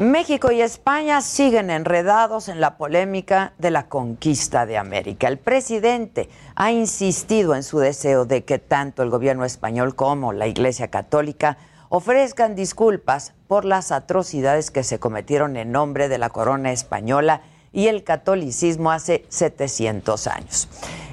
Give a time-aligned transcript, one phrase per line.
[0.00, 5.28] México y España siguen enredados en la polémica de la conquista de América.
[5.28, 10.48] El presidente ha insistido en su deseo de que tanto el gobierno español como la
[10.48, 11.58] Iglesia Católica
[11.90, 17.86] ofrezcan disculpas por las atrocidades que se cometieron en nombre de la corona española y
[17.86, 20.68] el catolicismo hace 700 años.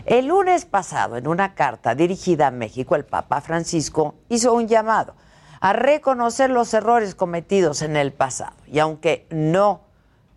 [0.07, 5.13] El lunes pasado, en una carta dirigida a México, el Papa Francisco hizo un llamado
[5.61, 8.55] a reconocer los errores cometidos en el pasado.
[8.67, 9.81] Y aunque no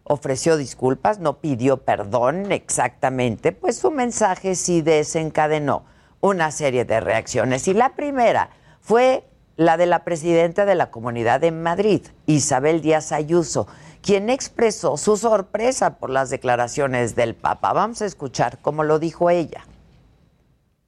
[0.04, 5.82] ofreció disculpas, no pidió perdón exactamente, pues su mensaje sí desencadenó
[6.20, 7.66] una serie de reacciones.
[7.68, 8.50] Y la primera
[8.80, 9.24] fue
[9.56, 13.66] la de la presidenta de la Comunidad de Madrid, Isabel Díaz Ayuso,
[14.02, 17.72] quien expresó su sorpresa por las declaraciones del Papa.
[17.72, 19.64] Vamos a escuchar cómo lo dijo ella.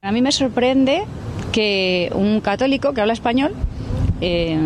[0.03, 1.05] A mí me sorprende
[1.51, 3.55] que un católico que habla español
[4.21, 4.57] eh,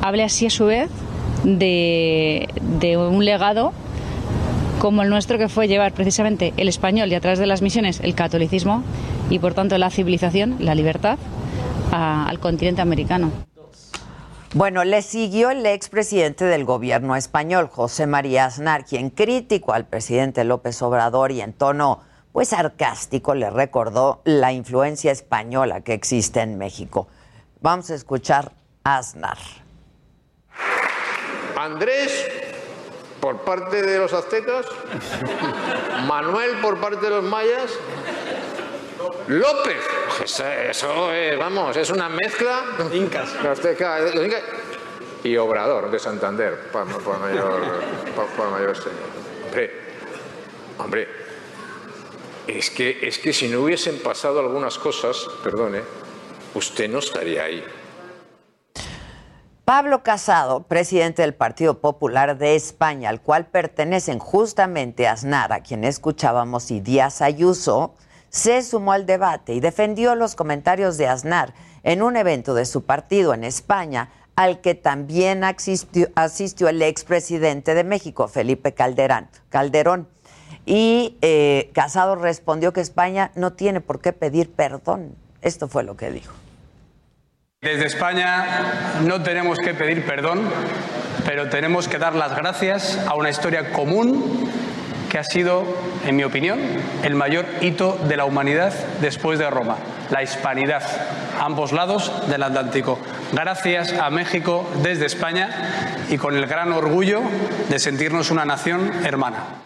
[0.00, 0.90] hable así a su vez
[1.44, 2.48] de,
[2.96, 3.72] un legado
[4.78, 8.00] como el nuestro que fue llevar precisamente el español y a través de las misiones
[8.00, 8.82] el catolicismo
[9.30, 11.18] y por tanto la civilización, la libertad
[11.92, 13.30] al continente americano.
[14.54, 20.44] Bueno, le siguió el expresidente del gobierno español, José María Aznar, quien criticó al presidente
[20.44, 22.00] López Obrador y en tono
[22.32, 27.06] pues sarcástico le recordó la influencia española que existe en México.
[27.60, 28.52] Vamos a escuchar
[28.84, 29.38] a Aznar.
[31.56, 32.30] Andrés
[33.20, 34.66] por parte de los aztecas,
[36.06, 37.72] Manuel por parte de los mayas,
[39.28, 39.80] López.
[40.22, 42.64] Eso, eso es, vamos, es una mezcla.
[42.92, 43.34] Incas.
[43.34, 44.42] Azteca, los incas,
[45.22, 47.62] y Obrador de Santander, por, por mayor,
[48.14, 49.14] por, por mayor señor.
[49.46, 49.70] Hombre,
[50.78, 51.08] hombre,
[52.46, 55.80] es que, es que si no hubiesen pasado algunas cosas, perdone,
[56.54, 57.64] usted no estaría ahí.
[59.64, 65.84] Pablo Casado, presidente del Partido Popular de España, al cual pertenecen justamente Aznar, a quien
[65.84, 67.94] escuchábamos, y Díaz Ayuso,
[68.28, 72.84] se sumó al debate y defendió los comentarios de Aznar en un evento de su
[72.84, 79.28] partido en España, al que también asistió, el expresidente de México, Felipe Calderón.
[79.48, 80.08] Calderón.
[80.66, 85.14] Y eh, Casado respondió que España no tiene por qué pedir perdón.
[85.40, 86.34] Esto fue lo que dijo.
[87.64, 90.42] Desde España no tenemos que pedir perdón,
[91.24, 94.50] pero tenemos que dar las gracias a una historia común
[95.08, 95.64] que ha sido,
[96.04, 96.60] en mi opinión,
[97.02, 99.78] el mayor hito de la humanidad después de Roma,
[100.10, 100.82] la hispanidad,
[101.40, 102.98] ambos lados del Atlántico.
[103.32, 105.48] Gracias a México desde España
[106.10, 107.22] y con el gran orgullo
[107.70, 109.64] de sentirnos una nación hermana.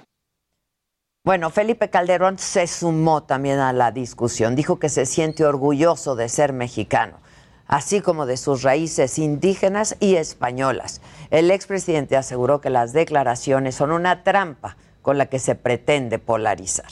[1.24, 4.54] Bueno, Felipe Calderón se sumó también a la discusión.
[4.54, 7.18] Dijo que se siente orgulloso de ser mexicano,
[7.68, 11.00] así como de sus raíces indígenas y españolas.
[11.30, 16.90] El expresidente aseguró que las declaraciones son una trampa con la que se pretende polarizar.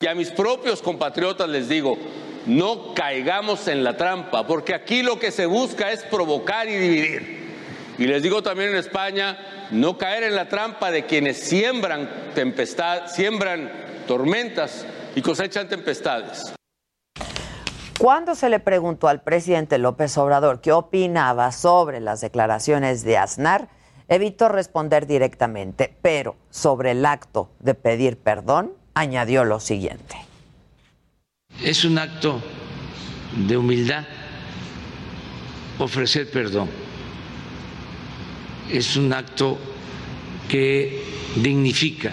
[0.00, 1.96] Y a mis propios compatriotas les digo,
[2.46, 7.42] no caigamos en la trampa, porque aquí lo que se busca es provocar y dividir.
[7.98, 12.32] Y les digo también en España, no caer en la trampa de quienes siembran
[13.06, 13.70] siembran
[14.08, 16.52] tormentas y cosechan tempestades.
[18.02, 23.68] Cuando se le preguntó al presidente López Obrador qué opinaba sobre las declaraciones de Aznar,
[24.08, 30.16] evitó responder directamente, pero sobre el acto de pedir perdón, añadió lo siguiente.
[31.62, 32.42] Es un acto
[33.36, 34.04] de humildad
[35.78, 36.68] ofrecer perdón.
[38.68, 39.58] Es un acto
[40.48, 41.04] que
[41.36, 42.12] dignifica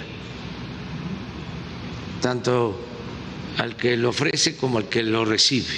[2.21, 2.88] tanto
[3.59, 5.75] al que lo ofrece como al que lo recibe.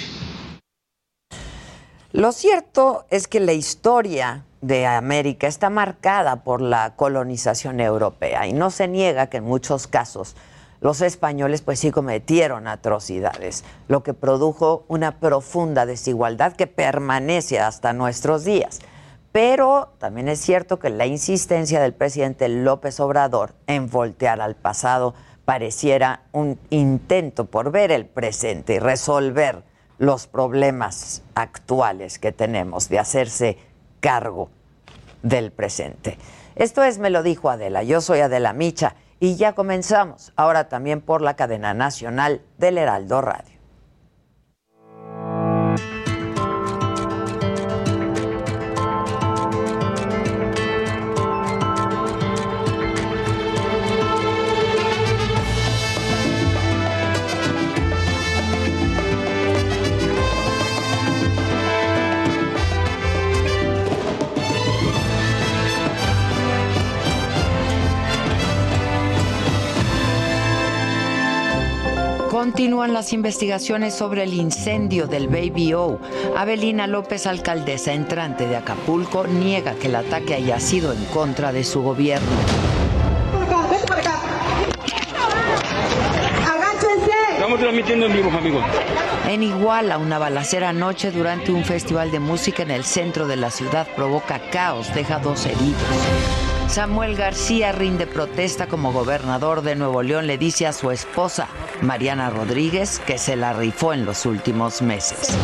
[2.12, 8.52] Lo cierto es que la historia de América está marcada por la colonización europea y
[8.52, 10.36] no se niega que en muchos casos
[10.80, 17.92] los españoles pues sí cometieron atrocidades, lo que produjo una profunda desigualdad que permanece hasta
[17.92, 18.80] nuestros días.
[19.32, 25.14] Pero también es cierto que la insistencia del presidente López Obrador en voltear al pasado
[25.52, 29.64] pareciera un intento por ver el presente y resolver
[29.98, 33.58] los problemas actuales que tenemos, de hacerse
[34.00, 34.48] cargo
[35.22, 36.16] del presente.
[36.54, 41.02] Esto es Me lo dijo Adela, yo soy Adela Micha y ya comenzamos, ahora también
[41.02, 43.51] por la cadena nacional del Heraldo Radio.
[72.42, 76.00] Continúan las investigaciones sobre el incendio del Baby O.
[76.36, 81.62] Abelina López, alcaldesa entrante de Acapulco, niega que el ataque haya sido en contra de
[81.62, 82.26] su gobierno.
[87.32, 88.64] Estamos transmitiendo en vivo, amigos.
[89.28, 93.52] En Iguala, una balacera anoche durante un festival de música en el centro de la
[93.52, 96.51] ciudad provoca caos, deja dos heridos.
[96.72, 100.26] Samuel García rinde protesta como gobernador de Nuevo León.
[100.26, 101.46] Le dice a su esposa,
[101.82, 105.36] Mariana Rodríguez, que se la rifó en los últimos meses.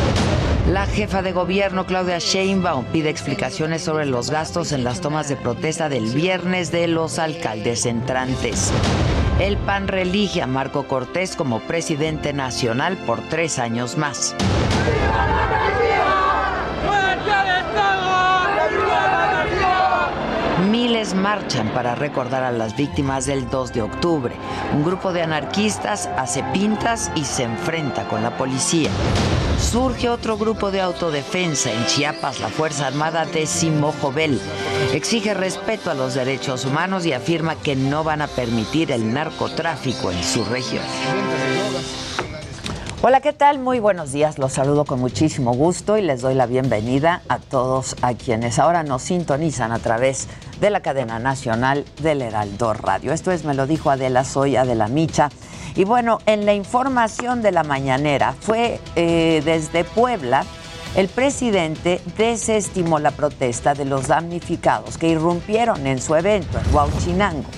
[0.71, 5.37] La jefa de gobierno, Claudia Sheinbaum, pide explicaciones sobre los gastos en las tomas de
[5.37, 8.73] protesta del viernes de los alcaldes entrantes.
[9.39, 14.35] El PAN religia a Marco Cortés como presidente nacional por tres años más.
[21.29, 24.35] Marchan para recordar a las víctimas del 2 de octubre.
[24.75, 28.89] Un grupo de anarquistas hace pintas y se enfrenta con la policía.
[29.61, 33.47] Surge otro grupo de autodefensa en Chiapas, la Fuerza Armada de
[34.01, 34.41] Jovel.
[34.95, 40.11] Exige respeto a los derechos humanos y afirma que no van a permitir el narcotráfico
[40.11, 40.85] en su región.
[43.03, 43.59] Hola, ¿qué tal?
[43.59, 44.39] Muy buenos días.
[44.39, 48.83] Los saludo con muchísimo gusto y les doy la bienvenida a todos a quienes ahora
[48.83, 53.12] nos sintonizan a través de la cadena nacional del Heraldo Radio.
[53.12, 55.31] Esto es Me lo dijo Adela, soy Adela Micha.
[55.75, 60.44] Y bueno, en la información de la mañanera fue eh, desde Puebla,
[60.96, 67.49] el presidente desestimó la protesta de los damnificados que irrumpieron en su evento en Huachinango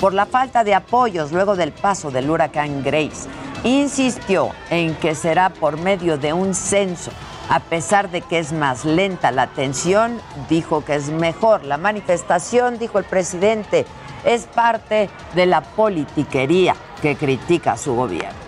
[0.00, 3.28] por la falta de apoyos luego del paso del huracán Grace
[3.64, 7.10] insistió en que será por medio de un censo.
[7.50, 11.64] A pesar de que es más lenta la atención, dijo que es mejor.
[11.64, 13.86] La manifestación, dijo el presidente,
[14.24, 18.38] es parte de la politiquería que critica su gobierno.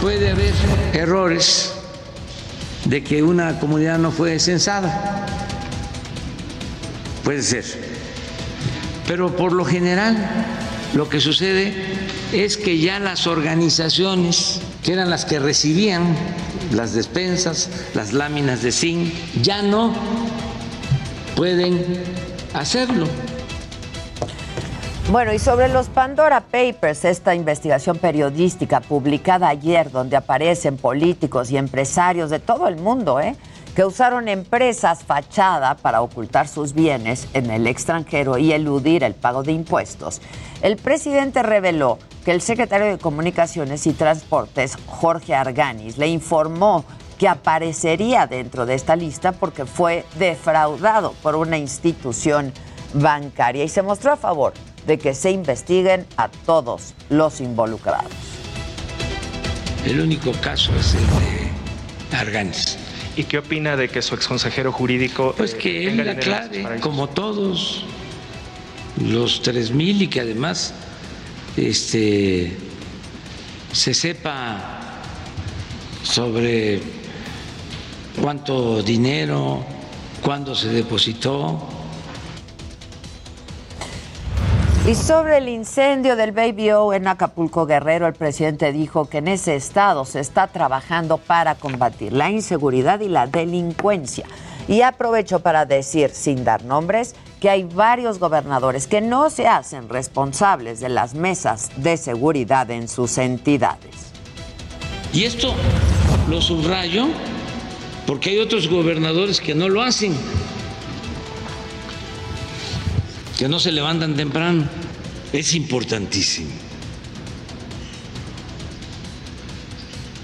[0.00, 0.54] Puede haber
[0.94, 1.74] errores
[2.86, 5.26] de que una comunidad no fue censada.
[7.22, 7.64] Puede ser.
[9.06, 10.16] Pero por lo general
[10.96, 11.74] lo que sucede
[12.32, 16.16] es que ya las organizaciones, que eran las que recibían
[16.72, 19.12] las despensas, las láminas de zinc,
[19.42, 19.92] ya no
[21.36, 21.84] pueden
[22.54, 23.06] hacerlo.
[25.10, 31.58] Bueno, y sobre los Pandora Papers, esta investigación periodística publicada ayer, donde aparecen políticos y
[31.58, 33.36] empresarios de todo el mundo, ¿eh?
[33.76, 39.42] Que usaron empresas fachada para ocultar sus bienes en el extranjero y eludir el pago
[39.42, 40.22] de impuestos.
[40.62, 46.86] El presidente reveló que el secretario de Comunicaciones y Transportes, Jorge Arganis, le informó
[47.18, 52.54] que aparecería dentro de esta lista porque fue defraudado por una institución
[52.94, 54.54] bancaria y se mostró a favor
[54.86, 58.10] de que se investiguen a todos los involucrados.
[59.84, 62.85] El único caso es el de Arganis
[63.16, 65.34] ¿Y qué opina de que su exconsejero jurídico...
[65.36, 67.84] Pues que eh, él la clave, como todos
[69.02, 70.74] los 3.000 y que además
[71.56, 72.56] este,
[73.72, 75.00] se sepa
[76.02, 76.80] sobre
[78.20, 79.64] cuánto dinero,
[80.22, 81.68] cuándo se depositó,
[84.86, 89.26] Y sobre el incendio del Baby O en Acapulco Guerrero, el presidente dijo que en
[89.26, 94.26] ese estado se está trabajando para combatir la inseguridad y la delincuencia.
[94.68, 99.88] Y aprovecho para decir, sin dar nombres, que hay varios gobernadores que no se hacen
[99.88, 104.12] responsables de las mesas de seguridad en sus entidades.
[105.12, 105.52] Y esto
[106.30, 107.08] lo subrayo
[108.06, 110.14] porque hay otros gobernadores que no lo hacen
[113.36, 114.64] que no se levantan temprano.
[115.32, 116.50] Es importantísimo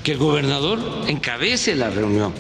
[0.03, 2.33] que el gobernador encabece la reunión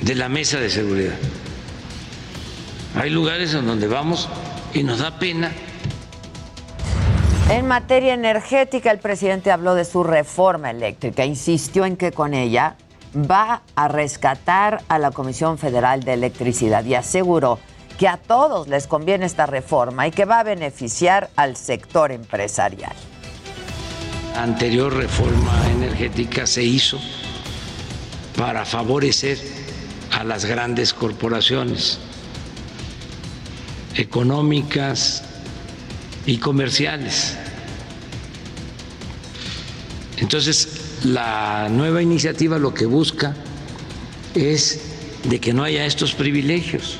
[0.00, 1.14] de la mesa de seguridad.
[2.94, 4.28] Hay lugares en donde vamos
[4.72, 5.52] y nos da pena.
[7.50, 12.76] En materia energética, el presidente habló de su reforma eléctrica, insistió en que con ella
[13.14, 17.58] va a rescatar a la Comisión Federal de Electricidad y aseguró
[17.98, 22.94] que a todos les conviene esta reforma y que va a beneficiar al sector empresarial.
[24.34, 26.98] La anterior reforma energética se hizo
[28.36, 29.38] para favorecer
[30.10, 31.98] a las grandes corporaciones
[33.94, 35.22] económicas
[36.26, 37.36] y comerciales.
[40.18, 43.34] Entonces, la nueva iniciativa lo que busca
[44.34, 44.80] es
[45.24, 46.98] de que no haya estos privilegios.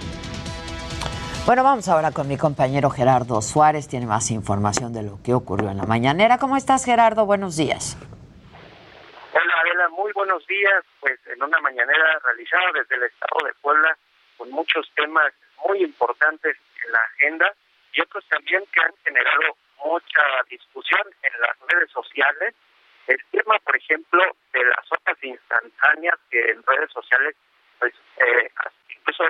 [1.44, 3.88] Bueno, vamos ahora con mi compañero Gerardo Suárez.
[3.88, 6.38] Tiene más información de lo que ocurrió en la mañanera.
[6.38, 7.26] ¿Cómo estás, Gerardo?
[7.26, 7.98] Buenos días.
[9.34, 9.88] Hola, Adela.
[9.88, 10.84] Muy buenos días.
[11.00, 13.98] Pues en una mañanera realizada desde el Estado de Puebla
[14.38, 15.32] con muchos temas
[15.66, 16.56] muy importantes
[16.86, 17.52] en la agenda
[17.92, 22.54] y otros también que han generado mucha discusión en las redes sociales.
[23.08, 24.22] El tema, por ejemplo,
[24.52, 27.34] de las sopas instantáneas que en redes sociales,
[27.80, 28.48] pues eh,
[28.96, 29.24] incluso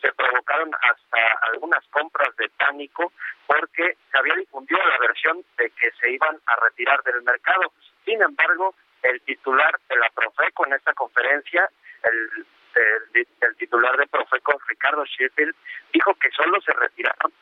[0.00, 1.18] se provocaron hasta
[1.52, 3.12] algunas compras de pánico
[3.46, 7.72] porque se había difundido la versión de que se iban a retirar del mercado.
[8.04, 11.68] Sin embargo, el titular de la Profeco en esta conferencia,
[12.04, 15.54] el, el, titular de Profeco, Ricardo Sheffield,
[15.92, 17.32] dijo que solo se retiraron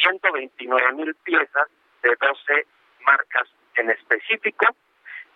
[0.00, 1.68] 129 mil piezas
[2.02, 2.66] de 12
[3.00, 4.76] marcas en específico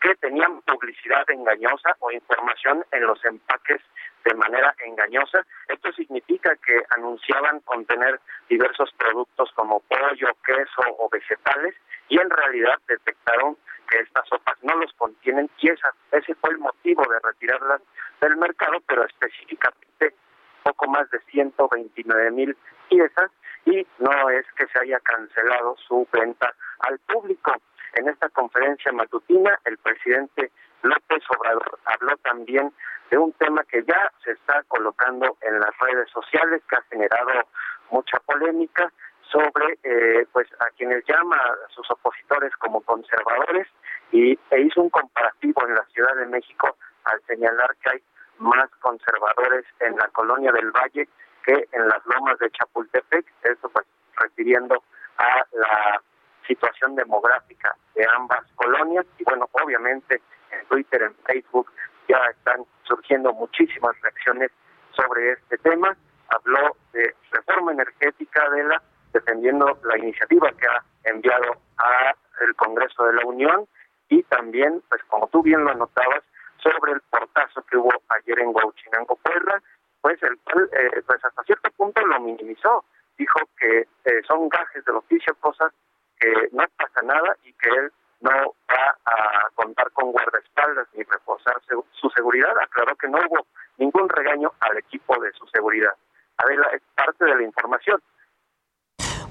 [0.01, 3.81] que tenían publicidad engañosa o información en los empaques
[4.25, 5.45] de manera engañosa.
[5.69, 11.75] Esto significa que anunciaban contener diversos productos como pollo, queso o vegetales
[12.09, 13.57] y en realidad detectaron
[13.89, 17.83] que estas sopas no los contienen y esa, ese fue el motivo de retirarlas
[18.21, 20.15] del mercado, pero específicamente
[20.63, 22.57] poco más de 129 mil
[22.89, 23.31] piezas
[23.65, 27.55] y no es que se haya cancelado su venta al público.
[27.95, 30.51] En esta conferencia matutina, el presidente
[30.83, 32.73] López Obrador habló también
[33.11, 37.47] de un tema que ya se está colocando en las redes sociales, que ha generado
[37.91, 38.93] mucha polémica
[39.31, 43.69] sobre eh, pues a quienes llama a sus opositores como conservadores
[44.13, 48.03] y e hizo un comparativo en la Ciudad de México al señalar que hay
[48.39, 51.09] más conservadores en la colonia del Valle
[51.45, 54.83] que en las lomas de Chapultepec, eso pues refiriendo
[55.19, 56.03] a la
[56.47, 59.07] situación demográfica de ambas colonias.
[59.19, 60.21] Y bueno, obviamente
[60.53, 61.71] en Twitter, en Facebook
[62.09, 64.51] ya están surgiendo muchísimas reacciones
[64.93, 65.97] sobre este tema.
[66.29, 73.05] Habló de reforma energética de la defendiendo la iniciativa que ha enviado a el Congreso
[73.05, 73.67] de la Unión
[74.09, 76.23] y también, pues como tú bien lo anotabas,
[76.63, 79.63] sobre el portazo que hubo ayer en Huachinango Puebla,
[80.01, 82.85] pues el eh, pues hasta cierto punto lo minimizó,
[83.17, 85.73] dijo que eh, son gajes del oficio, cosas
[86.19, 91.57] que no pasa nada y que él no va a contar con guardaespaldas ni reforzar
[91.93, 92.51] su seguridad.
[92.63, 93.47] Aclaró que no hubo
[93.79, 95.93] ningún regaño al equipo de su seguridad.
[96.37, 98.01] Adela, es parte de la información.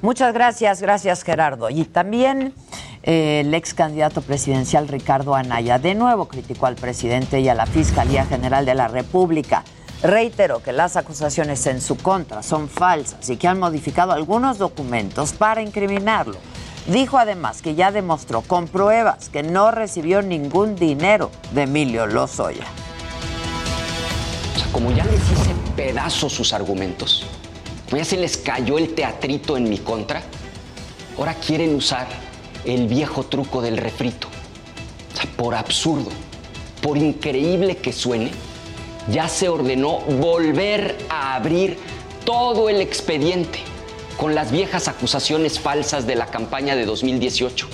[0.01, 1.69] Muchas gracias, gracias Gerardo.
[1.69, 2.53] Y también
[3.03, 7.65] eh, el ex candidato presidencial Ricardo Anaya de nuevo criticó al presidente y a la
[7.65, 9.63] Fiscalía General de la República.
[10.01, 15.33] Reiteró que las acusaciones en su contra son falsas y que han modificado algunos documentos
[15.33, 16.37] para incriminarlo.
[16.87, 22.65] Dijo además que ya demostró con pruebas que no recibió ningún dinero de Emilio Lozoya.
[24.55, 27.25] O sea, como ya les hice pedazos sus argumentos,
[27.91, 30.21] ya se les cayó el teatrito en mi contra,
[31.17, 32.07] ahora quieren usar
[32.65, 34.27] el viejo truco del refrito.
[35.13, 36.09] O sea, por absurdo,
[36.81, 38.31] por increíble que suene,
[39.11, 41.77] ya se ordenó volver a abrir
[42.25, 43.59] todo el expediente
[44.19, 47.69] con las viejas acusaciones falsas de la campaña de 2018.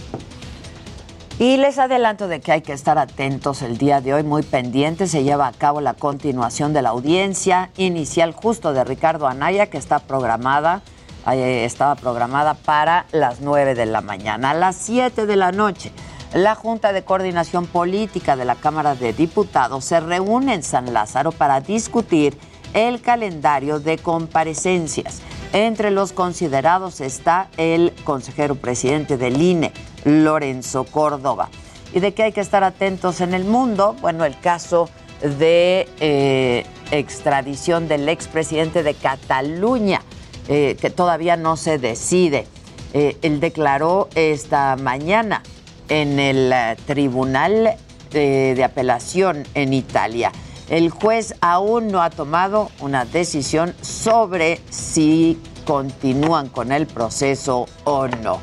[1.40, 5.10] Y les adelanto de que hay que estar atentos el día de hoy, muy pendientes.
[5.10, 9.80] Se lleva a cabo la continuación de la audiencia inicial justo de Ricardo Anaya, que
[9.80, 10.84] está programada,
[11.26, 14.52] estaba programada para las 9 de la mañana.
[14.52, 15.92] A las 7 de la noche,
[16.36, 21.32] la Junta de Coordinación Política de la Cámara de Diputados se reúne en San Lázaro
[21.32, 22.38] para discutir
[22.76, 25.22] el calendario de comparecencias.
[25.56, 29.72] Entre los considerados está el consejero presidente del INE,
[30.04, 31.48] Lorenzo Córdoba.
[31.94, 33.96] ¿Y de qué hay que estar atentos en el mundo?
[34.02, 34.90] Bueno, el caso
[35.22, 40.02] de eh, extradición del expresidente de Cataluña,
[40.50, 42.48] eh, que todavía no se decide.
[42.94, 45.42] Eh, él declaró esta mañana
[45.88, 46.54] en el
[46.86, 47.78] Tribunal
[48.12, 50.34] de Apelación en Italia.
[50.70, 58.08] El juez aún no ha tomado una decisión sobre si continúan con el proceso o
[58.08, 58.40] no.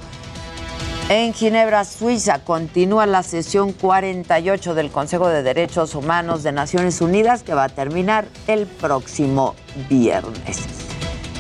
[1.08, 7.42] En Ginebra, Suiza, continúa la sesión 48 del Consejo de Derechos Humanos de Naciones Unidas
[7.42, 9.54] que va a terminar el próximo
[9.88, 10.60] viernes.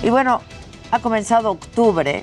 [0.02, 0.40] Y bueno,
[0.92, 2.22] Ha comenzado octubre,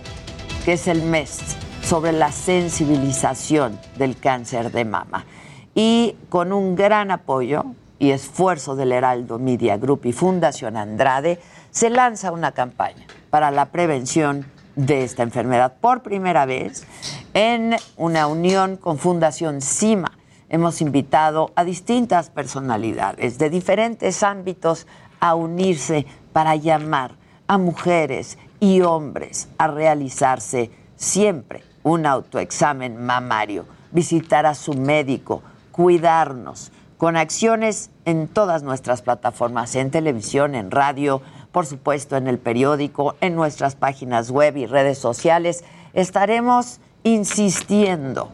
[0.63, 1.39] que es el mes
[1.84, 5.25] sobre la sensibilización del cáncer de mama.
[5.74, 7.66] Y con un gran apoyo
[8.00, 11.39] y esfuerzo del Heraldo Media Group y Fundación Andrade,
[11.70, 15.74] se lanza una campaña para la prevención de esta enfermedad.
[15.82, 16.86] Por primera vez,
[17.34, 20.12] en una unión con Fundación CIMA,
[20.48, 24.88] hemos invitado a distintas personalidades de diferentes ámbitos
[25.20, 27.12] a unirse para llamar
[27.48, 35.41] a mujeres y hombres a realizarse siempre un autoexamen mamario, visitar a su médico,
[35.72, 41.22] cuidarnos, con acciones en todas nuestras plataformas, en televisión, en radio,
[41.53, 45.63] por supuesto en el periódico, en nuestras páginas web y redes sociales.
[45.94, 48.34] Estaremos insistiendo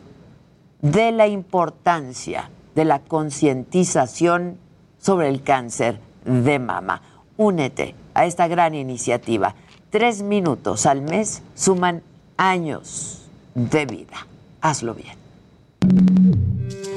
[0.82, 4.58] de la importancia de la concientización
[5.00, 7.04] sobre el cáncer de mama.
[7.38, 9.54] Únete a esta gran iniciativa.
[9.92, 12.02] Tres minutos al mes suman
[12.36, 14.26] años de vida.
[14.60, 16.25] Hazlo bien.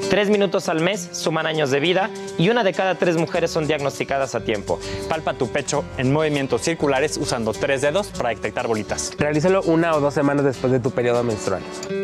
[0.09, 3.67] Tres minutos al mes suman años de vida y una de cada tres mujeres son
[3.67, 4.79] diagnosticadas a tiempo.
[5.07, 9.13] Palpa tu pecho en movimientos circulares usando tres dedos para detectar bolitas.
[9.19, 11.61] Realízalo una o dos semanas después de tu periodo menstrual.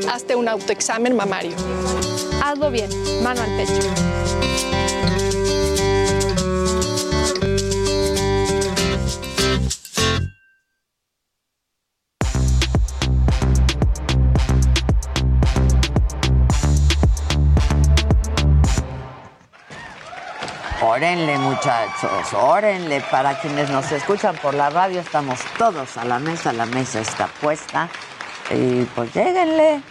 [0.08, 1.56] Hazte un autoexamen mamario.
[2.44, 2.90] Hazlo bien,
[3.24, 4.95] mano al pecho.
[21.16, 23.02] Órenle, muchachos, órenle.
[23.10, 27.28] Para quienes nos escuchan por la radio, estamos todos a la mesa, la mesa está
[27.40, 27.90] puesta.
[28.54, 29.82] Y pues lléguenle,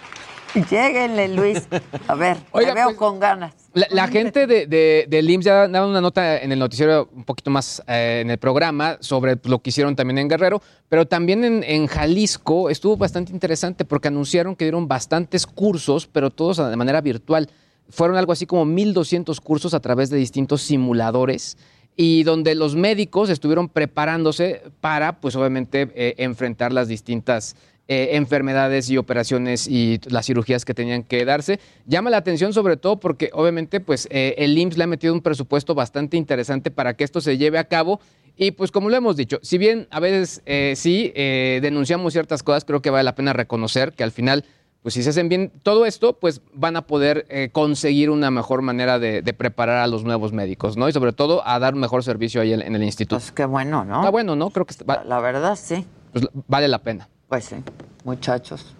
[0.68, 1.66] lléguenle, Luis.
[2.08, 3.54] A ver, te veo pues, con ganas.
[3.72, 7.24] La, la gente de, de, del IMSS ya daba una nota en el noticiero un
[7.24, 11.42] poquito más eh, en el programa sobre lo que hicieron también en Guerrero, pero también
[11.42, 16.76] en, en Jalisco estuvo bastante interesante porque anunciaron que dieron bastantes cursos, pero todos de
[16.76, 17.48] manera virtual.
[17.88, 21.56] Fueron algo así como 1.200 cursos a través de distintos simuladores
[21.96, 27.56] y donde los médicos estuvieron preparándose para, pues obviamente, eh, enfrentar las distintas
[27.86, 31.60] eh, enfermedades y operaciones y las cirugías que tenían que darse.
[31.86, 35.20] Llama la atención sobre todo porque obviamente pues eh, el IMSS le ha metido un
[35.20, 38.00] presupuesto bastante interesante para que esto se lleve a cabo
[38.36, 40.42] y pues como lo hemos dicho, si bien a veces
[40.76, 44.44] sí denunciamos ciertas cosas, creo que vale la pena reconocer que al final
[44.84, 48.60] pues si se hacen bien todo esto, pues van a poder eh, conseguir una mejor
[48.62, 50.88] manera de, de preparar a los nuevos médicos, ¿no?
[50.88, 53.16] Y sobre todo a dar un mejor servicio ahí en, en el instituto.
[53.18, 53.96] Pues qué bueno, ¿no?
[54.00, 54.50] Está bueno, ¿no?
[54.50, 55.84] Creo que está- va- La verdad, sí.
[56.12, 57.08] pues, vale la pena.
[57.28, 57.56] Pues sí,
[58.04, 58.74] muchachos.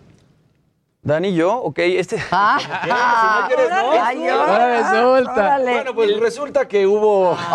[1.02, 2.16] Dani y yo, ok, este...
[2.32, 3.90] Ah, Si no quieres, no.
[4.04, 5.72] Ay, órale, órale.
[5.72, 7.36] Bueno, pues resulta que hubo...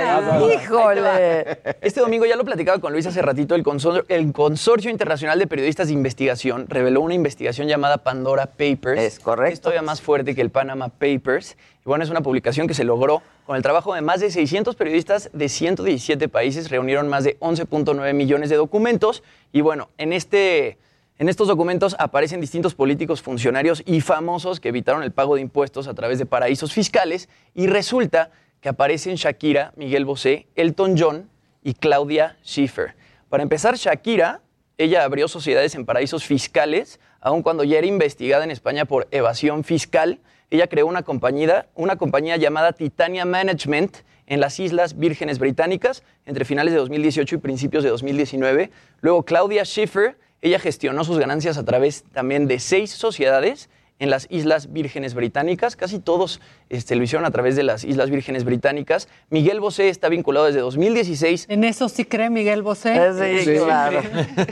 [0.00, 1.58] Ay, híjole.
[1.80, 5.46] Este domingo ya lo platicaba con Luis hace ratito, el, consor- el Consorcio Internacional de
[5.46, 9.00] Periodistas de Investigación reveló una investigación llamada Pandora Papers.
[9.00, 9.52] Es correcto.
[9.54, 11.56] Es todavía más fuerte que el Panama Papers.
[11.80, 14.76] Y bueno, es una publicación que se logró con el trabajo de más de 600
[14.76, 16.70] periodistas de 117 países.
[16.70, 19.22] Reunieron más de 11.9 millones de documentos.
[19.52, 20.78] Y bueno, en este...
[21.18, 25.86] En estos documentos aparecen distintos políticos, funcionarios y famosos que evitaron el pago de impuestos
[25.86, 28.30] a través de paraísos fiscales y resulta
[28.60, 31.30] que aparecen Shakira, Miguel Bosé, Elton John
[31.62, 32.94] y Claudia Schiffer.
[33.28, 34.42] Para empezar, Shakira,
[34.76, 39.62] ella abrió sociedades en paraísos fiscales, aun cuando ya era investigada en España por evasión
[39.62, 40.20] fiscal.
[40.50, 46.44] Ella creó una compañía, una compañía llamada Titania Management en las Islas Vírgenes Británicas entre
[46.44, 48.70] finales de 2018 y principios de 2019.
[49.00, 53.68] Luego Claudia Schiffer, ella gestionó sus ganancias a través también de seis sociedades
[54.00, 55.76] en las Islas Vírgenes Británicas.
[55.76, 59.08] Casi todos este, lo hicieron a través de las Islas Vírgenes Británicas.
[59.28, 63.44] Miguel Bosé está vinculado desde 2016 ¿En eso sí cree Miguel Bosé?
[63.44, 64.00] Sí, claro.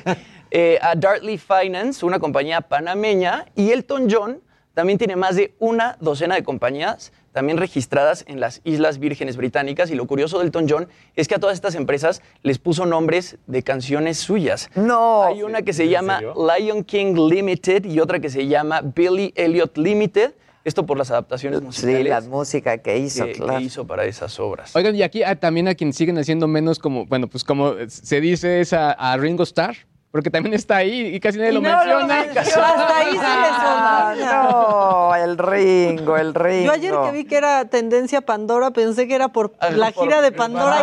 [0.50, 4.40] eh, a Dartley Finance, una compañía panameña, y Elton John
[4.78, 9.90] también tiene más de una docena de compañías también registradas en las Islas Vírgenes Británicas.
[9.90, 10.86] Y lo curioso de Elton John
[11.16, 14.70] es que a todas estas empresas les puso nombres de canciones suyas.
[14.76, 15.24] No.
[15.24, 19.76] Hay una que se llama Lion King Limited y otra que se llama Billy Elliot
[19.78, 20.34] Limited.
[20.62, 22.02] Esto por las adaptaciones musicales.
[22.02, 23.60] Sí, la música que hizo, que- que claro.
[23.60, 24.76] hizo para esas obras.
[24.76, 28.20] Oigan, y aquí ah, también a quien siguen haciendo menos como, bueno, pues como se
[28.20, 29.74] dice es a, a Ringo Starr,
[30.11, 32.21] porque también está ahí y casi nadie lo no menciona.
[32.21, 34.42] hasta ahí se les olvida.
[34.42, 36.64] No, el Ringo, el Ringo.
[36.66, 40.05] Yo ayer que vi que era tendencia Pandora, pensé que era por Ah, la por
[40.05, 40.77] gira de Pandora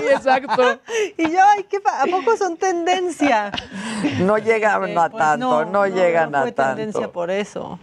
[0.00, 0.80] y Sí, exacto.
[1.16, 3.52] Y yo, ay, ¿qué pa- ¿a poco son tendencia?
[4.20, 7.12] No llegan a Pues tanto, no, llegan no a fue tendencia tanto.
[7.12, 7.78] por eso.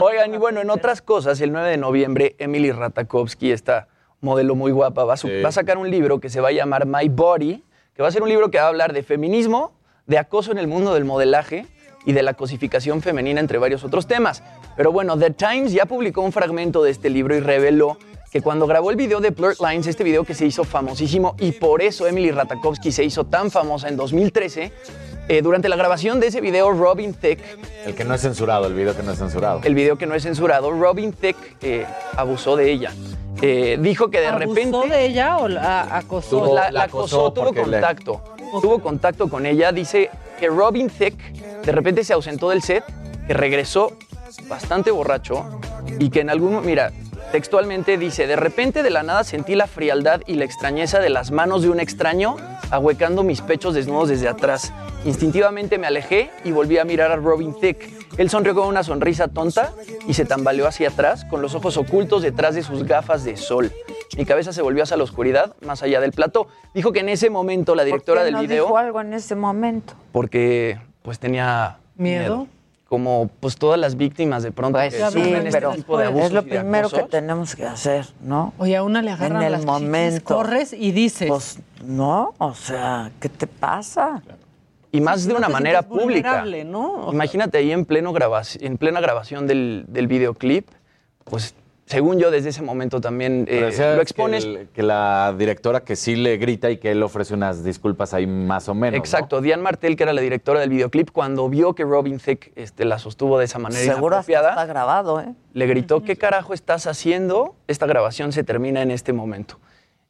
[0.00, 3.88] Oigan, y bueno, en otras cosas, el 9 de noviembre, Emily Ratajkowski, esta
[4.20, 6.52] modelo muy guapa, va a, su- va a sacar un libro que se va a
[6.52, 9.72] llamar My Body, que va a ser un libro que va a hablar de feminismo,
[10.06, 11.66] de acoso en el mundo del modelaje
[12.04, 14.42] y de la cosificación femenina, entre varios otros temas.
[14.76, 17.98] Pero bueno, The Times ya publicó un fragmento de este libro y reveló
[18.30, 21.52] que cuando grabó el video de Blurred Lines, este video que se hizo famosísimo y
[21.52, 24.72] por eso Emily Ratajkowski se hizo tan famosa en 2013,
[25.28, 27.42] eh, durante la grabación de ese video, Robin Thicke,
[27.84, 29.60] El que no es censurado, el video que no es censurado.
[29.64, 32.92] el video que no es censurado, Robin Thicke eh, abusó de ella.
[33.42, 34.88] Eh, dijo que de ¿Abusó repente...
[34.88, 36.38] de ella o la acosó?
[36.40, 38.22] Tuvo- la, la acosó, tuvo le- contacto.
[38.60, 39.72] Tuvo contacto con ella.
[39.72, 42.84] Dice que Robin Thicke de repente se ausentó del set,
[43.26, 43.96] que regresó
[44.48, 45.60] bastante borracho
[45.98, 46.64] y que en algún...
[46.64, 46.92] Mira,
[47.32, 51.30] textualmente dice, de repente de la nada sentí la frialdad y la extrañeza de las
[51.30, 52.36] manos de un extraño
[52.70, 54.72] ahuecando mis pechos desnudos desde atrás.
[55.04, 57.95] Instintivamente me alejé y volví a mirar a Robin Thicke.
[58.16, 59.72] Él sonrió con una sonrisa tonta
[60.08, 63.72] y se tambaleó hacia atrás con los ojos ocultos detrás de sus gafas de sol.
[64.16, 66.46] Mi cabeza se volvió hacia la oscuridad, más allá del plató.
[66.74, 69.12] Dijo que en ese momento la directora ¿Por qué del no video, dijo algo en
[69.14, 69.94] ese momento?
[70.12, 72.46] porque pues tenía ¿Miedo?
[72.88, 76.10] como pues todas las víctimas de pronto que Sí, sufren este pero tipo de es
[76.10, 78.54] abusos lo y de primero que tenemos que hacer, ¿no?
[78.58, 80.34] Oye, a una le agarran En el las chichis, momento.
[80.36, 81.28] corres y dices.
[81.28, 84.22] Pues no, o sea, ¿qué te pasa?
[84.92, 86.44] Y más de una manera pública.
[87.12, 88.12] Imagínate ahí en, pleno
[88.60, 90.68] en plena grabación del, del videoclip,
[91.24, 91.54] pues
[91.86, 94.44] según yo desde ese momento también eh, lo expones.
[94.44, 98.12] Que, el- que la directora que sí le grita y que él ofrece unas disculpas
[98.12, 98.94] ahí más o menos.
[98.94, 98.98] ¿no?
[98.98, 102.84] Exacto, Diane Martel, que era la directora del videoclip, cuando vio que Robin Thicke este,
[102.84, 105.32] la sostuvo de esa manera Seguro está grabado, ¿eh?
[105.52, 107.54] le gritó, ¿qué carajo estás haciendo?
[107.68, 109.60] Esta grabación se termina en este momento.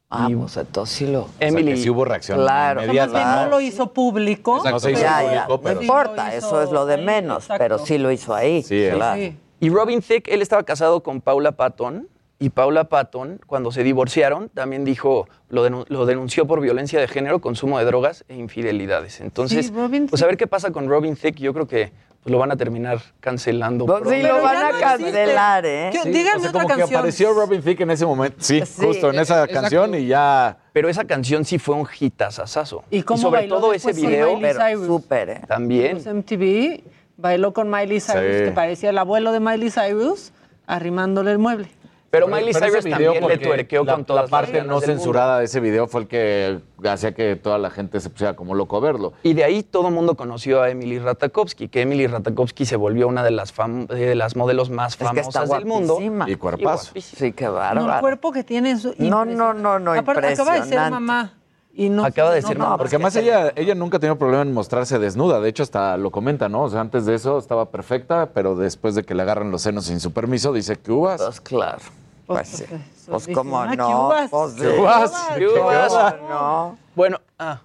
[0.08, 1.28] Ah, pues entonces sí lo...
[1.40, 2.82] Emily, que sí hubo reacción Claro.
[2.84, 3.12] inmediata.
[3.12, 4.62] Más bien no lo hizo público.
[4.64, 5.80] No se hizo Ya, ya, público, no pero...
[5.82, 7.64] importa, Sí lo eso es lo de ahí, menos, exacto.
[7.64, 8.62] pero sí lo hizo ahí.
[8.62, 9.20] Sí, claro.
[9.20, 9.36] Sí.
[9.58, 12.08] Y Robin Thicke, él estaba casado con Paula Patton.
[12.38, 17.08] Y Paula Patton, cuando se divorciaron, también dijo, lo, denu- lo denunció por violencia de
[17.08, 19.20] género, consumo de drogas e infidelidades.
[19.22, 21.38] Entonces, Sí, Robin pues a ver qué pasa con Robin Thicke.
[21.40, 23.86] Yo creo que pues, lo van a terminar cancelando.
[23.86, 24.28] Pues sí, pronto.
[24.36, 25.90] lo van a no cancelar, ¿eh?
[26.02, 26.98] Sí, Díganme o sea, otra como que canción.
[26.98, 28.36] apareció Robin Thicke en ese momento.
[28.40, 29.54] Sí, Sí, justo en esa exacto.
[29.54, 30.58] canción y ya...
[30.74, 32.84] Pero esa canción sí fue un hitazazazo.
[32.90, 34.86] ¿Y cómo sobre bailó todo ese video Miley Pero Cyrus?
[34.86, 35.40] súper, ¿eh?
[35.48, 35.92] también.
[36.02, 36.82] Pues MTV
[37.16, 38.44] bailó con Miley Cyrus, Sí.
[38.44, 40.32] que parecía el abuelo de Miley Cyrus,
[40.66, 41.68] arrimándole el mueble.
[42.10, 45.38] Pero, Miley Cyrus video también le tuerqueó la, con todas la parte las no censurada
[45.40, 48.76] de ese video fue el que hacía que toda la gente se pusiera como loco
[48.76, 49.12] a verlo.
[49.22, 53.08] Y de ahí todo el mundo conoció a Emily Ratajkowski, que Emily Ratajkowski se volvió
[53.08, 55.98] una de las, fam- de las modelos más Es que está famosas del mundo.
[56.26, 56.92] Y cuerpazo.
[57.00, 58.00] Sí, qué No, el bárbaro.
[58.00, 60.90] cuerpo que tiene es No, no, no, no, Aparte, acaba de ser impresionante.
[60.90, 61.32] mamá.
[61.78, 62.78] Y no, Acaba de no, ser no, mamá.
[62.78, 65.40] Porque además ella, ella nunca ha tenido problema en mostrarse desnuda.
[65.40, 66.62] De hecho, hasta lo comenta, ¿no?
[66.62, 69.84] O sea, antes de eso estaba perfecta, pero después de que le agarran los senos
[69.84, 71.20] sin su permiso, dice que uvas.
[71.22, 71.82] Pues claro.
[72.26, 72.66] Pues, eso
[73.10, 74.06] Pues dicen, cómo ah, ¿qué no.
[74.06, 74.30] uvas?
[74.30, 74.52] Pues.
[74.54, 75.28] ¿Qué uvas?
[75.36, 75.92] ¿Qué uvas?
[75.92, 76.78] ¿Cómo no?
[76.94, 77.60] Bueno, ah,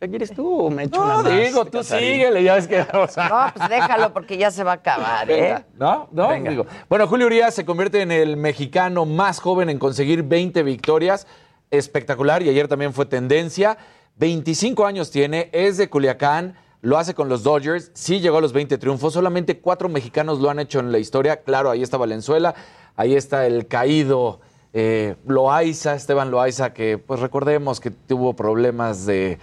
[0.00, 2.80] ¿ya quieres tú me echo No, una más, digo, tú síguele, ya ves que...
[2.80, 5.42] o sea, No, pues déjalo porque ya se va a acabar, ¿eh?
[5.42, 6.08] Venga, ¿no?
[6.12, 6.28] ¿No?
[6.28, 6.50] Venga.
[6.50, 6.66] Digo.
[6.88, 11.26] Bueno, Julio Urias se convierte en el mexicano más joven en conseguir 20 victorias.
[11.70, 13.78] Espectacular y ayer también fue tendencia.
[14.16, 18.52] 25 años tiene, es de Culiacán, lo hace con los Dodgers, sí llegó a los
[18.52, 21.42] 20 triunfos, solamente cuatro mexicanos lo han hecho en la historia.
[21.42, 22.54] Claro, ahí está Valenzuela,
[22.94, 24.40] ahí está el caído
[24.72, 29.38] eh, Loaiza, Esteban Loaiza, que pues recordemos que tuvo problemas de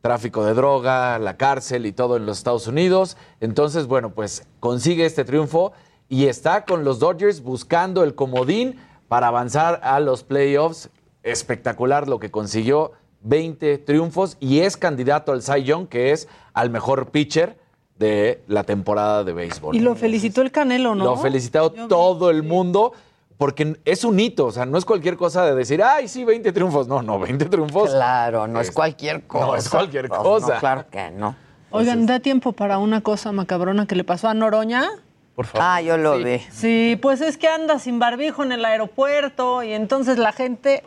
[0.00, 3.16] tráfico de droga, la cárcel y todo en los Estados Unidos.
[3.40, 5.72] Entonces, bueno, pues consigue este triunfo
[6.08, 10.90] y está con los Dodgers buscando el comodín para avanzar a los playoffs.
[11.30, 16.70] Espectacular lo que consiguió, 20 triunfos y es candidato al Cy Young, que es al
[16.70, 17.58] mejor pitcher
[17.98, 19.74] de la temporada de béisbol.
[19.74, 21.04] Y lo felicitó el Canelo, ¿no?
[21.04, 22.92] Lo ha felicitado todo el mundo
[23.36, 26.50] porque es un hito, o sea, no es cualquier cosa de decir, ay, sí, 20
[26.52, 26.88] triunfos.
[26.88, 27.90] No, no, 20 triunfos.
[27.90, 29.46] Claro, no es cualquier cosa.
[29.46, 30.54] No es cualquier Pues, cosa.
[30.54, 31.36] no, claro que no.
[31.70, 34.88] Oigan, ¿da tiempo para una cosa macabrona que le pasó a Noroña?
[35.36, 35.68] Por favor.
[35.70, 36.24] Ah, yo lo Sí.
[36.24, 36.38] vi.
[36.50, 40.82] Sí, pues es que anda sin barbijo en el aeropuerto y entonces la gente,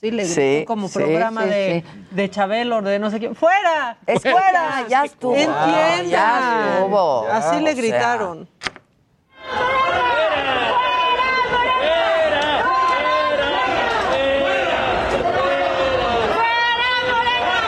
[0.00, 3.34] sí, le gritó Sí, como sí, programa sí, de, de Chabelo, de no sé quién.
[3.34, 3.96] ¡Fuera!
[4.06, 4.84] Es ¡Fuera!
[4.88, 5.34] ya, estuvo.
[5.34, 6.06] ¡Entiendan!
[6.08, 7.26] Ya estuvo.
[7.30, 8.48] Así le gritaron.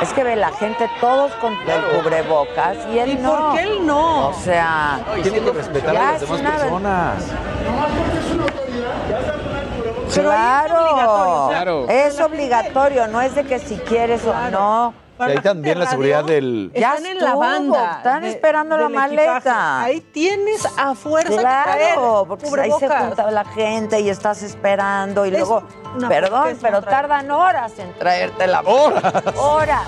[0.02, 3.30] Es que ve la gente todos con el cubrebocas y él ¿Y no.
[3.36, 4.28] por qué él no?
[4.28, 7.24] O sea, Tiene que respetar a las demás una- personas.
[7.62, 7.80] Pero
[9.16, 9.43] ahí es
[10.18, 11.88] obligatorio, o claro, sea, Claro.
[11.88, 14.94] es obligatorio, no es de que si quieres o no.
[15.16, 16.72] Y ahí también la seguridad radio, del...
[16.74, 17.94] Ya Están en la banda.
[17.98, 19.14] están de- esperando la equipaje.
[19.16, 19.82] maleta.
[19.82, 25.24] Ahí tienes a fuerza que Claro, porque ahí se junta la gente y estás esperando
[25.24, 25.62] y Es luego,
[26.08, 29.14] perdón, pero tardan horas en traerte la ¡Horas!
[29.38, 29.86] Horas.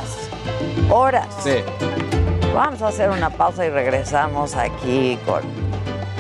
[0.91, 1.27] horas.
[1.43, 1.57] Sí.
[2.55, 5.41] Vamos a hacer una pausa y regresamos aquí con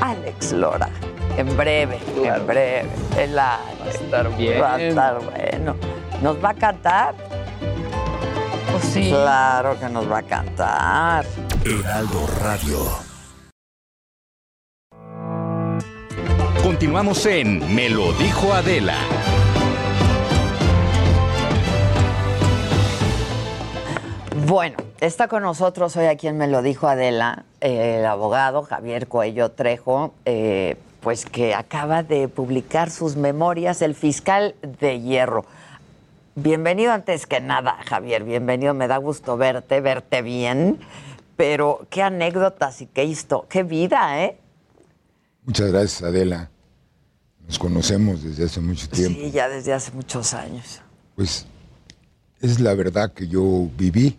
[0.03, 0.88] Alex Lora.
[1.37, 2.88] En breve, en breve.
[3.18, 4.62] El va a estar bien.
[4.62, 5.77] Va a estar bueno.
[6.22, 7.14] ¿Nos va a cantar?
[8.72, 9.11] Pues sí.
[9.11, 11.25] Claro que nos va a cantar.
[11.64, 12.79] Heraldo Radio.
[16.62, 18.96] Continuamos en Me lo dijo Adela.
[24.46, 29.09] Bueno, está con nosotros hoy a quien me lo dijo Adela, eh, el abogado Javier
[29.09, 35.45] Coello Trejo, eh, pues que acaba de publicar sus memorias, el fiscal de hierro.
[36.35, 40.81] Bienvenido antes que nada, Javier, bienvenido, me da gusto verte, verte bien,
[41.37, 44.37] pero qué anécdotas y qué histo, qué vida, ¿eh?
[45.45, 46.51] Muchas gracias, Adela.
[47.47, 49.21] Nos conocemos desde hace mucho tiempo.
[49.21, 50.81] Sí, ya desde hace muchos años.
[51.14, 51.47] Pues
[52.40, 54.19] es la verdad que yo viví.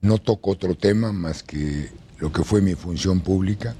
[0.00, 3.74] No toco otro tema más que lo que fue mi función pública.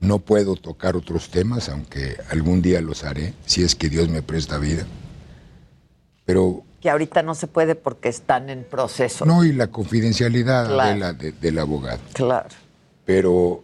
[0.00, 4.22] No puedo tocar otros temas, aunque algún día los haré, si es que Dios me
[4.22, 4.86] presta vida.
[6.24, 9.26] Pero Que ahorita no se puede porque están en proceso.
[9.26, 10.80] no, y la confidencialidad, Claro.
[10.90, 12.00] Adela, de- del abogado.
[12.14, 12.48] Claro.
[13.04, 13.62] Pero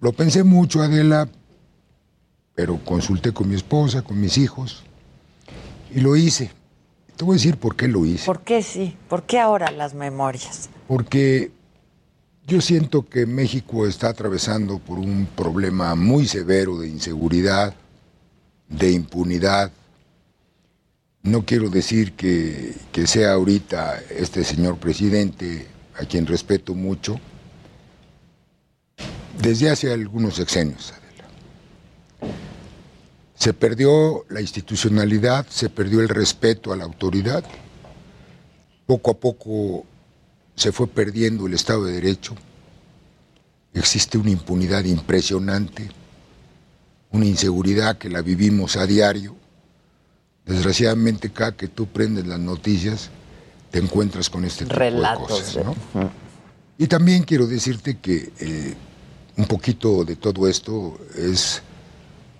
[0.00, 1.28] lo pensé mucho, Adela,
[2.54, 4.84] pero consulté con mi esposa, con mis hijos,
[5.92, 6.52] y lo hice.
[7.16, 8.24] Te voy a decir por qué lo hice.
[8.26, 8.96] ¿Por qué sí?
[9.08, 10.70] ¿Por qué ahora las memorias?
[10.86, 11.50] Porque
[12.50, 17.76] yo siento que México está atravesando por un problema muy severo de inseguridad,
[18.68, 19.70] de impunidad.
[21.22, 27.20] No quiero decir que, que sea ahorita este señor presidente, a quien respeto mucho,
[29.40, 30.92] desde hace algunos sexenios.
[33.36, 37.44] Se perdió la institucionalidad, se perdió el respeto a la autoridad.
[38.86, 39.86] Poco a poco
[40.60, 42.34] se fue perdiendo el Estado de Derecho.
[43.72, 45.88] Existe una impunidad impresionante,
[47.12, 49.34] una inseguridad que la vivimos a diario.
[50.44, 53.08] Desgraciadamente, cada que tú prendes las noticias,
[53.70, 55.56] te encuentras con este tipo de cosas.
[56.76, 58.74] Y también quiero decirte que eh,
[59.36, 61.62] un poquito de todo esto es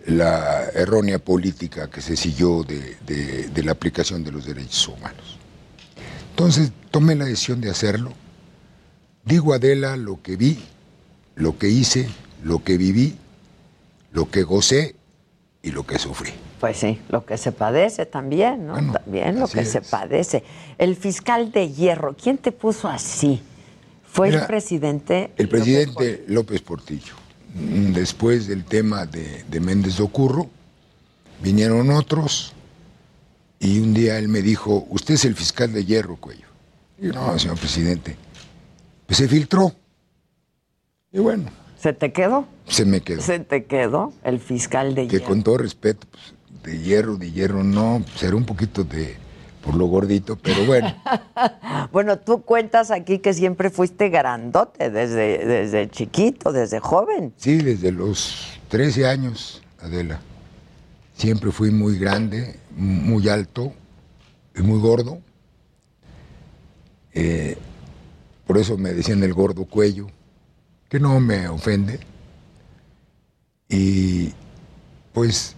[0.06, 5.38] la errónea política que se siguió de, de- de la aplicación de los derechos humanos.
[6.40, 8.14] Entonces tomé la decisión de hacerlo.
[9.26, 10.58] Digo a Adela lo que vi,
[11.34, 12.08] lo que hice,
[12.42, 13.14] lo que viví,
[14.10, 14.96] lo que gocé
[15.62, 16.32] y lo que sufrí.
[16.58, 18.90] Pues sí, lo que se padece también, ¿no?
[18.90, 20.42] también lo que se padece.
[20.78, 23.42] El fiscal de hierro, ¿quién te puso así?
[24.10, 25.32] ¿Fue el presidente?
[25.36, 27.16] El presidente López Portillo.
[27.54, 30.48] Mm, Después del tema de, de Méndez de Ocurro,
[31.42, 32.54] vinieron otros
[33.60, 36.46] y un día él me dijo, usted es el fiscal de hierro, cuello.
[36.98, 38.16] Y yo, no, señor presidente.
[39.06, 39.72] Pues se filtró.
[41.12, 41.44] Y bueno,
[41.78, 42.46] ¿Se te quedó?
[42.66, 43.20] se me quedó.
[43.20, 45.26] ¿Se te quedó el fiscal de Que hierro?
[45.28, 49.16] con todo respeto, pues, de hierro, de hierro no, será un poquito de
[49.62, 50.94] por lo gordito, pero bueno.
[51.92, 57.34] Bueno, tú cuentas aquí que siempre fuiste grandote desde, desde chiquito, desde joven.
[57.36, 60.20] Sí, desde los 13 años, Adela.
[61.16, 63.72] Siempre fui muy grande, muy alto
[64.54, 65.20] y muy gordo.
[67.12, 67.56] Eh,
[68.46, 70.06] por eso me decían el gordo cuello,
[70.88, 72.00] que no me ofende.
[73.68, 74.32] Y
[75.12, 75.54] pues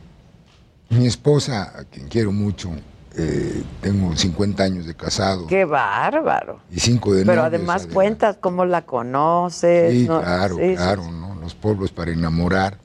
[0.90, 2.70] mi esposa, a quien quiero mucho,
[3.16, 6.60] eh, tengo 50 años de casado ¡Qué bárbaro!
[6.70, 9.92] y 5 de Pero además cuentas cómo la conoces.
[9.92, 10.20] Sí, ¿no?
[10.20, 11.34] claro, Sí, sí, claro, ¿no?
[11.36, 12.78] Los pueblos para enamorar.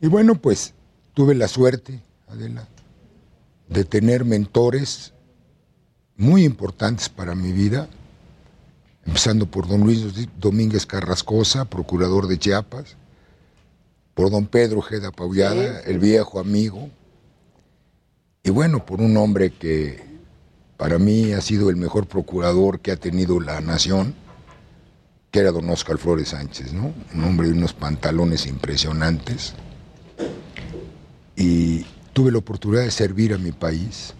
[0.00, 0.74] Y bueno, pues
[1.14, 2.66] tuve la suerte, Adela,
[3.68, 5.12] de tener mentores
[6.16, 7.88] muy importantes para mi vida,
[9.06, 12.96] empezando por don Luis Domínguez Carrascosa, procurador de Chiapas,
[14.14, 16.90] por don Pedro Ojeda Paullada, el viejo amigo,
[18.42, 20.02] y bueno, por un hombre que
[20.76, 24.14] para mí ha sido el mejor procurador que ha tenido la nación,
[25.30, 26.94] que era don Oscar Flores Sánchez, ¿no?
[27.14, 29.54] Un hombre de unos pantalones impresionantes.
[31.36, 31.84] Y
[32.18, 34.12] tuve la oportunidad de servir a mi país.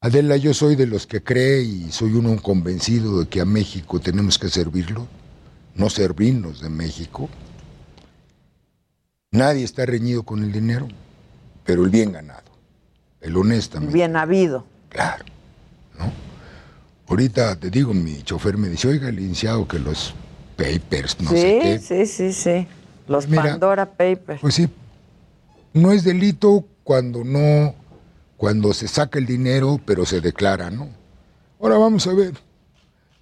[0.00, 4.00] Adela, yo soy de los que cree y soy uno convencido de que a México
[4.00, 5.06] tenemos que servirlo,
[5.76, 7.28] no servirnos de México.
[9.30, 10.88] Nadie está reñido con el dinero,
[11.62, 12.50] pero el bien ganado,
[13.20, 13.94] el honestamente.
[13.94, 14.66] Bien habido.
[14.88, 15.24] Claro,
[15.96, 16.10] ¿no?
[17.06, 20.12] Ahorita te digo, mi chofer me dice, oiga, licenciado, que los
[20.56, 21.78] papers, no sí, sé qué.
[21.78, 22.66] sí, sí, sí.
[23.06, 24.40] Los Mira, Pandora Papers.
[24.40, 24.68] Pues sí,
[25.72, 27.74] no es delito cuando no,
[28.36, 30.88] cuando se saca el dinero, pero se declara, ¿no?
[31.60, 32.34] Ahora vamos a ver.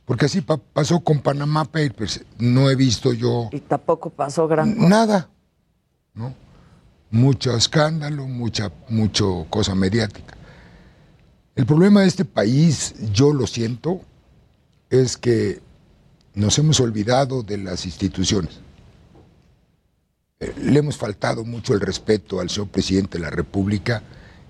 [0.04, 2.24] Porque así pa- pasó con Panama Papers.
[2.38, 4.88] No he visto yo Y tampoco pasó gran cosa.
[4.88, 5.28] nada,
[6.14, 6.34] ¿no?
[7.10, 10.34] Mucho escándalo, mucha mucho cosa mediática.
[11.56, 14.00] El problema de este país, yo lo siento,
[14.90, 15.60] es que
[16.34, 18.60] nos hemos olvidado de las instituciones.
[20.40, 24.02] Le hemos faltado mucho el respeto al señor presidente de la República,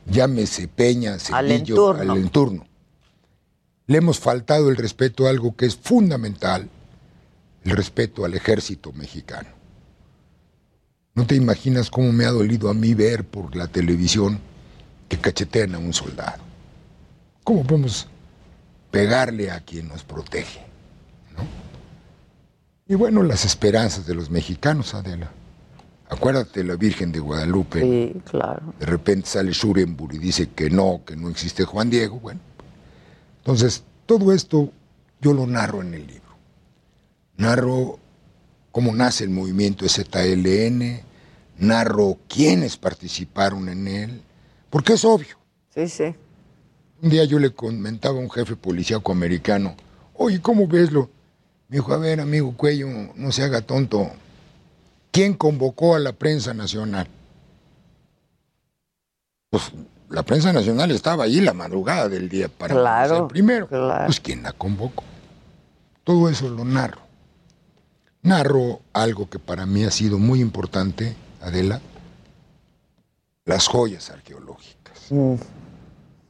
[0.06, 2.12] llámese Peña, Al Cedillo, entorno.
[2.12, 2.66] al entorno.
[3.86, 6.68] Le hemos faltado el respeto a algo que es fundamental,
[7.64, 9.48] el respeto al ejército mexicano.
[11.14, 14.40] No te imaginas cómo me ha dolido a mí ver por la televisión
[15.08, 16.42] que cachetean a un soldado.
[17.44, 18.06] ¿Cómo podemos
[18.90, 20.60] pegarle a quien nos protege?
[21.34, 21.44] ¿no?
[22.86, 25.30] Y bueno, las esperanzas de los mexicanos, Adela.
[26.10, 27.80] Acuérdate de la Virgen de Guadalupe.
[27.80, 28.74] Sí, claro.
[28.78, 32.18] De repente sale Schurenburg y dice que no, que no existe Juan Diego.
[32.18, 32.40] Bueno,
[33.38, 34.72] entonces todo esto
[35.20, 36.22] yo lo narro en el libro.
[37.36, 37.98] Narro
[38.72, 41.00] cómo nace el movimiento ZLN,
[41.58, 44.22] narro quiénes participaron en él,
[44.70, 45.36] porque es obvio.
[45.74, 46.14] Sí, sí.
[47.02, 49.76] Un día yo le comentaba a un jefe policíaco americano,
[50.14, 51.10] oye, ¿cómo veslo?
[51.68, 54.10] Me dijo, a ver, amigo Cuello, no se haga tonto.
[55.10, 57.08] ¿Quién convocó a la prensa nacional?
[59.50, 59.72] Pues
[60.10, 63.68] la prensa nacional estaba allí la madrugada del día para Claro, ser primero.
[63.68, 65.04] Pues ¿quién la convocó?
[66.04, 67.00] Todo eso lo narro.
[68.22, 71.80] Narro algo que para mí ha sido muy importante, Adela,
[73.44, 75.08] las joyas arqueológicas.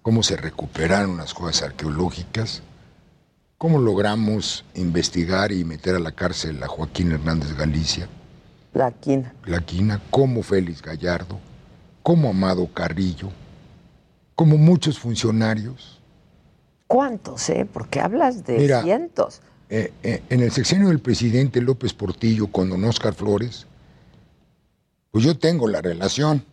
[0.02, 2.62] Cómo se recuperaron las joyas arqueológicas,
[3.56, 8.08] cómo logramos investigar y meter a la cárcel a Joaquín Hernández Galicia,
[8.78, 9.34] La quina.
[9.44, 11.40] la quina, como Félix Gallardo,
[12.04, 13.28] como Amado Carrillo,
[14.36, 16.00] como muchos funcionarios.
[16.86, 17.66] ¿Cuántos, eh?
[17.70, 19.40] Porque hablas de Mira, cientos.
[19.68, 23.66] Eh, eh, en el sexenio del presidente López Portillo con don Oscar Flores,
[25.10, 26.44] pues yo tengo la relación,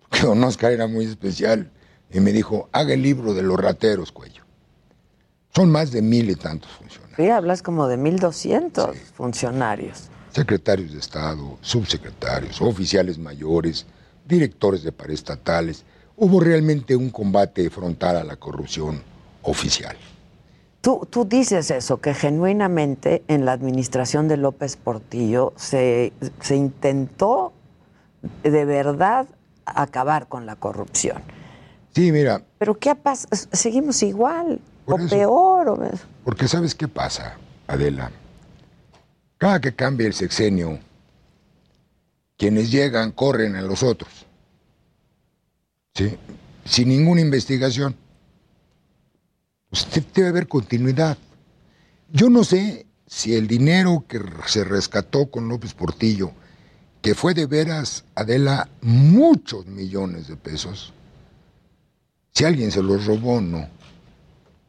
[0.00, 1.70] porque don Oscar era muy especial
[2.10, 4.42] y me dijo, haga el libro de los rateros, cuello.
[5.54, 7.16] Son más de mil y tantos funcionarios.
[7.18, 10.08] Sí, hablas como de 1.200 funcionarios.
[10.36, 13.86] Secretarios de Estado, subsecretarios, oficiales mayores,
[14.28, 15.84] directores de paraestatales.
[16.14, 19.02] Hubo realmente un combate frontal a la corrupción
[19.42, 19.96] oficial.
[20.82, 27.52] Tú, tú dices eso, que genuinamente en la administración de López Portillo se, se intentó
[28.42, 29.26] de verdad
[29.64, 31.22] acabar con la corrupción.
[31.94, 33.30] Sí, mira, Pero ¿qué ha pasado?
[33.52, 35.08] Seguimos igual, o eso.
[35.08, 35.68] peor.
[35.70, 35.78] O...
[36.24, 38.10] porque ¿sabes qué pasa, Adela?
[39.38, 40.78] Cada que cambia el sexenio,
[42.38, 44.26] quienes llegan corren a los otros.
[45.94, 46.16] ¿Sí?
[46.64, 47.96] Sin ninguna investigación.
[49.94, 51.18] De- debe haber continuidad.
[52.10, 56.32] Yo no sé si el dinero que se rescató con López Portillo,
[57.02, 60.92] que fue de veras, Adela, muchos millones de pesos,
[62.32, 63.68] si alguien se los robó no.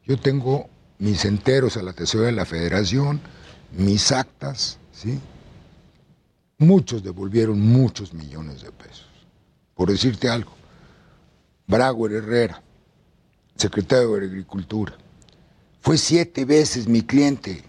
[0.05, 3.21] Yo tengo mis enteros a la tesorería de la federación,
[3.71, 5.19] mis actas, ¿sí?
[6.57, 9.07] Muchos devolvieron muchos millones de pesos.
[9.75, 10.51] Por decirte algo,
[11.67, 12.61] Brauer Herrera,
[13.55, 14.97] secretario de Agricultura,
[15.81, 17.63] fue siete veces mi cliente.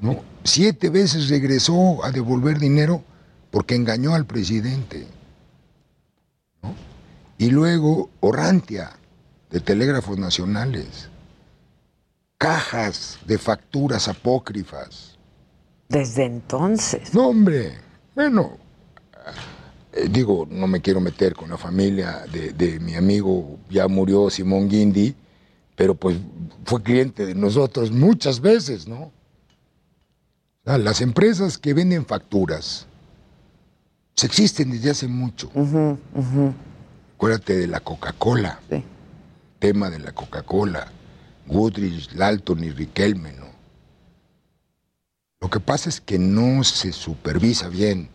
[0.00, 0.22] ¿no?
[0.42, 3.02] Siete veces regresó a devolver dinero
[3.50, 5.06] porque engañó al presidente.
[7.38, 8.90] Y luego Orrantia,
[9.50, 11.08] de Telégrafos Nacionales.
[12.44, 15.16] Cajas de facturas apócrifas.
[15.88, 17.14] Desde entonces.
[17.14, 17.78] No, hombre.
[18.14, 18.58] Bueno,
[19.94, 24.28] eh, digo, no me quiero meter con la familia de, de mi amigo, ya murió
[24.28, 25.14] Simón Guindy,
[25.74, 26.18] pero pues
[26.66, 29.10] fue cliente de nosotros muchas veces, ¿no?
[30.64, 32.86] Las empresas que venden facturas
[34.14, 35.50] pues, existen desde hace mucho.
[37.16, 38.60] Acuérdate de la Coca-Cola.
[39.58, 40.92] Tema de la Coca-Cola.
[41.46, 43.44] Goodrich, Lalton y Riquelme, ¿no?
[45.40, 48.08] Lo que pasa es que no se supervisa bien.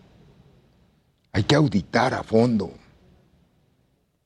[1.31, 2.71] Hay que auditar a fondo.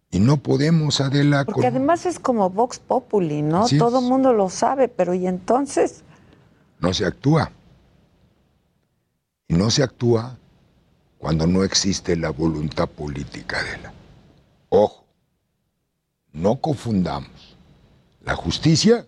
[0.09, 3.63] Y no podemos, Adela, Porque con- además es como Vox Populi, ¿no?
[3.65, 3.77] Así.
[3.77, 6.03] Todo el mundo lo sabe, pero ¿y entonces?
[6.79, 7.51] no se actúa.
[9.47, 10.37] Y no se actúa
[11.17, 13.93] cuando no existe la voluntad política, Adela.
[14.69, 15.05] Ojo,
[16.33, 17.52] no confundamos
[18.23, 19.05] la justicia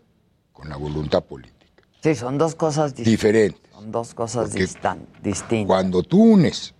[0.53, 1.83] con la voluntad política.
[2.01, 3.11] Sí, son dos cosas distintas.
[3.11, 3.61] Diferentes.
[3.71, 5.67] Son dos cosas distan- distintas.
[5.67, 6.73] Cuando tú unes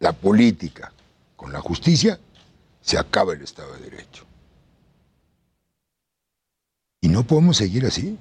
[0.00, 0.92] la política
[1.36, 2.20] con la justicia,
[2.80, 4.24] se acaba el Estado de Derecho.
[7.00, 8.18] Y no podemos seguir así.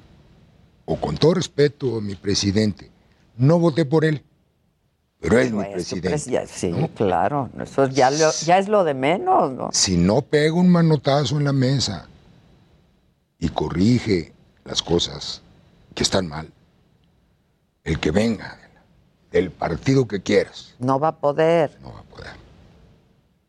[0.85, 2.91] O con todo respeto a mi presidente,
[3.37, 4.21] no voté por él,
[5.21, 6.29] pero es mi presidente.
[6.29, 7.49] ya- sí, claro.
[7.61, 9.69] Eso ya, lo- ya es lo de menos, ¿no?
[9.71, 12.09] Si no pega un manotazo en la mesa
[13.39, 14.33] y corrige
[14.65, 15.41] las cosas
[15.95, 16.51] que están mal,
[17.83, 18.59] el que venga,
[19.31, 21.77] del partido que quieras, No va a poder.
[21.81, 22.33] no va a poder.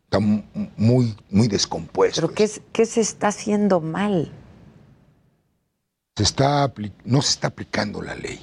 [0.05, 0.43] Está mu-
[0.77, 2.21] muy, muy descompuesto.
[2.21, 4.33] ¿Pero qué, es- qué se está haciendo mal?
[6.17, 6.73] Se está
[7.05, 8.41] no se está aplicando la ley.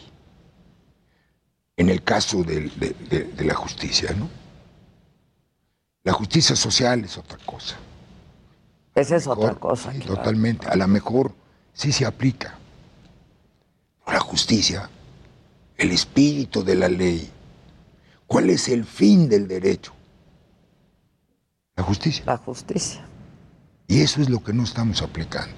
[1.78, 4.30] En el caso de- de la justicia, ¿no?
[6.04, 7.78] La justicia social es otra cosa.
[8.96, 9.92] Esa es otra cosa.
[9.92, 10.16] sí, claro.
[10.18, 10.68] Totalmente.
[10.68, 11.34] A lo mejor
[11.74, 12.58] sí se aplica.
[14.08, 14.90] La justicia,
[15.78, 17.32] el espíritu de la ley.
[18.28, 19.94] ¿Cuál es el fin del derecho?
[21.76, 22.24] La justicia.
[22.26, 23.06] La justicia.
[23.88, 25.56] Y eso es lo que no estamos aplicando.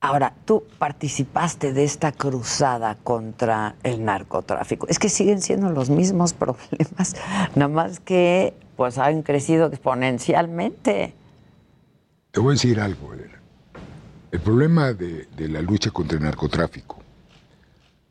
[0.00, 4.86] Ahora, tú participaste de esta cruzada contra el narcotráfico.
[4.86, 7.16] Es que siguen siendo los mismos problemas,
[7.56, 11.14] nada más que pues han crecido exponencialmente.
[12.30, 13.40] Te voy a decir algo, Elena.
[14.30, 17.02] El problema de, la lucha contra el narcotráfico,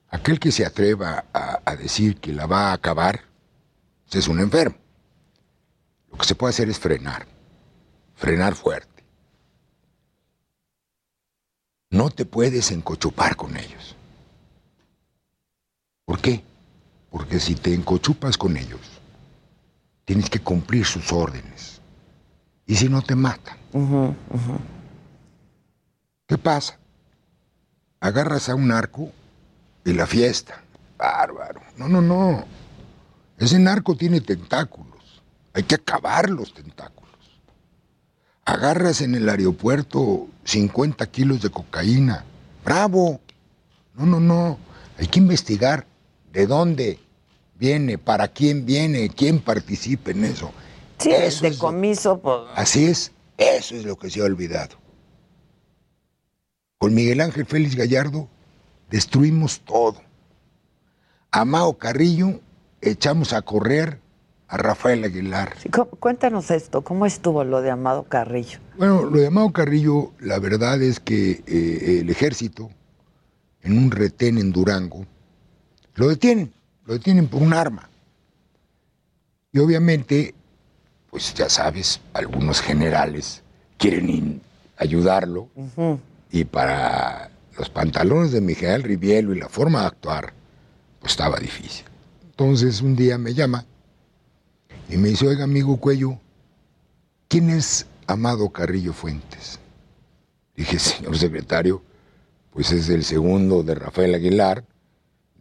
[0.09, 3.22] aquel que se atreva a, a decir que la va a acabar,
[4.05, 4.78] pues, es un enfermo.
[6.11, 7.28] Lo que se puede hacer es frenar,
[8.15, 9.03] frenar fuerte.
[11.89, 13.95] No te puedes encochupar con ellos.
[16.05, 16.43] ¿Por qué?
[17.11, 18.82] Porque si te encochupas con ellos,
[20.05, 21.82] tienes que cumplir sus órdenes.
[22.65, 23.57] Y si no te matan.
[26.28, 26.78] ¿Qué pasa?
[27.99, 29.11] Agarras a un narco
[29.86, 30.61] y la fiesta.
[30.97, 31.61] Bárbaro.
[31.78, 32.45] No, no, no.
[33.38, 35.22] Ese narco tiene tentáculos.
[35.53, 37.07] Hay que acabar los tentáculos.
[38.45, 42.24] Agarras en el aeropuerto 50 kilos de cocaína.
[42.63, 43.20] ¡Bravo!
[43.95, 44.57] No, no, no.
[44.97, 45.86] Hay que investigar
[46.32, 46.99] de dónde
[47.55, 50.51] viene, para quién viene, quién participa en eso.
[50.99, 54.25] Sí, Eso el es lo- decomiso, pues, Así es, eso es lo que se ha
[54.25, 54.75] olvidado.
[56.77, 58.27] Con Miguel Ángel Félix Gallardo
[58.89, 60.01] destruimos todo.
[61.31, 62.39] A Mao Carrillo
[62.81, 63.99] echamos a correr
[64.47, 65.55] a Rafael Aguilar.
[65.73, 68.59] cu- cuéntanos esto, ¿cómo estuvo lo de Amado Carrillo?
[68.77, 72.69] Bueno, lo de Mao Carrillo, la verdad es que eh, el ejército,
[73.61, 75.05] en un retén en Durango,
[75.95, 76.53] lo detienen,
[76.85, 77.89] lo detienen por un arma.
[79.51, 80.33] Y obviamente,
[81.18, 83.41] pues ya sabes, algunos generales
[83.80, 84.39] quieren
[84.78, 85.49] ayudarlo
[86.32, 90.32] y para los pantalones de mi general Rivielo y la forma de actuar,
[90.99, 91.86] pues estaba difícil.
[92.24, 93.65] Entonces un día me llama
[94.91, 96.20] y me dice, oiga amigo Cuello,
[97.28, 99.59] ¿quién es Amado Carrillo Fuentes?
[100.55, 101.82] Dije, señor secretario,
[102.51, 104.63] pues es el segundo de Rafael Aguilar,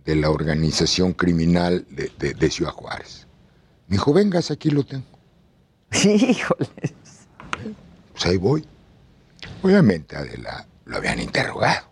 [0.07, 3.27] de la organización criminal de, de- de Ciudad Juárez.
[3.89, 5.05] Me dijo, vengas, aquí lo tengo.
[6.05, 6.69] Híjole.
[8.13, 8.65] Pues ahí voy.
[9.63, 11.91] Obviamente, Adela, lo habían interrogado.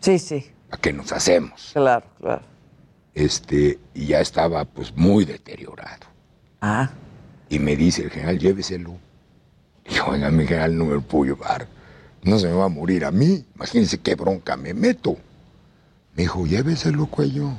[0.00, 0.50] Sí, sí.
[0.70, 1.70] ¿A qué nos hacemos?
[1.72, 2.42] Claro, claro.
[3.14, 6.06] Este, y ya estaba pues muy deteriorado.
[6.60, 6.90] Ah.
[7.48, 8.96] Y me dice el general, lléveselo.
[9.88, 11.66] Dijo, oiga, mi general, no me lo puedo llevar.
[12.22, 13.44] No se me va a morir a mí.
[13.56, 15.16] Imagínense qué bronca me meto.
[16.14, 17.50] Me dijo, lléveselo, cuello.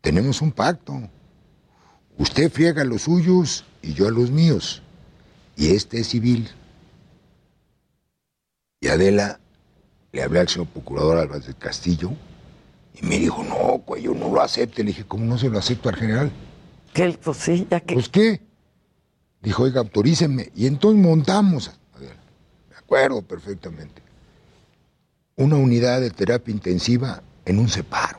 [0.00, 1.00] Tenemos un pacto.
[2.16, 4.82] Usted friega los suyos y yo a los míos.
[5.56, 6.50] Y este es civil.
[8.80, 9.38] Y Adela
[10.12, 12.12] le hablé al señor procurador Álvarez del Castillo
[13.00, 14.82] y me dijo, no, cuello, no lo acepte.
[14.82, 16.32] Le dije, ¿cómo no se lo acepto al general?
[16.92, 17.16] ¿Qué?
[17.22, 17.94] Pues sí, ya que...
[17.94, 18.40] Pues qué.
[19.40, 20.50] Dijo, oiga, autorícenme.
[20.54, 22.16] Y entonces montamos, Adela,
[22.70, 24.02] me acuerdo perfectamente,
[25.36, 28.18] una unidad de terapia intensiva en un separo.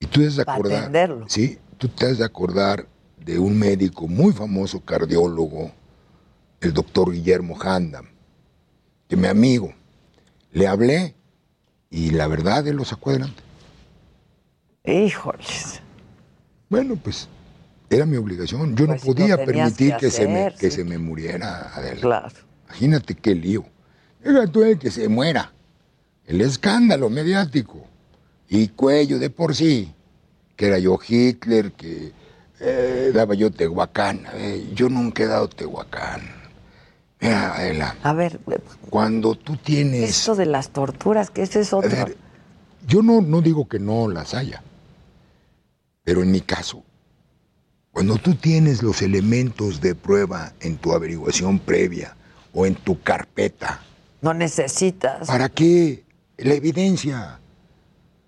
[0.00, 2.86] Y tú has de Para acordar, sí, tú te has de acordar
[3.26, 5.70] de un médico muy famoso cardiólogo,
[6.62, 8.06] el doctor Guillermo Handam,
[9.06, 9.74] que mi amigo,
[10.52, 11.14] le hablé
[11.90, 13.42] y la verdad él lo sacó adelante.
[14.86, 15.82] Híjoles.
[16.70, 17.28] Bueno, pues
[17.90, 18.74] era mi obligación.
[18.76, 20.76] Yo Pues, no podía lo tenías permitir que que, se, me, que sí.
[20.76, 22.00] se me muriera Adela.
[22.00, 22.36] Claro.
[22.68, 23.66] Imagínate qué lío.
[24.22, 25.52] Deja tú el que se muera.
[26.24, 27.86] El escándalo mediático.
[28.48, 29.93] Y cuello de por sí.
[30.56, 32.12] Que era yo Hitler, que
[32.60, 34.24] eh, daba yo Tehuacán.
[34.34, 36.22] Eh, yo nunca he dado Tehuacán.
[37.20, 38.38] Mira, Adela, A ver,
[38.90, 40.10] cuando tú tienes...
[40.10, 41.90] esto de las torturas, que ese es otro.
[41.90, 42.16] A ver,
[42.86, 44.62] yo no, no digo que no las haya,
[46.02, 46.82] pero en mi caso,
[47.92, 52.16] Cuando tú tienes los elementos de prueba en tu averiguación previa
[52.52, 53.80] o en tu carpeta,
[54.20, 55.26] No necesitas.
[55.28, 56.04] ¿para qué?
[56.36, 57.38] La evidencia.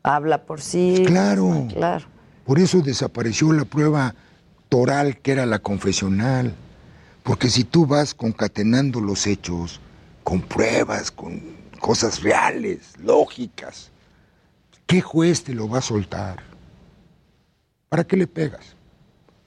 [0.05, 1.03] Habla por sí.
[1.05, 1.67] Claro.
[1.69, 2.07] Claro.
[2.47, 4.15] Por eso desapareció la prueba
[4.69, 6.55] toral, que era la confesional.
[7.25, 9.81] Porque si tú vas concatenando los hechos
[10.23, 11.43] con pruebas, con
[11.81, 13.91] cosas reales, lógicas,
[14.87, 16.43] ¿qué juez te lo va a soltar?
[17.89, 18.77] ¿Para qué le pegas?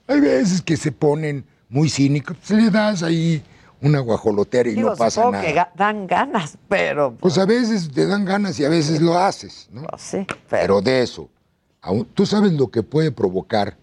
[0.08, 3.44] Hay veces que se ponen muy cínicos, pues le das ahí
[3.82, 5.42] una guajolotera y Digo, no pasa nada.
[5.46, 7.14] que ga- dan ganas, pero.
[7.20, 9.84] Pues a veces te dan ganas y a veces lo haces, ¿no?
[9.84, 10.82] Pues sí, pero...
[10.82, 11.30] de eso,
[12.14, 13.78] ¿tú sabes lo que puede provocar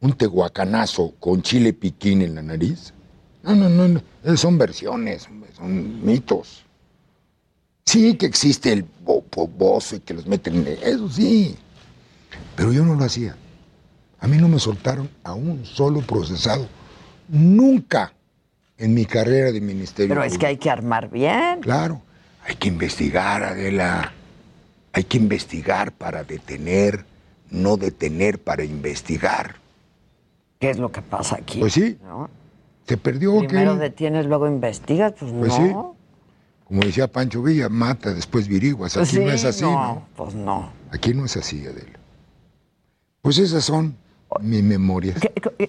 [0.00, 2.92] un tehuacanazo con chile piquín en la nariz?
[3.42, 6.64] No, no, no, no, eh, son versiones, son mitos.
[7.84, 11.56] Sí que existe el bo- bo- bozo y que los meten, en- eso sí,
[12.56, 13.36] pero yo no lo hacía.
[14.20, 16.66] A mí no me soltaron a un solo procesado,
[17.28, 18.12] nunca
[18.78, 20.08] en mi carrera de ministerio.
[20.14, 21.60] Pero es que hay que armar bien.
[21.60, 22.00] Claro,
[22.44, 24.12] hay que investigar, Adela.
[24.92, 27.04] Hay que investigar para detener,
[27.50, 29.56] no detener para investigar.
[30.58, 31.60] ¿Qué es lo que pasa aquí?
[31.60, 31.98] Pues sí.
[32.02, 32.28] ¿no?
[32.86, 35.96] Se perdió Primero que, detienes, luego investigas, pues, Pues no.
[35.96, 36.64] sí.
[36.66, 38.96] como decía Pancho Villa, mata, después viriguas.
[38.96, 40.08] Aquí Pues no sí, es así, no, ¿no?
[40.16, 40.72] Pues no.
[40.90, 41.98] Aquí no es así, Adela.
[43.22, 43.96] Pues esas son
[44.40, 45.18] mis memorias.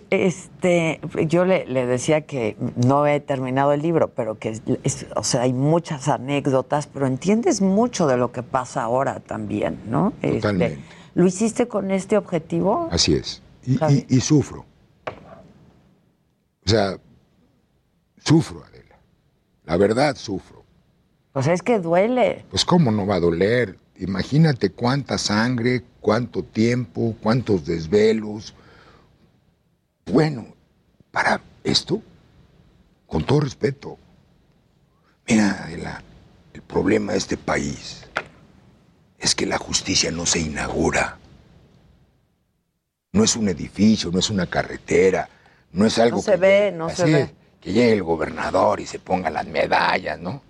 [0.09, 2.55] Este, yo le, le decía que
[2.85, 4.49] no he terminado el libro, pero que,
[4.83, 9.79] es- o sea, hay muchas anécdotas, pero entiendes mucho de lo que pasa ahora también,
[9.87, 10.13] ¿no?
[10.21, 10.79] Este, Totalmente.
[11.15, 12.87] ¿Lo hiciste con este objetivo?
[12.91, 13.41] Así es.
[13.65, 14.65] Y, y- y sufro.
[16.65, 16.97] O sea,
[18.23, 18.97] sufro, Adela.
[19.65, 20.63] La verdad, sufro.
[21.33, 22.45] Pues es que duele.
[22.49, 23.77] Pues cómo no va a doler.
[23.97, 28.53] Imagínate cuánta sangre, cuánto tiempo, cuántos desvelos.
[30.05, 30.47] Bueno,
[31.11, 32.01] para esto,
[33.07, 33.97] con todo respeto,
[35.27, 36.03] mira, Adela,
[36.53, 38.03] el problema de este país
[39.19, 41.17] es que la justicia no se inaugura.
[43.13, 45.29] No es un edificio, no es una carretera,
[45.71, 47.29] no es algo No se que ve, no así se ve.
[47.61, 50.41] que llegue el gobernador y se ponga las medallas, ¿no?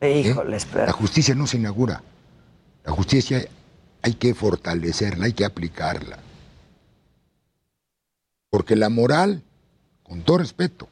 [0.00, 0.86] Híjoles, pero...
[0.86, 2.02] La justicia no se inaugura.
[2.84, 3.44] La justicia
[4.02, 6.18] hay que fortalecerla, hay que aplicarla.
[8.50, 9.42] Porque la moral,
[10.02, 10.88] con todo respeto,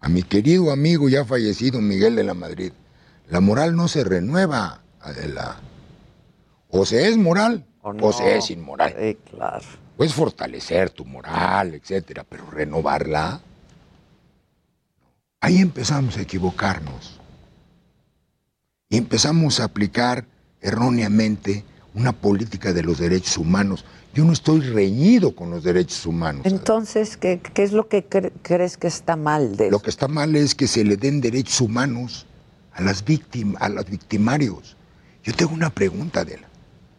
[0.00, 2.72] a mi querido amigo ya fallecido Miguel de la Madrid,
[3.28, 5.60] la moral no se renueva, Adela.
[6.70, 8.94] O se es moral o, se es inmoral.
[9.30, 9.64] claro.
[9.96, 13.40] Puedes fortalecer tu moral, etcétera, pero renovarla.
[15.40, 17.18] Ahí empezamos a equivocarnos.
[18.88, 20.24] Y empezamos a aplicar
[20.60, 23.84] erróneamente una política de los derechos humanos.
[24.14, 26.42] Yo no estoy reñido con los derechos humanos.
[26.46, 30.08] Entonces, ¿qué, qué es lo que cre- crees que está mal de Lo que está
[30.08, 32.26] mal es que se le den derechos humanos
[32.72, 34.76] a las víctimas, a los victimarios.
[35.22, 36.48] Yo tengo una pregunta, Adela.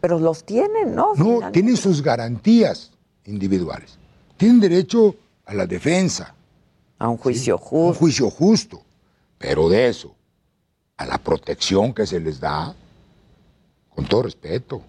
[0.00, 1.14] Pero los tienen, ¿no?
[1.14, 2.92] No, tienen sus garantías
[3.24, 3.98] individuales.
[4.36, 6.34] Tienen derecho a la defensa.
[6.98, 7.86] A un juicio justo.
[7.88, 8.82] Un juicio justo.
[9.38, 10.14] Pero de eso,
[10.96, 12.74] a la protección que se les da,
[13.94, 14.82] con todo respeto.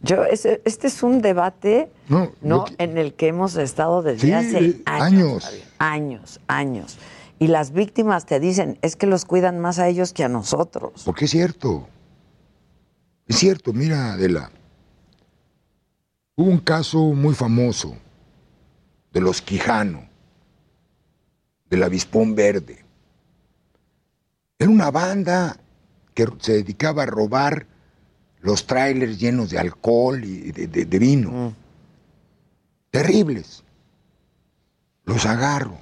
[0.00, 2.64] Yo, este es un debate No, ¿no?
[2.78, 5.44] en el que hemos estado desde Sí, hace de- años.
[5.44, 5.62] años.
[5.78, 6.98] Años, años.
[7.38, 11.02] Y las víctimas te dicen, es que los cuidan más a ellos que a nosotros.
[11.04, 11.88] Porque es cierto.
[13.28, 14.50] Es cierto, mira, Adela.
[16.36, 17.94] Hubo un caso muy famoso
[19.12, 20.08] de los Quijano,
[21.70, 22.84] del avispón verde.
[24.58, 25.56] Era una banda
[26.14, 27.66] que se dedicaba a robar
[28.42, 31.54] los trailers llenos de alcohol y de, de- de vino.
[32.90, 33.62] Terribles.
[35.04, 35.78] Los agarro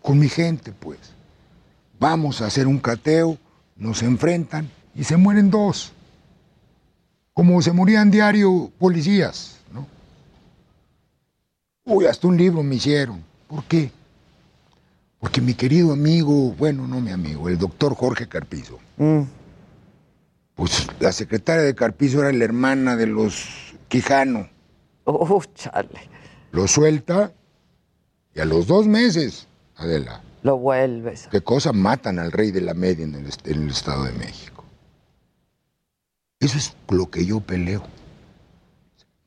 [0.00, 0.98] con mi gente, pues.
[1.98, 3.38] Vamos a hacer un cateo,
[3.76, 5.92] nos enfrentan y se mueren dos.
[7.34, 9.86] Como se morían diario policías, ¿no?
[11.84, 13.22] Uy, hasta un libro me hicieron.
[13.48, 13.90] ¿Por qué?
[15.18, 18.78] Porque mi querido amigo, bueno, no mi amigo, el doctor Jorge Carpizo,
[20.62, 24.48] pues la secretaria de Carpizo era la hermana de los Quijano.
[25.04, 26.08] Uh, chale.
[26.52, 27.32] Lo suelta
[28.32, 30.22] y a los dos meses, Adela.
[30.44, 31.26] Lo vuelves.
[31.32, 34.64] ¿Qué cosa matan al rey de la media en el, en el Estado de México?
[36.38, 37.82] Eso es lo que yo peleo.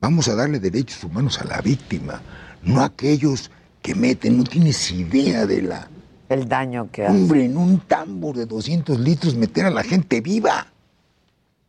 [0.00, 2.22] Vamos a darle derechos humanos a la víctima,
[2.62, 3.50] no a aquellos
[3.82, 5.90] que meten, no tienes idea de la...
[6.30, 7.14] El daño que hace.
[7.14, 10.72] Hombre, en un tambor de 200 litros meter a la gente viva.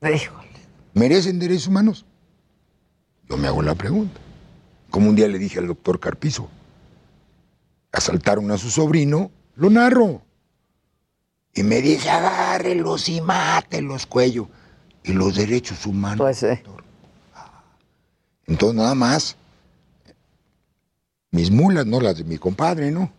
[0.01, 0.47] Híjole.
[0.93, 2.05] ¿Merecen derechos humanos?
[3.29, 4.19] Yo me hago la pregunta.
[4.89, 6.49] Como un día le dije al doctor Carpizo,
[7.91, 10.21] asaltaron a su sobrino, lo narro.
[11.53, 14.49] Y me dice, agárrelos y mátelos, cuello.
[15.03, 16.19] Y los derechos humanos.
[16.19, 16.47] Pues sí.
[18.45, 19.35] Entonces nada más,
[21.31, 23.11] mis mulas, no las de mi compadre, ¿no?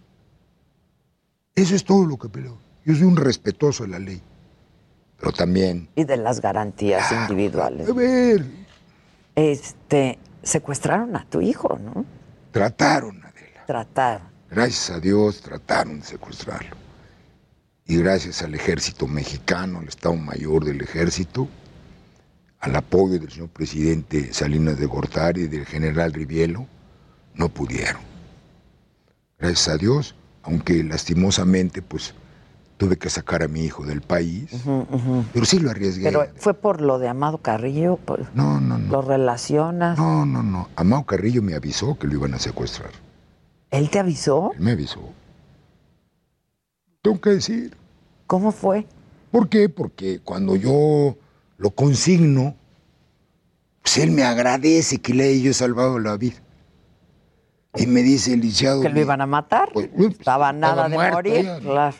[1.54, 2.56] Eso es todo lo que peleo.
[2.84, 4.22] Yo soy un respetuoso de la ley.
[5.18, 7.88] Pero también, Y de las garantías individuales.
[7.88, 8.44] a ver,
[9.34, 12.04] Este, secuestraron a tu hijo, ¿no?
[12.52, 13.22] trataron,
[13.66, 14.26] Trataron.
[14.50, 16.76] gracias a Dios, trataron de secuestrarlo.
[17.84, 21.48] Y gracias al ejército mexicano, al Estado Mayor del Ejército,
[22.60, 26.66] al apoyo del señor presidente Salinas de Gortari y del general Rivielo,
[27.34, 28.00] no pudieron.
[29.38, 32.14] Gracias a Dios, aunque lastimosamente, pues
[32.78, 34.50] tuve que sacar a mi hijo del país,
[35.34, 36.04] pero sí lo arriesgué.
[36.04, 37.96] Pero fue por lo de Amado Carrillo.
[37.96, 38.90] por- No, no, no.
[38.92, 39.98] ¿Lo relacionas?
[39.98, 40.68] No, no, no.
[40.76, 42.90] Amado Carrillo me avisó que lo iban a secuestrar.
[43.70, 44.52] ¿Él te avisó?
[44.54, 45.00] Él me avisó.
[47.02, 47.76] Tengo que decir.
[48.26, 48.86] ¿Cómo fue?
[49.30, 49.68] ¿Por qué?
[49.68, 51.16] Porque cuando yo
[51.58, 52.54] lo consigno,
[53.82, 56.36] pues él me agradece que le haya salvado la vida.
[57.74, 59.70] Y me dice, licenciado, ¿Que lo iban a matar?
[59.74, 61.44] Estaba nada de muerto morir.
[61.44, 61.58] ya.
[61.60, 61.96] Claro.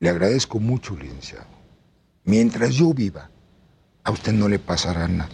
[0.00, 1.46] Le agradezco mucho, licenciado.
[2.24, 3.30] Mientras yo viva,
[4.02, 5.30] a usted no le pasará nada.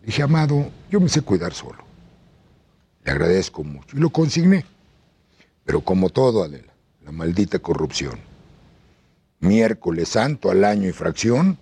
[0.00, 1.84] Le dije, amado, yo me sé cuidar solo.
[3.04, 3.96] Le agradezco mucho.
[3.96, 4.64] Y lo consigné.
[5.64, 6.72] Pero como todo, Adela,
[7.04, 8.18] la maldita corrupción.
[9.40, 11.58] Miércoles santo al año y fracción,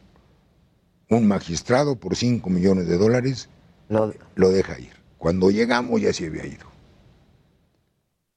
[1.08, 3.48] un magistrado por 5 millones de dólares
[3.88, 4.92] lo, deja ir.
[5.18, 6.66] Cuando llegamos ya se había ido.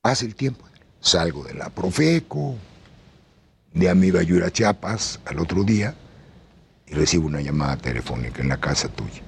[0.01, 0.65] Hace el tiempo.
[0.99, 2.55] Salgo de la Profeco,
[3.73, 5.95] de a mí iba yo a ir a Chiapas al otro día
[6.87, 9.21] y recibo una llamada telefónica en la casa tuya.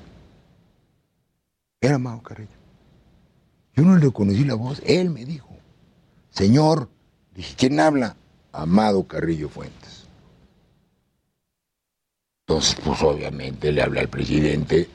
[1.81, 2.49] Era Mao Carrillo.
[3.75, 5.49] Yo no le reconocí la voz, él me dijo,
[6.29, 6.89] señor,
[7.33, 8.15] dije, ¿quién habla?
[8.53, 10.07] Amado Carrillo Fuentes.
[12.47, 14.87] Entonces, pues obviamente le habla al presidente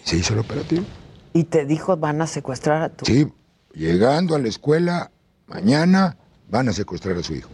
[0.00, 0.84] y se hizo el operativo.
[1.32, 3.30] Y te dijo, van a secuestrar a tu Sí,
[3.74, 5.10] llegando a la escuela,
[5.48, 6.16] mañana
[6.48, 7.50] van a secuestrar a su hijo.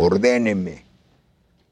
[0.00, 0.84] Ordéneme.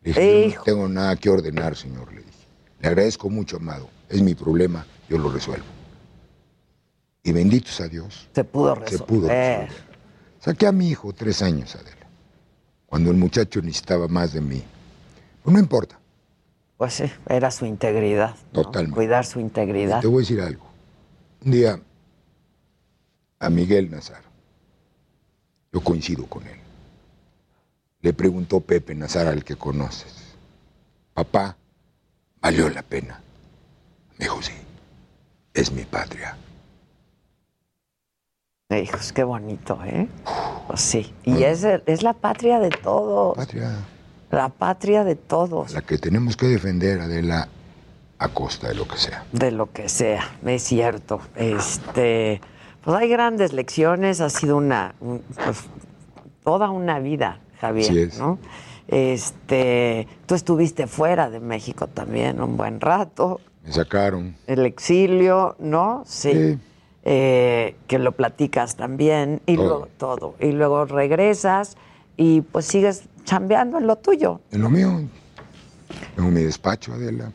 [0.02, 2.46] Le dije, yo no tengo nada que ordenar, señor, le dije.
[2.80, 3.88] Le agradezco mucho, amado.
[4.08, 5.64] Es mi problema, yo lo resuelvo.
[7.22, 8.28] Y benditos a Dios.
[8.34, 9.06] Se pudo Se resolver.
[9.06, 9.68] pudo resolver.
[10.40, 12.06] Saqué a mi hijo tres años, Adela.
[12.86, 14.62] Cuando el muchacho necesitaba más de mí.
[15.42, 15.98] Pues no importa.
[16.76, 18.36] Pues sí, era su integridad.
[18.52, 18.62] ¿no?
[18.62, 18.94] Totalmente.
[18.94, 20.00] Cuidar su integridad.
[20.00, 20.66] Te voy a decir algo.
[21.44, 21.80] Un día,
[23.40, 24.22] a Miguel Nazar,
[25.72, 26.58] yo coincido con él.
[28.00, 30.36] Le preguntó Pepe Nazar al que conoces,
[31.14, 31.56] papá,
[32.40, 33.20] ¿valió la pena?
[34.18, 34.52] Me dijo, sí,
[35.52, 36.36] es mi patria.
[38.70, 40.06] Hijos, qué bonito, ¿eh?
[40.66, 41.12] Pues sí.
[41.24, 43.36] Y es, es la patria de todos.
[43.36, 43.70] Patria.
[44.30, 45.72] La patria de todos.
[45.72, 47.48] La que tenemos que defender, Adela,
[48.18, 49.24] a costa de lo que sea.
[49.32, 51.20] De lo que sea, es cierto.
[51.34, 52.40] Este,
[52.84, 55.64] pues hay grandes lecciones, ha sido una, un- pues,
[56.44, 58.18] toda una vida, Javier, es.
[58.18, 58.38] ¿no?
[58.86, 64.34] Este, tú estuviste fuera de México también un buen rato, Me sacaron.
[64.46, 66.02] el exilio, ¿no?
[66.06, 66.58] Sí.
[67.04, 69.66] Eh, que lo platicas también y Todo.
[69.66, 70.34] luego todo.
[70.40, 71.76] Y luego regresas
[72.16, 74.40] y pues sigues chambeando en lo tuyo.
[74.50, 75.00] En lo mío,
[76.16, 77.32] tengo mi despacho, Adela.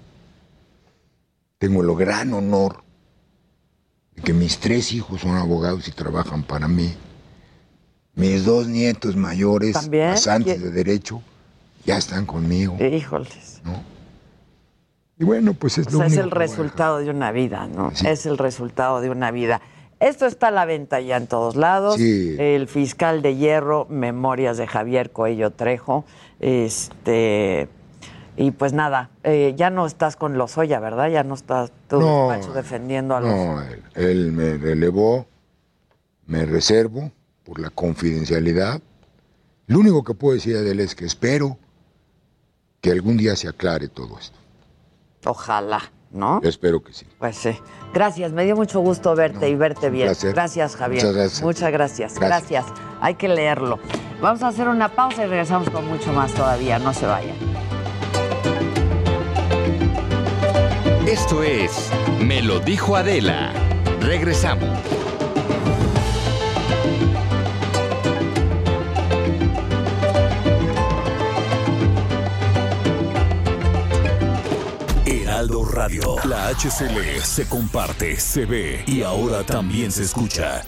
[1.57, 2.83] Tengo el gran honor
[4.15, 6.93] de que mis tres hijos son abogados y trabajan para mí.
[8.15, 10.11] Mis dos nietos mayores, ¿También?
[10.11, 11.21] pasantes ¿Qui- de derecho,
[11.85, 12.77] ya están conmigo.
[12.83, 13.61] Híjoles.
[15.19, 17.91] Y bueno, pues es O lo sea, es el resultado de una vida, ¿no?
[18.05, 19.61] Es el resultado de una vida.
[19.99, 21.95] Esto está a la venta ya en todos lados.
[21.95, 22.35] Sí.
[22.37, 26.03] El fiscal de hierro, Memorias de Javier Coello Trejo.
[26.39, 27.69] Este.
[28.35, 31.09] Y pues nada, eh, ya no estás con los Oya, ¿verdad?
[31.09, 33.29] Ya no estás tu No, defendiendo a los.
[33.29, 35.27] No, él, él me relevó,
[36.25, 37.11] me reservo
[37.43, 38.81] por la confidencialidad.
[39.67, 41.57] Lo único que puedo decir de él es que espero
[42.81, 44.37] que algún día se aclare todo esto.
[45.25, 46.41] Ojalá, ¿no?
[46.41, 47.05] Yo espero que sí.
[47.17, 47.57] Pues sí.
[47.93, 50.07] Gracias, me dio mucho gusto verte y verte bien.
[50.07, 50.33] placer.
[50.33, 51.03] Gracias, Javier.
[51.03, 51.41] Muchas gracias.
[51.43, 52.19] Muchas gracias.
[52.19, 52.65] Gracias.
[52.65, 52.83] Gracias.
[53.01, 53.79] Hay que leerlo.
[54.21, 56.79] Vamos a hacer una pausa y regresamos con mucho más todavía.
[56.79, 57.35] No se vayan.
[61.07, 61.89] Esto es
[62.19, 63.53] Me lo dijo Adela.
[64.01, 65.12] Regresamos.
[75.83, 76.15] Radio.
[76.23, 80.63] La HCL se comparte, se ve y ahora también se escucha.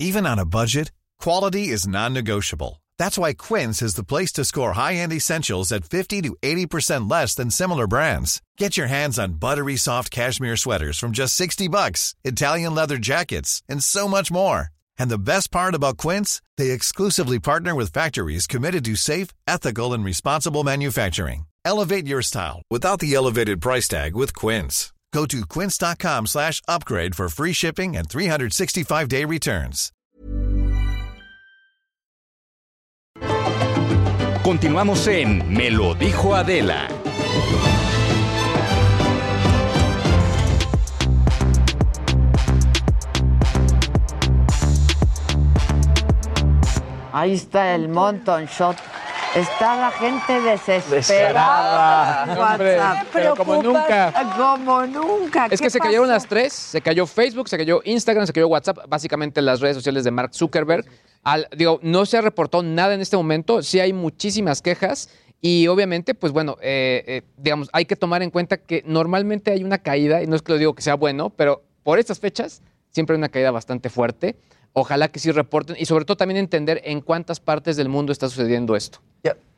[0.00, 0.90] Even on a budget,
[1.20, 2.82] quality is non-negotiable.
[2.98, 7.36] That's why Quince is the place to score high-end essentials at 50 to 80% less
[7.36, 8.42] than similar brands.
[8.56, 13.62] Get your hands on buttery soft cashmere sweaters from just 60 bucks, Italian leather jackets,
[13.68, 14.68] and so much more.
[14.98, 19.92] And the best part about Quince, they exclusively partner with factories committed to safe, ethical,
[19.92, 21.44] and responsible manufacturing.
[21.68, 24.90] Elevate your style without the elevated price tag with Quince.
[25.12, 29.92] Go to quince.com slash upgrade for free shipping and 365-day returns.
[34.42, 36.88] Continuamos en Me lo dijo Adela.
[47.12, 48.87] Ahí está el Monton Shot.
[49.36, 52.24] Está la gente desesperada.
[52.24, 53.06] en Hombre, WhatsApp.
[53.12, 54.12] pero como nunca.
[54.36, 55.46] Como nunca.
[55.46, 56.52] Es ¿Qué que se cayeron las tres.
[56.52, 60.34] Se cayó Facebook, se cayó Instagram, se cayó WhatsApp, básicamente las redes sociales de Mark
[60.34, 60.84] Zuckerberg.
[61.22, 63.62] Al- digo, no se ha reportado nada en este momento.
[63.62, 65.10] Sí hay muchísimas quejas.
[65.40, 69.62] Y obviamente, pues bueno, eh, eh, digamos, hay que tomar en cuenta que normalmente hay
[69.62, 72.60] una caída, y no es que lo digo que sea bueno, pero por estas fechas
[72.90, 74.34] siempre hay una caída bastante fuerte.
[74.72, 78.28] Ojalá que sí reporten y sobre todo también entender en cuántas partes del mundo está
[78.28, 79.00] sucediendo esto.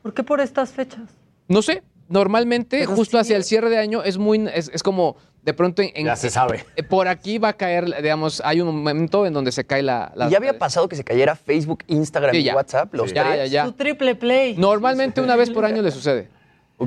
[0.01, 1.01] ¿Por qué por estas fechas?
[1.47, 3.21] No sé, normalmente Pero justo sí.
[3.21, 6.15] hacia el cierre de año es muy, es, es como de pronto en, en- Ya
[6.15, 6.65] se sabe.
[6.75, 10.11] eh, Por aquí va a caer, digamos, hay un momento en donde se cae la.
[10.15, 12.55] la- ¿Y ya había pasado que se cayera Facebook, Instagram Sí, y ya.
[12.55, 12.91] WhatsApp?
[12.95, 13.37] Los Ya, tres?
[13.37, 13.65] ya, ya.
[13.65, 14.55] Su triple play.
[14.57, 16.29] Normalmente una vez por año le sucede.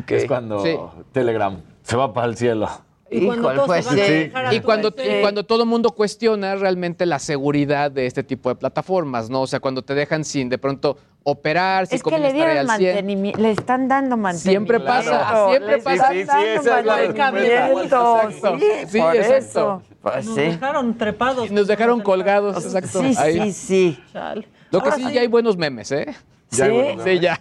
[0.08, 0.76] Es cuando Sí.
[1.12, 2.68] Telegram se va para el cielo.
[3.10, 4.32] Y cuando Híjole, pues sí.
[4.52, 8.48] Y cuando, tu- y cuando todo el mundo cuestiona realmente la seguridad de este tipo
[8.48, 9.42] de plataformas, ¿no?
[9.42, 12.66] O sea, cuando te dejan sin de pronto operar, sin Es que le dieron al
[12.78, 12.94] 100.
[12.94, 14.72] mantenimiento, le están dando mantenimiento.
[14.74, 16.14] Siempre pasa, siempre Le pasa.
[16.14, 18.58] están dando mantenimiento, Exacto.
[18.58, 19.36] sí, Sí, por exacto.
[19.36, 19.82] eso.
[20.02, 20.40] Pues Nos sí.
[20.42, 21.50] dejaron trepados.
[21.50, 23.00] Nos dejaron colgados, exacto.
[23.00, 23.52] Sí, ahí.
[23.52, 24.04] sí, sí.
[24.12, 24.48] Chale.
[24.70, 26.14] Lo que Ahora sí, ya hay buenos memes, ¿eh?
[26.50, 27.00] Ya hay ¿Sí?
[27.04, 27.40] Sí, ya.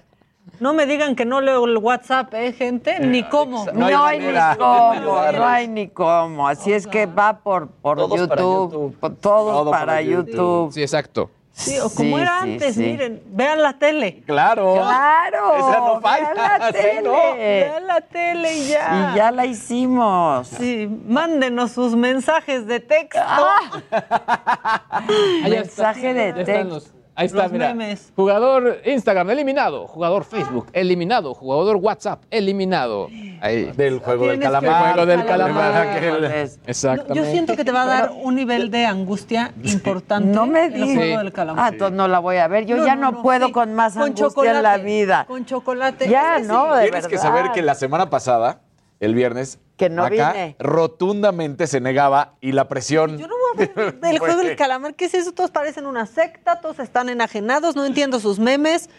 [0.59, 2.99] No me digan que no leo el WhatsApp, ¿eh, gente?
[2.99, 3.65] Ni cómo.
[3.73, 4.93] No, hay ni cómo,
[5.33, 6.47] no hay ni cómo.
[6.47, 8.97] Así es que va por, por Todos YouTube, para YouTube.
[8.99, 10.71] por- todos Todo para para YouTube.
[10.71, 11.29] Sí, exacto.
[11.55, 12.81] Sí, o como Sí, era sí, antes, sí.
[12.81, 14.23] miren, vean la tele.
[14.25, 14.73] Claro.
[14.73, 15.55] Claro.
[15.55, 17.01] Esa no vean falta, la sí, tele.
[17.03, 17.11] ¿no?
[17.35, 19.11] Vean la tele y ya.
[19.13, 20.47] Y ya la hicimos.
[20.47, 23.19] Sí, mándenos sus mensajes de texto.
[23.91, 25.03] Está.
[25.47, 26.81] Mensaje de texto.
[27.15, 27.67] Ahí está, Los mira.
[27.75, 28.11] memes.
[28.15, 33.07] Jugador Instagram eliminado, jugador Facebook eliminado, jugador WhatsApp eliminado.
[33.39, 33.71] Ahí.
[33.75, 34.93] Del juego del calamar.
[34.93, 35.73] Juego del calamar.
[35.99, 36.01] calamar.
[36.01, 37.13] Yo, Exactamente.
[37.15, 40.27] yo siento que te va a dar un nivel de angustia importante.
[40.33, 40.95] No me el digas.
[40.95, 41.65] juego del calamar.
[41.65, 42.65] Ah, entonces no la voy a ver.
[42.65, 43.51] Yo No, ya no, no, no, puedo sí.
[43.51, 45.25] con más Con angustia en la chocolate, vida.
[45.27, 46.09] Con chocolate.
[46.09, 46.77] Ya, Es que no, sí.
[46.79, 48.61] de Tienes que saber que la semana pasada,
[48.99, 50.55] el viernes, Que no acá vine.
[50.59, 53.17] rotundamente se negaba y la presión.
[53.17, 53.35] Yo no
[54.03, 54.95] el juego del calamar.
[54.95, 55.31] ¿Qué es eso?
[55.31, 58.89] Todos parecen una secta, todos están enajenados, no entiendo sus memes.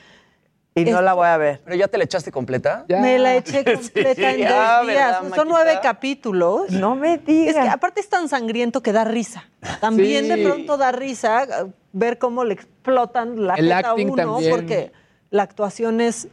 [0.77, 1.61] Y no la voy a ver.
[1.65, 2.85] ¿Pero ya te la echaste completa?
[2.89, 2.99] Ya.
[3.01, 4.97] Me la eché completa en Ah, dos días.
[4.97, 5.45] ¿verdad, Son Maquita?
[5.47, 6.71] nueve capítulos.
[6.73, 7.69] No me Es que digas.
[7.69, 9.45] aparte es tan sangriento que da risa.
[9.81, 10.31] También Sí.
[10.31, 14.51] de pronto da risa eh, ver cómo le explotan la El a acting uno, también.
[14.51, 14.91] porque
[15.31, 16.27] la actuación es...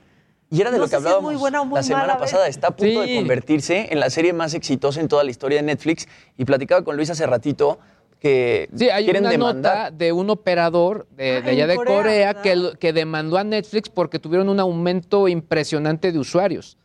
[0.50, 2.14] Y era de No lo que si hablábamos muy buena o muy la semana mala,
[2.16, 2.22] ver.
[2.24, 2.48] pasada.
[2.48, 3.10] Está a punto Sí.
[3.12, 6.08] de convertirse en la serie más exitosa en toda la historia de Netflix.
[6.36, 7.78] Y platicaba con Luis hace ratito
[8.22, 9.76] que Sí, hay quieren una demandar.
[9.78, 13.90] nota de un operador de, Ah, de allá de Corea, que, que demandó a Netflix
[13.90, 16.78] porque tuvieron un aumento impresionante de usuarios.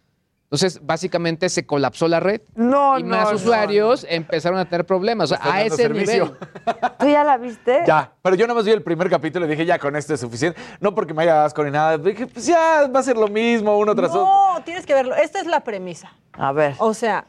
[0.44, 4.86] Entonces, básicamente se colapsó la red No, y no, más no, usuarios empezaron a tener
[4.86, 5.24] problemas.
[5.24, 6.24] O sea, Están a ese servicio.
[6.24, 6.38] nivel.
[7.00, 7.82] ¿Tú ya la viste?
[7.84, 10.20] Ya, pero yo nada más vi el primer capítulo y dije, ya con esto es
[10.20, 10.58] suficiente.
[10.80, 11.98] No porque me haya asco ni nada.
[11.98, 14.22] Dije, pues ya va a ser lo mismo uno tras otro.
[14.24, 15.16] No, tienes que verlo.
[15.16, 16.12] Esta es la premisa.
[16.32, 16.76] A ver.
[16.78, 17.26] O sea,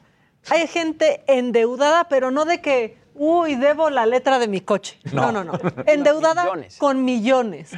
[0.52, 4.98] hay gente endeudada, pero no de que, uy, debo la letra de mi coche.
[5.14, 5.54] No, no, no.
[5.86, 6.78] Endeudada Millones.
[6.78, 7.72] con millones.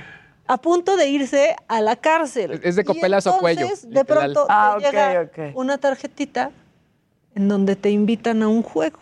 [0.48, 2.60] A punto de irse a la cárcel.
[2.64, 5.56] Es de Y copelazo a cuello, entonces, De pronto Ah, te llega ok.
[5.56, 6.52] una tarjetita
[7.36, 9.00] en donde te invitan a un juego.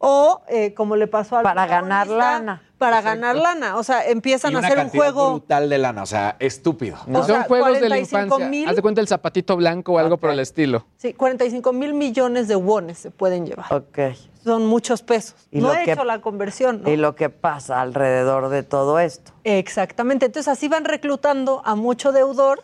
[0.00, 2.62] O, eh, como le pasó al Para ganar lana.
[2.78, 3.76] Para ganar lana.
[3.76, 5.30] O sea, empiezan Y a hacer un juego.
[5.32, 6.96] brutal de lana, o sea, estúpido.
[7.12, 8.48] O Son juegos de la 45 infancia.
[8.48, 8.68] mil.
[8.68, 10.86] Haz de cuenta el zapatito blanco o algo por el estilo.
[10.98, 13.72] Sí, 45 mil millones de wones se pueden llevar.
[13.74, 13.98] Ok.
[14.44, 15.34] Son muchos pesos.
[15.50, 16.82] Y no lo he que- hecho la conversión.
[16.84, 16.90] ¿no?
[16.90, 19.32] Y lo que pasa alrededor de todo esto.
[19.42, 20.26] Exactamente.
[20.26, 22.62] Entonces así van reclutando a mucho deudor,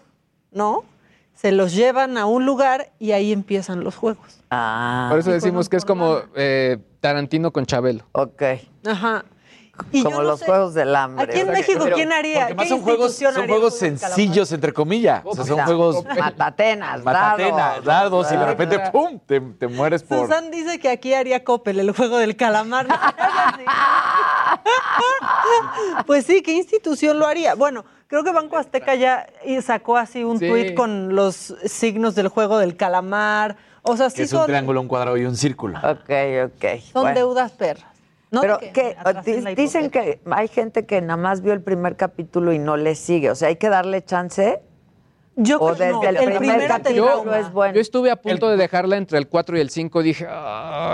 [0.53, 0.85] ¿no?
[1.35, 4.41] Se los llevan a un lugar y ahí empiezan los juegos.
[4.53, 5.09] Ah.
[5.11, 8.03] Por eso decimos que es como eh, Tarantino con Chabelo.
[8.13, 8.43] Ok.
[8.87, 9.27] Ajá.
[9.93, 11.25] Y Como yo no los sé, juegos del hambre.
[11.25, 11.61] Aquí en ¿verdad?
[11.61, 12.33] México, ¿quién haría?
[12.33, 15.21] Porque además ¿Qué son juegos, son haría sencillos, entre comillas.
[15.23, 17.85] O sea, son Mira, juegos Matatenas, matatenas, dados.
[17.85, 18.81] dados, y de repente.
[18.91, 19.19] ¡pum!
[19.27, 20.21] Te, te mueres por...
[20.29, 22.87] Susan dice que aquí haría Coppel el juego del calamar.
[26.07, 27.55] Pues sí, ¿qué institución lo haría?
[27.55, 30.49] Bueno, creo que Banco Azteca ya y sacó así un Sí.
[30.49, 33.57] tuit con los signos del juego del calamar.
[33.87, 35.79] O sea, Que es un triángulo, un cuadrado y un círculo.
[35.79, 36.11] Ok,
[36.47, 36.81] ok.
[36.93, 37.15] son Bueno.
[37.15, 37.85] deudas perras.
[38.31, 38.97] No Pero que
[39.55, 43.31] dicen que hay gente que nada más vio el primer capítulo y no le sigue.
[43.31, 44.61] O sea, hay que darle chance.
[45.37, 47.75] Yo o creo- desde no, el, el primer capítulo es bueno.
[47.75, 50.03] Yo estuve a punto de dejarla entre el 4 y el 5.
[50.03, 50.27] Dije,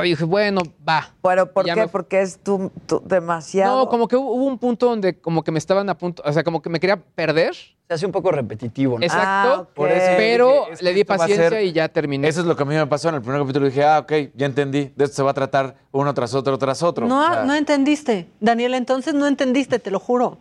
[0.03, 1.11] dije, bueno, va.
[1.23, 1.75] Pero ¿por qué?
[1.77, 3.77] me- Porque es tu, tu- demasiado.
[3.85, 6.33] No, como que hubo hubo un punto donde como que me estaban a punto, o
[6.33, 7.55] sea, como que me quería perder.
[7.89, 9.05] Se hace un poco repetitivo, ¿no?
[9.05, 9.27] Exacto.
[9.27, 9.69] Ah, ok.
[9.75, 12.29] Por eso Pero dije, es le di paciencia ser- y ya terminé.
[12.29, 13.67] Eso es lo que a mí me pasó en el primer capítulo.
[13.67, 14.93] Dije, ah, ok, ya entendí.
[14.95, 17.09] De esto se va a tratar uno tras otro, tras otro.
[17.09, 18.29] No, O sea, no entendiste.
[18.39, 20.39] Daniel, entonces no entendiste, te lo juro.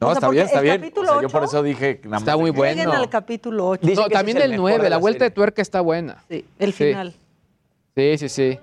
[0.00, 0.92] No, o sea, está bien, está el bien.
[0.96, 2.00] O sea, yo ocho- por eso dije...
[2.04, 2.74] nada más Está muy bueno.
[2.82, 3.86] Lleguen al capítulo 8.
[3.86, 6.22] Dicen No, también el el mejor 9, de la la vuelta de tuerca está buena.
[6.28, 7.14] Sí, el final.
[7.96, 8.58] Sí, sí, sí.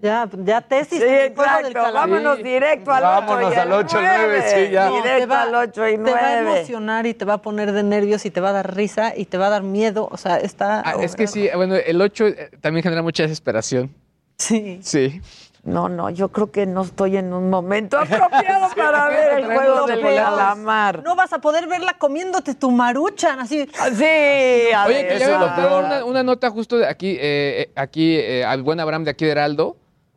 [0.00, 0.98] Ya, ya tesis.
[0.98, 1.80] Sí, exacto.
[1.92, 2.42] Vámonos Sí.
[2.42, 4.88] directo al 8 Vámonos al ocho, nueve, sí, ya.
[4.88, 6.56] No, Directo te va- al 8 y Te va a 9.
[6.58, 9.26] emocionar y te va a poner de nervios y te va a dar risa y
[9.26, 10.08] te va a dar miedo.
[10.10, 10.80] O sea, está.
[10.84, 13.94] Ah, es que sí, bueno, el 8 eh, también genera mucha desesperación.
[14.38, 14.80] Sí.
[14.82, 15.20] Sí.
[15.64, 19.86] No, no, yo creo que no estoy en un momento apropiado para ver el juego
[19.86, 20.16] peor.
[20.16, 21.02] calamar.
[21.04, 23.68] No vas a poder verla comiéndote tu maruchan así.
[23.94, 25.84] Sí, a Oye, ver, que peor.
[25.84, 29.24] una, una nota justo de aquí, eh, eh, aquí eh, al buen Abraham de aquí
[29.24, 29.76] de Heraldo,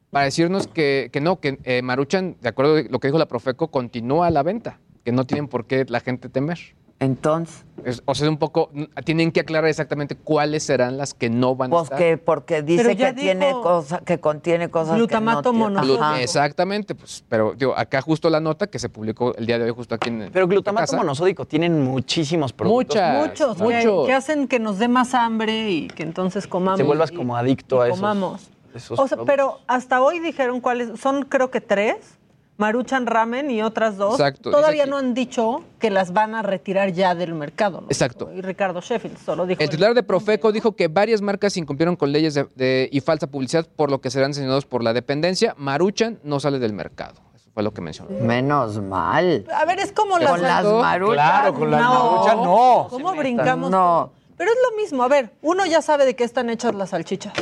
[0.09, 3.27] para decirnos que, que no, que eh, Maruchan, de acuerdo a lo que dijo la
[3.27, 6.57] Profeco, continúa a la venta, que no tienen por qué la gente temer.
[6.99, 8.71] Entonces, Es- o sea, un poco,
[9.03, 11.97] tienen que aclarar exactamente cuáles serán las que no van a pues estar.
[11.99, 16.15] que porque dice que tiene cosa, que contiene cosas glutamato que no monosódico.
[16.15, 19.71] Exactamente, pues, pero digo, acá justo la nota que se publicó el día de hoy,
[19.71, 20.97] justo aquí en Pero glutamato casa.
[20.97, 22.95] monosódico tienen muchísimos productos.
[22.95, 23.27] Muchas.
[23.27, 24.05] Muchos, muchos.
[24.07, 26.77] Que, hacen que nos dé más hambre y que entonces comamos.
[26.77, 27.99] Te vuelvas y- como adicto y a esos.
[27.99, 28.49] Comamos.
[28.73, 29.25] esos O sea, productos.
[29.27, 30.97] pero hasta hoy dijeron cuáles.
[30.99, 32.17] Son creo que tres.
[32.57, 34.13] Maruchan Ramen y otras dos.
[34.19, 37.81] Exacto, Todavía no han dicho que las van a retirar ya del mercado.
[37.81, 37.87] ¿no?
[37.87, 38.31] Exacto.
[38.33, 39.61] Y Ricardo Sheffield solo dijo.
[39.61, 43.27] El titular de Profeco dijo que varias marcas incumplieron con leyes de, de- y falsa
[43.27, 45.53] publicidad, por lo que serán sancionados por la dependencia.
[45.57, 47.15] Maruchan no sale del mercado.
[47.35, 48.11] Eso fue lo que mencionó.
[48.21, 49.45] Menos mal.
[49.53, 50.41] A ver, es como Con las.
[50.41, 51.13] las maruchas.
[51.15, 51.93] Claro, con las No.
[52.11, 52.87] maruchas no.
[52.89, 53.69] ¿Cómo brincamos?
[53.69, 54.11] No.
[54.37, 55.03] Pero es lo mismo.
[55.03, 57.33] A ver, uno ya sabe de qué están hechas las salchichas.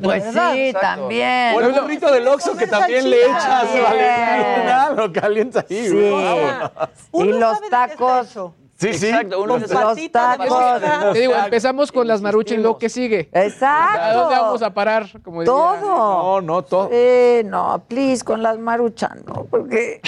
[0.00, 0.52] Pues verdad.
[0.54, 1.54] sí, también.
[1.56, 3.66] O el burrito del Oxxo que también le echas.
[3.82, 5.88] Valentina, lo calienta ahí.
[5.88, 6.12] Sí.
[7.14, 8.38] Y los tacos.
[8.82, 9.06] Sí, sí.
[9.08, 9.94] Exacto, uno Los tacos.
[11.12, 13.28] Te digo, empezamos con las maruchas y luego ¿qué sigue?
[13.32, 14.00] Exacto.
[14.00, 15.06] ¿A dónde vamos a parar?
[15.22, 15.76] Como diría- Todo.
[15.80, 16.88] No, no, todo.
[16.90, 20.00] Eh, no, please, con las maruchas, no, porque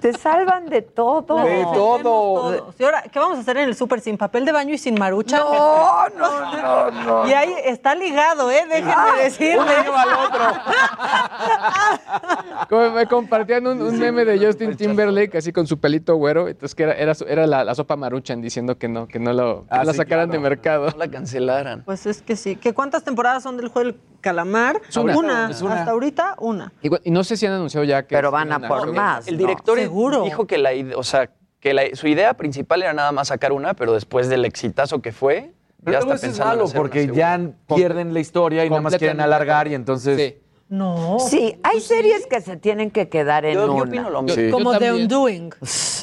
[0.00, 1.44] te salvan de todo.
[1.44, 1.98] De todo.
[2.02, 2.74] todos.
[2.78, 4.98] ¿Y ahora qué vamos a hacer en el súper sin papel de baño y sin
[4.98, 5.38] marucha?
[5.38, 7.28] No, no, no, no.
[7.28, 8.64] Y ahí está ligado, ¿eh?
[8.68, 9.58] Déjenme decirles.
[9.58, 10.44] Uno lleva al otro.
[12.68, 16.74] Como me compartían un, un meme de Justin Timberlake así con su pelito güero, entonces
[16.74, 19.62] que era, era, su- era la, la sopa maruchan diciendo que no, que no lo,
[19.62, 20.42] que Ah, la sí, sacaran claro.
[20.42, 20.90] de mercado.
[20.90, 21.82] no la cancelaran.
[21.84, 22.56] Pues es que sí.
[22.56, 24.80] ¿Que ¿Cuántas temporadas son del juego del calamar?
[24.88, 25.16] Es una.
[25.16, 25.50] Una.
[25.50, 25.74] Es una.
[25.80, 26.72] Hasta ahorita, una.
[26.82, 28.14] Y no sé si han anunciado ya que...
[28.16, 29.28] Pero van a una- por más.
[29.28, 29.38] El no.
[29.40, 30.22] director Seguro.
[30.24, 33.74] dijo que la o sea, que la- su idea principal era nada más sacar una,
[33.74, 35.52] pero después del exitazo que fue,
[35.84, 37.38] Pero ya está eso es pensando en malo porque ya
[37.74, 40.16] pierden la historia y nada más quieren alargar y entonces...
[40.18, 40.42] Sí.
[40.68, 41.18] No.
[41.20, 43.82] Sí, hay series que se tienen que quedar en Yo, yo una.
[43.84, 44.42] opino lo mismo.
[44.42, 44.50] Sí.
[44.50, 45.02] Como yo The también.
[45.04, 45.50] Undoing.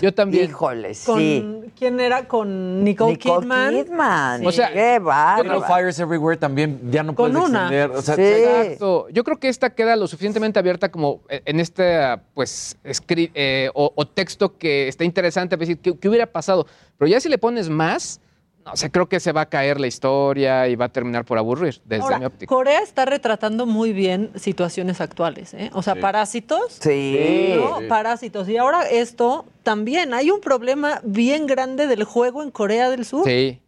[0.02, 0.46] Yo también.
[0.46, 1.60] Híjole, Con, sí.
[1.78, 2.28] ¿Quién era?
[2.30, 3.74] Con Nicole, Nicole Kidman.
[3.84, 4.46] Kidman.
[4.46, 5.60] O sea, qué bárbaro.
[5.60, 7.64] Little Fires Everywhere también ya no Con puedes una.
[7.64, 7.92] extender.
[7.92, 8.22] O sea, Sí.
[8.22, 9.10] Exacto.
[9.10, 12.00] Yo creo que esta queda lo suficientemente abierta como eh, en este,
[12.34, 16.66] pues, escri- eh, o, o texto que está interesante, decir, ¿qué, qué hubiera pasado?
[16.98, 18.22] Pero ya si le pones más,
[18.66, 21.38] no sé, creo que se va a caer la historia y va a terminar por
[21.38, 22.48] aburrir, desde Ahora, mi óptica.
[22.54, 25.70] Corea está retratando muy bien situaciones actuales, ¿eh?
[25.74, 26.00] O sea, Sí.
[26.00, 26.78] parásitos.
[26.80, 27.56] Sí.
[27.58, 27.88] ¿no?
[27.90, 28.48] Parásitos.
[28.48, 30.14] Y ahora esto también.
[30.14, 33.26] Hay un problema bien grande del juego en Corea del Sur.
[33.26, 33.60] Sí.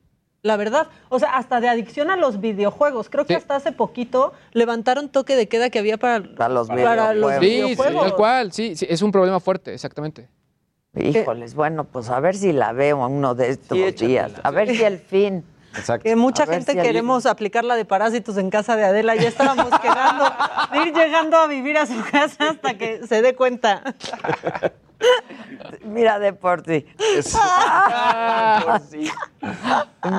[0.44, 0.88] La verdad.
[1.10, 3.10] O sea, hasta de adicción a los videojuegos.
[3.10, 7.14] Creo que hasta hace poquito levantaron toque de queda que había para, Para los para
[7.16, 7.40] los videojuegos.
[7.42, 8.02] Sí, sí, videojuegos.
[8.04, 10.30] tal cual, sí, sí, es un problema fuerte, exactamente.
[10.96, 14.32] Híjoles, bueno, pues a ver si la veo uno de estos Sí, días.
[14.44, 15.44] A ver si al fin.
[15.78, 16.04] Exacto.
[16.04, 19.16] Que mucha gente si alguien- queremos aplicar la de parásitos en casa de Adela.
[19.16, 20.24] Ya estábamos quedando
[20.72, 23.82] de ir llegando a vivir a su casa hasta que se dé cuenta.
[25.84, 26.86] Mira de por sí.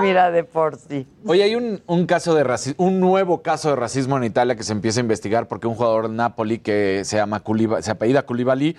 [0.01, 1.07] Mira de por sí.
[1.27, 4.63] Oye, hay un, un caso de racismo, un nuevo caso de racismo en Italia que
[4.63, 8.25] se empieza a investigar porque un jugador de Napoli que se llama Kouliba- se apellida
[8.25, 8.77] Koulibaly,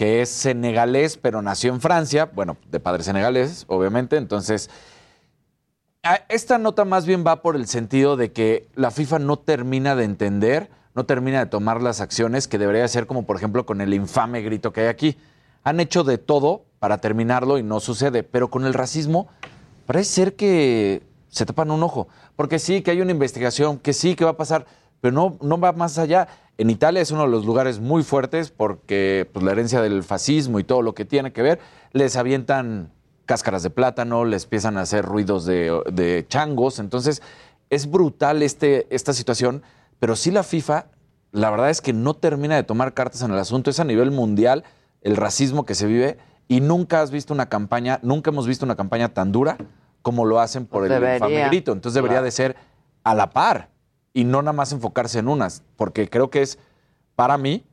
[0.00, 4.70] que es senegalés, pero nació en Francia, bueno, de padres senegaleses, obviamente, entonces
[6.30, 10.04] esta nota más bien va por el sentido de que la FIFA no termina de
[10.04, 13.92] entender, no termina de tomar las acciones que debería hacer, como por ejemplo con el
[13.92, 15.18] infame grito que hay aquí.
[15.64, 18.22] han hecho de todo para terminarlo y no sucede.
[18.22, 19.28] Pero con el racismo
[19.84, 22.08] parece ser que se tapan un ojo.
[22.36, 24.64] Porque sí, que hay una investigación, que sí, que va a pasar,
[25.00, 26.28] pero no, no va más allá.
[26.58, 30.58] En Italia es uno de los lugares muy fuertes porque pues, la herencia del fascismo
[30.58, 31.58] y todo lo que tiene que ver,
[31.92, 32.92] les avientan
[33.24, 36.78] cáscaras de plátano, les empiezan a hacer ruidos de, de changos.
[36.78, 37.22] Entonces,
[37.70, 39.62] es brutal este, esta situación,
[40.00, 40.86] pero sí la FIFA,
[41.32, 43.70] la verdad es que no termina de tomar cartas en el asunto.
[43.70, 44.64] Es a nivel mundial
[45.02, 48.76] el racismo que se vive y nunca has visto una campaña, nunca hemos visto una
[48.76, 49.56] campaña tan dura
[50.02, 51.14] como lo hacen por el Debería.
[51.16, 51.72] infame grito.
[51.72, 52.24] Entonces debería Claro.
[52.26, 52.56] de ser
[53.04, 53.69] a la par
[54.12, 56.58] y no nada más enfocarse en unas, porque creo que es,
[57.16, 57.64] para mí,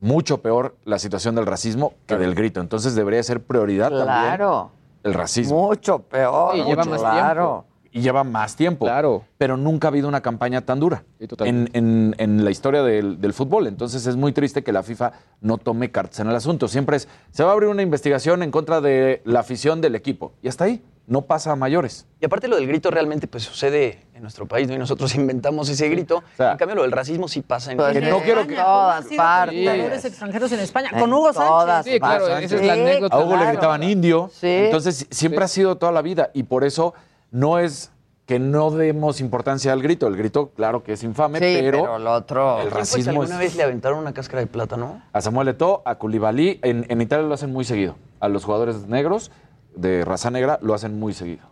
[0.00, 2.60] mucho peor la situación del racismo que del grito.
[2.60, 4.04] Entonces debería ser prioridad Claro.
[4.04, 5.68] también el racismo.
[5.68, 6.56] Mucho peor.
[6.56, 7.64] Y lleva mucho, más claro.
[7.90, 8.84] Y lleva más tiempo.
[8.84, 9.24] Claro.
[9.38, 11.04] Pero nunca ha habido una campaña tan dura
[11.40, 13.66] en, en- en la historia del, del fútbol.
[13.66, 16.68] Entonces es muy triste que la FIFA no tome cartas en el asunto.
[16.68, 20.32] Siempre es, se va a abrir una investigación en contra de la afición del equipo.
[20.42, 20.82] Y hasta ahí.
[21.08, 22.06] No pasa a mayores.
[22.20, 24.74] Y aparte lo del grito realmente pues sucede en nuestro país, ¿no?
[24.74, 26.22] Y nosotros inventamos ese grito.
[26.38, 29.06] en cambio lo del racismo sí pasa en Pues en en no quiero que- todas
[29.16, 30.04] partes.
[30.04, 31.94] extranjeros en España, En con Hugo todas Sánchez.
[31.94, 32.44] Sí, claro, partes.
[32.52, 33.16] esa es la Sí, anécdota.
[33.16, 34.30] A Hugo le gritaban indio.
[34.34, 34.46] Sí.
[34.46, 36.30] Entonces siempre ha sido toda la vida.
[36.34, 36.92] Y por eso
[37.30, 37.90] no es
[38.26, 40.06] que no demos importancia al grito.
[40.06, 42.78] El grito, claro que es infame, Sí, pero, pero lo otro- el ¿Quién fue que
[42.80, 43.30] racismo es...
[43.30, 45.00] alguna vez le aventaron una cáscara de plátano?
[45.14, 47.96] A Samuel Eto'o, a Koulibaly, en, en Italia lo hacen muy seguido.
[48.20, 49.30] A los jugadores negros
[49.78, 51.46] de raza negra lo hacen muy seguido.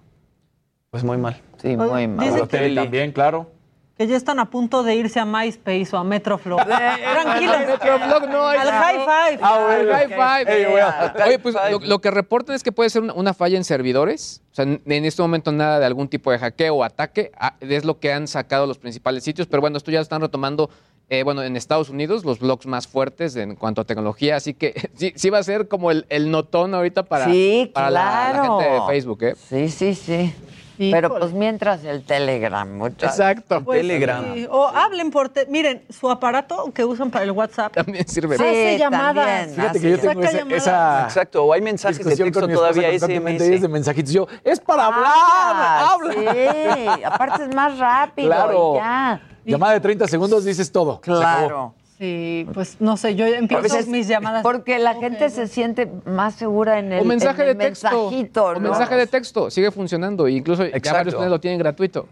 [0.90, 1.40] Pues muy mal.
[1.58, 2.18] Sí, muy mal.
[2.18, 3.50] Dice Balotelli también, claro.
[3.96, 6.58] Que ya están a punto de irse a MySpace o a Metroflow.
[6.66, 7.56] Tranquilos.
[7.56, 8.70] Al Metroflog no, Al no.
[8.72, 9.38] High Five.
[9.42, 11.24] Al high five.
[11.26, 14.42] Oye, pues lo, lo que reportan es que puede ser una, una falla en servidores.
[14.52, 17.32] O sea, en en este momento nada de algún tipo de hackeo o ataque.
[17.38, 19.46] Ah, Es lo que han sacado los principales sitios.
[19.46, 20.68] Pero bueno, esto ya lo están retomando,
[21.08, 24.36] eh, bueno, en Estados Unidos, los blogs más fuertes en cuanto a tecnología.
[24.36, 27.88] Así que sí, sí va a ser como el, el notón ahorita para, Sí, para
[27.90, 29.34] la- la, gente de Facebook, ¿eh?
[29.48, 30.34] Sí, sí, sí.
[30.78, 33.18] Pero pues mientras el Telegram, muchachos.
[33.18, 33.62] Exacto.
[33.64, 34.34] Pues Telegram.
[34.34, 34.46] sí.
[34.50, 35.28] O hablen por...
[35.28, 38.36] te- Miren, su aparato que usan para el WhatsApp También sirve.
[38.36, 39.14] Sí, hace llamadas.
[39.26, 40.52] también, Fíjate que yo tengo llamadas.
[40.62, 43.40] esa Exacto, o hay mensajes de texto con mi esposa todavía SMS.
[43.42, 44.12] es de mensajitos.
[44.12, 46.14] Yo, es para hablar, Ah, habla.
[46.14, 48.28] Sí, aparte es más rápido.
[48.28, 48.72] Claro.
[48.74, 49.20] y ya.
[49.44, 51.00] Llamada de 30 segundos, dices todo.
[51.04, 51.20] Se acabó.
[51.20, 51.74] Claro.
[51.98, 54.42] Sí, pues no sé, yo empiezo veces- mis llamadas.
[54.42, 57.88] Porque la gente se siente más segura en el, O mensaje en de texto.
[58.10, 58.54] mensajito.
[58.54, 58.60] ¿no?
[58.60, 59.50] mensaje de texto.
[59.50, 60.28] Sigue funcionando.
[60.28, 60.98] Incluso ya Exacto.
[60.98, 62.06] varios planes lo tienen gratuito.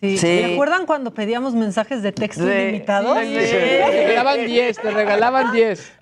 [0.00, 0.18] Sí.
[0.18, 0.42] Sí.
[0.42, 2.50] ¿Recuerdan cuando pedíamos mensajes de texto Sí.
[2.50, 3.16] ilimitados?
[3.18, 3.26] Sí.
[3.34, 5.92] Te regalaban 10, te regalaban 10.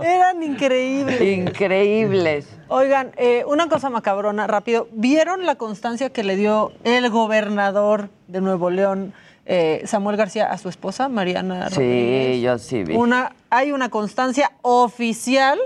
[0.00, 1.20] Eran increíbles.
[1.20, 2.46] Increíbles.
[2.68, 4.88] Oigan, eh, una cosa macabrona, rápido.
[4.92, 9.12] ¿Vieron la constancia que le dio el gobernador de Nuevo León,
[9.44, 12.42] eh, Samuel García, a su esposa, Mariana Sí, Rodríguez?
[12.42, 12.94] yo sí vi.
[12.96, 15.58] Una, hay una constancia oficial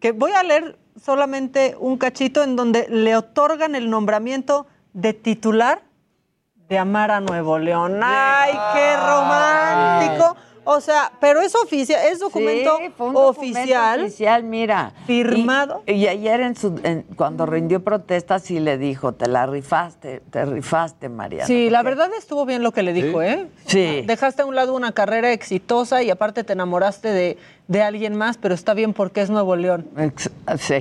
[0.00, 5.82] que voy a leer solamente un cachito en donde le otorgan el nombramiento de titular
[6.68, 8.00] de Amara Nuevo León.
[8.02, 10.36] ¡Ay, qué romántico!
[10.64, 14.00] O sea, pero es oficial, es documento Sí, fue un documento oficial.
[14.02, 14.92] oficial, mira.
[15.06, 15.82] Firmado.
[15.86, 20.22] Y, y ayer en su, en- cuando rindió protesta sí le dijo, te la rifaste,
[20.30, 21.46] te rifaste, Mariana.
[21.46, 23.46] Sí, la verdad estuvo bien lo que le dijo, ¿eh?
[23.66, 24.02] Sí.
[24.06, 27.38] Dejaste a un lado una carrera exitosa y aparte te enamoraste de,
[27.68, 29.86] de alguien más, pero está bien porque es Nuevo León.
[29.98, 30.76] Ex- sí.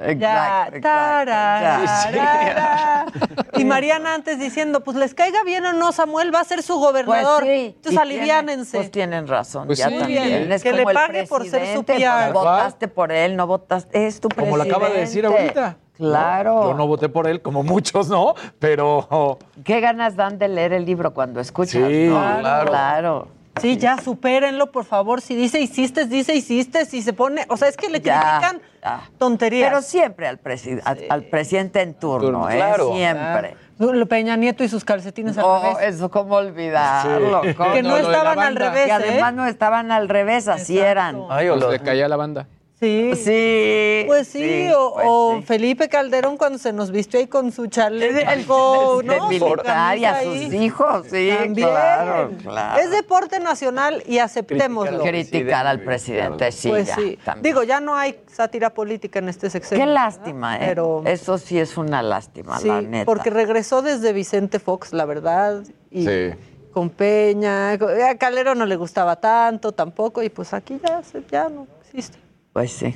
[0.00, 3.06] Exacto, Ya.
[3.54, 6.76] Y Mariana antes diciendo, pues les caiga bien o no, Samuel va a ser su
[6.78, 7.42] gobernador.
[7.44, 8.70] Pues sí, Entonces y aliviánense.
[8.70, 9.66] tienen- Pues tienen razón.
[9.66, 9.98] Pues ya sí.
[9.98, 10.22] también.
[10.22, 10.52] Muy bien.
[10.52, 12.32] Es Que le pague por ser su PR.
[12.32, 14.06] pues, Votaste por él, no votaste.
[14.06, 15.76] Es tu Como lo acaba de decir ahorita.
[15.96, 16.68] Claro.
[16.70, 18.34] Yo no voté por él, como muchos, ¿no?
[18.60, 21.88] Pero ¿Qué ganas dan de leer el libro cuando escuchas?
[21.88, 22.38] Sí, no?
[22.40, 22.70] claro.
[22.70, 23.28] Claro.
[23.60, 25.20] Sí, ya supérenlo, por favor.
[25.20, 26.84] Si dice hiciste, dice hiciste.
[26.86, 27.44] Si se pone.
[27.48, 29.00] O sea, es que le Ya, critican ya.
[29.18, 29.68] tonterías.
[29.70, 32.56] Pero siempre al, presi- al, al presidente en turno, ¿eh?
[32.56, 32.92] Claro.
[32.94, 33.56] Siempre.
[33.78, 35.94] Lo Peña Nieto y sus calcetines al No, revés.
[35.94, 37.42] eso cómo olvidarlo.
[37.44, 37.54] Sí.
[37.54, 37.72] ¿cómo?
[37.72, 38.70] Que no, No, lo de la estaban al banda.
[38.70, 38.94] revés, Que ¿eh?
[38.94, 41.22] además no estaban al revés, así eran.
[41.30, 42.46] Ay, o Pues lo- le caía la banda.
[42.80, 43.12] Sí.
[43.16, 44.04] Sí.
[44.06, 45.42] Pues sí, o, pues o sí.
[45.46, 49.28] Felipe Calderón cuando se nos vistió ahí con su chaleco, ¿no?
[49.28, 50.64] Militar y a sus ahí.
[50.64, 51.68] hijos, sí, También.
[51.68, 52.80] claro, claro.
[52.80, 55.02] Es deporte nacional y aceptémoslo.
[55.02, 57.18] Criticar al presidente, sí, pues ya, sí.
[57.24, 57.42] también.
[57.42, 59.82] Digo, ya no hay sátira política en este sexenio.
[59.84, 60.04] Qué ¿verdad?
[60.04, 60.62] lástima, ¿eh?
[60.66, 63.04] Pero Eso sí es una lástima, sí, la neta.
[63.06, 66.30] porque regresó desde Vicente Fox, la verdad, y Sí.
[66.72, 67.70] con Peña.
[67.72, 72.18] A Calero no le gustaba tanto tampoco y pues aquí ya, se- ya no existe.
[72.58, 72.92] Pues sí.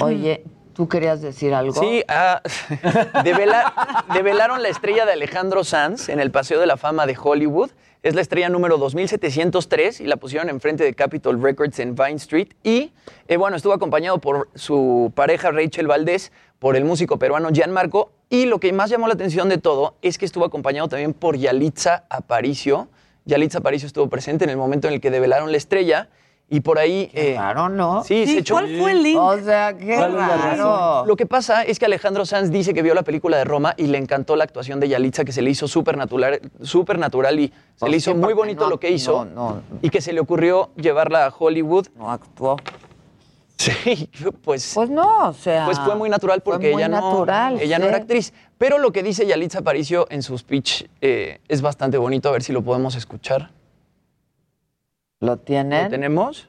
[0.00, 1.80] Oye, ¿Tú querías decir algo?
[1.80, 2.40] Sí, ah,
[3.24, 7.70] devela- develaron la estrella de Alejandro Sanz en el Paseo de la Fama de Hollywood.
[8.04, 12.48] Es la estrella número 2703 y la pusieron enfrente de Capitol Records en Vine Street.
[12.62, 12.92] Y,
[13.26, 16.30] eh, bueno, estuvo acompañado por su pareja Rachel Valdés,
[16.60, 18.12] por el músico peruano Gianmarco.
[18.30, 21.36] Y lo que más llamó la atención de todo es que estuvo acompañado también por
[21.36, 22.88] Yalitza Aparicio.
[23.24, 26.08] Yalitza Aparicio estuvo presente en el momento en el que develaron la estrella.
[26.50, 27.10] Y por ahí...
[27.14, 28.04] eh, Claro, ¿no?
[28.04, 28.54] Sí, se echó...
[28.54, 29.18] ¿Cuál fue el link?
[29.18, 31.06] O sea, qué ¿Cuál es la raro.
[31.06, 33.86] Lo que pasa es que Alejandro Sanz dice que vio la película de Roma y
[33.86, 37.48] le encantó la actuación de Yalitza, que se le hizo súper natural, súper natural y
[37.48, 39.24] se Pues le sí, hizo muy bonito no- lo que hizo.
[39.24, 39.62] no, no.
[39.82, 41.86] Y que se le ocurrió llevarla a Hollywood.
[41.96, 42.56] No actuó.
[43.56, 44.10] Sí,
[44.44, 44.72] pues.
[44.74, 45.64] Pues no, o sea.
[45.64, 47.24] Pues fue muy natural porque muy ella, no,
[47.58, 47.88] ella no sí.
[47.88, 48.32] era actriz.
[48.58, 52.28] Pero lo que dice Yalitza Aparicio en su speech eh, es bastante bonito.
[52.28, 53.50] A ver si lo podemos escuchar.
[55.24, 55.84] ¿Lo tienen?
[55.84, 56.48] ¿Lo tenemos?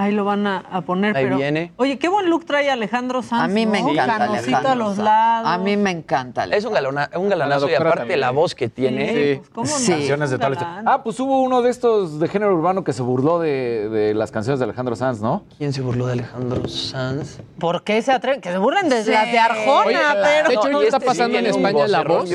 [0.00, 1.36] Ahí lo van a, a poner, Ahí pero...
[1.36, 1.72] viene.
[1.76, 3.90] Oye, qué buen look trae Alejandro Sanz, A mí me ¿no?
[3.90, 5.48] encanta Alejandro a los lados.
[5.48, 6.44] A mí me encanta.
[6.44, 8.20] Es un, galona- un galanazo y aparte también.
[8.20, 9.08] la voz que tiene.
[9.08, 9.76] Sí, pues, ¿cómo no?
[9.76, 9.92] Sí.
[9.92, 10.56] Canciones de tal.
[10.86, 14.30] Ah, pues hubo uno de estos de género urbano que se burló de, de las
[14.30, 15.44] canciones de Alejandro Sanz, ¿no?
[15.58, 17.38] ¿Quién se burló de Alejandro Sanz?
[17.58, 18.40] ¿Por qué se atreven?
[18.40, 19.10] Que se burlen de Sí.
[19.10, 20.48] las de Arjona, Oye, pero...
[20.48, 22.30] De hecho, No, no y está este pasando sí en España la voz.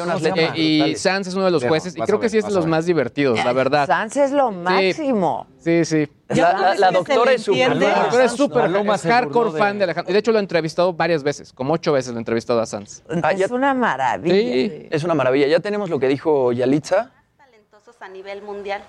[0.55, 0.95] y eh.
[0.97, 1.97] Sanz es uno de los jueces.
[1.97, 3.87] Y creo que sí es de los más divertidos, la verdad.
[3.87, 5.47] Sanz es lo máximo.
[5.65, 6.07] Sí, sí.
[6.27, 7.87] La, doctora es entiende.
[7.87, 10.11] La doctora es súper se hardcore de- fan de Alejandro.
[10.11, 12.67] Y de hecho lo he entrevistado varias veces, como ocho veces lo he entrevistado a
[12.67, 13.01] Sanz.
[13.23, 14.35] Ah, ya- es una maravilla.
[14.35, 14.87] Sí.
[14.91, 15.47] Es una maravilla.
[15.47, 17.09] Ya tenemos lo que dijo Yalitza.
[17.35, 18.83] talentosos a nivel mundial.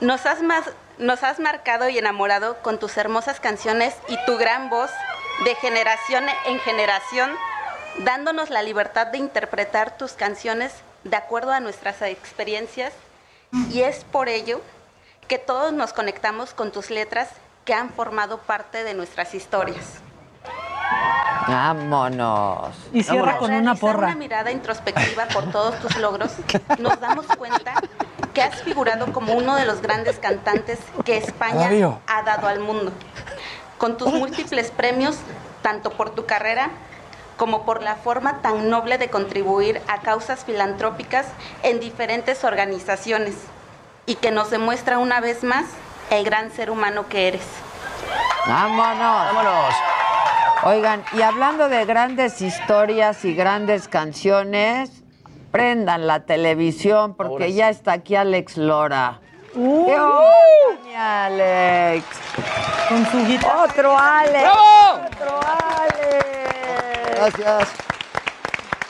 [0.00, 4.70] Nos has, mas- nos has marcado y enamorado con tus hermosas canciones y tu gran
[4.70, 4.90] voz
[5.44, 7.32] de generación en generación,
[8.04, 10.72] dándonos la libertad de interpretar tus canciones
[11.04, 12.92] de acuerdo a nuestras experiencias.
[13.70, 14.60] Y es por ello
[15.28, 17.28] que todos nos conectamos con tus letras
[17.64, 20.00] que han formado parte de nuestras historias.
[21.46, 22.74] Vámonos.
[22.92, 24.08] Y cierra con una porra.
[24.08, 26.32] una mirada introspectiva por todos tus logros,
[26.78, 27.74] nos damos cuenta
[28.32, 32.92] que has figurado como uno de los grandes cantantes que España ha dado al mundo.
[33.78, 35.16] Con tus múltiples premios,
[35.62, 36.70] tanto por tu carrera
[37.42, 41.26] como por la forma tan noble de contribuir a causas filantrópicas
[41.64, 43.34] en diferentes organizaciones
[44.06, 45.64] y que nos demuestra una vez más
[46.10, 47.42] el gran ser humano que eres.
[48.46, 49.34] Vámonos.
[49.34, 49.74] Vámonos.
[50.62, 55.02] Oigan, y hablando de grandes historias y grandes canciones,
[55.50, 57.54] prendan la televisión porque sí.
[57.54, 59.18] ya está aquí Alex Lora.
[59.52, 62.06] ¡Qué Uy, onda, mi Alex!
[62.88, 63.64] con su guitarra.
[63.64, 64.42] ¡Otro Alex!
[64.44, 65.06] ¡Bravo!
[65.06, 66.61] ¡Otro Alex!
[67.30, 67.68] Gracias.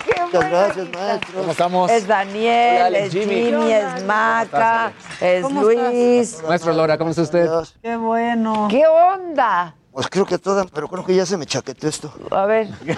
[0.06, 1.40] ¡Qué Muchas buena gracias, maestro.
[1.40, 1.90] ¿Cómo estamos?
[1.90, 3.34] Es Daniel, Hola, es Jimmy.
[3.44, 6.42] Jimmy, es Maca, es ¿Cómo Luis.
[6.48, 7.48] Maestro Lora, ¿cómo está usted?
[7.82, 8.68] Qué bueno.
[8.70, 9.74] ¿Qué onda?
[9.92, 12.10] Pues creo que toda, pero creo que ya se me chaqueteó esto.
[12.30, 12.90] A ver, Y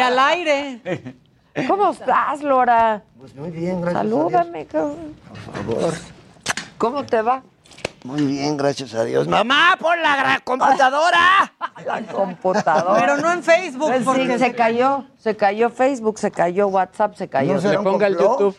[0.00, 1.16] al aire.
[1.66, 3.02] ¿cómo estás, Lora?
[3.18, 4.02] Pues muy bien, gracias.
[4.02, 5.16] Salúdame, cabrón.
[5.46, 5.94] Por favor.
[6.76, 7.42] ¿Cómo te va?
[8.04, 9.28] Muy bien, gracias a Dios.
[9.28, 11.52] ¡Mamá, por la gra- computadora!
[11.86, 13.00] La computadora.
[13.00, 17.14] Pero no en Facebook, Pues sí, porque se cayó, se cayó Facebook, se cayó WhatsApp,
[17.14, 17.54] se cayó.
[17.54, 18.16] No Le será un ponga el?
[18.16, 18.56] YouTube.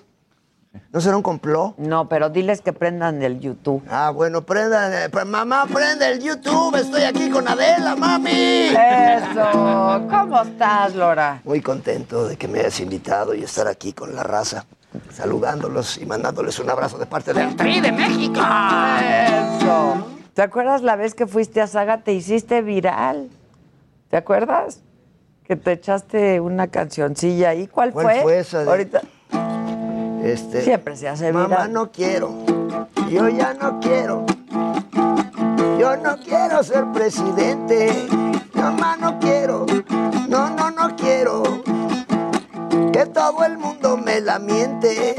[0.91, 1.77] ¿No será un complot?
[1.77, 3.83] No, pero diles que prendan el YouTube.
[3.89, 4.91] Ah, bueno, prendan.
[4.93, 6.75] eh, pre- mamá, prende el YouTube.
[6.75, 8.31] Estoy aquí con Adela, mami.
[8.71, 10.01] Eso.
[10.09, 11.41] ¿Cómo estás, Lora?
[11.43, 14.65] Muy contento de que me hayas invitado y estar aquí con la raza,
[15.11, 18.39] saludándolos y mandándoles un abrazo de parte del Tri de México.
[18.39, 20.07] Eso.
[20.33, 23.29] ¿Te acuerdas la vez que fuiste a Saga te hiciste viral?
[24.09, 24.81] ¿Te acuerdas?
[25.45, 27.67] Que te echaste una cancioncilla ahí.
[27.67, 29.01] ¿Cuál, ¿Cuál fue esa de- Ahorita
[30.23, 31.73] Este, siempre se hace Mamá, viral.
[31.73, 32.31] no quiero.
[33.09, 34.25] Yo ya no quiero.
[35.79, 38.07] Yo no quiero ser presidente.
[38.53, 39.65] Mamá, no quiero.
[40.29, 41.43] No, no, no quiero.
[42.91, 45.15] Que todo el mundo me la miente.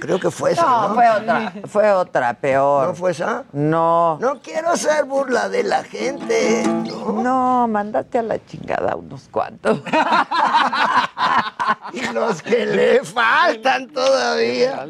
[0.00, 0.94] Creo que fue esa, No, ¿no?
[0.94, 2.88] fue otra, fue otra, peor.
[2.88, 3.44] ¿No fue esa?
[3.52, 4.18] No.
[4.20, 6.62] No quiero ser burla de la gente.
[6.66, 7.22] No.
[7.22, 9.82] No, mándate a la chingada unos cuantos.
[11.92, 14.86] Y los que le faltan todavía.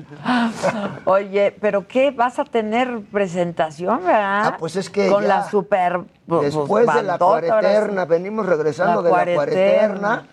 [1.05, 2.11] Oye, pero ¿qué?
[2.11, 4.47] ¿Vas a tener presentación, verdad?
[4.47, 6.01] Ah, pues es que Con ya la super...
[6.27, 10.27] pues, Después de la cuareterna, venimos regresando La de la cuareterna.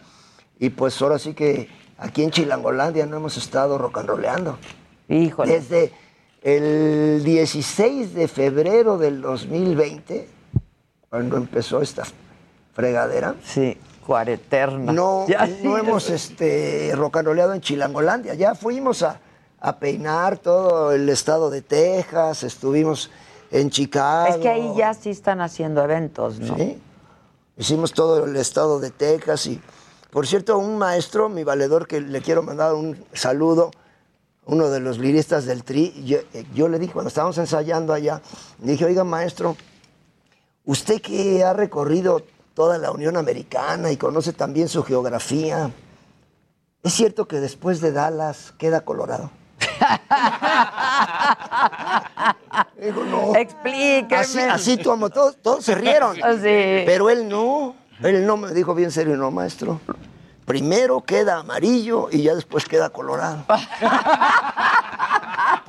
[0.60, 4.58] Y pues ahora sí que aquí en Chilangolandia no hemos estado rock and rolleando.
[5.10, 5.60] Híjole.
[5.60, 5.92] Desde
[6.42, 10.28] el 16 de febrero del 2020,
[11.10, 12.04] cuando empezó esta
[12.74, 14.92] fregadera, Sí, cuareterna.
[14.92, 18.34] no, Ya, no sí, hemos este, rock and rolleado en Chilangolandia.
[18.34, 19.20] Ya fuimos a,
[19.60, 23.10] a peinar todo el estado de Texas, estuvimos
[23.52, 24.28] en Chicago.
[24.36, 26.56] Es que ahí ya sí están haciendo eventos, ¿no?
[26.58, 26.78] Sí.
[27.56, 29.62] Hicimos todo el estado de Texas y,
[30.14, 33.72] por cierto, un maestro, mi valedor, que le quiero mandar un saludo,
[34.46, 38.22] uno de los liristas del Tri, yo, eh, yo le dije cuando estábamos ensayando allá,
[38.62, 39.58] le dije, oiga maestro,
[40.66, 42.22] usted que ha recorrido
[42.54, 45.72] toda la Unión Americana y conoce también su geografía,
[46.84, 49.32] ¿es cierto que después de Dallas queda Colorado?
[52.80, 53.36] Digo, no.
[53.36, 54.16] Explíqueme.
[54.16, 56.16] Así, así como todos, todos se rieron.
[56.16, 56.84] Sí.
[56.86, 57.76] Pero él no.
[58.04, 59.80] Él no me dijo bien serio, no, maestro.
[60.46, 63.46] Primero queda amarillo y ya después queda colorado.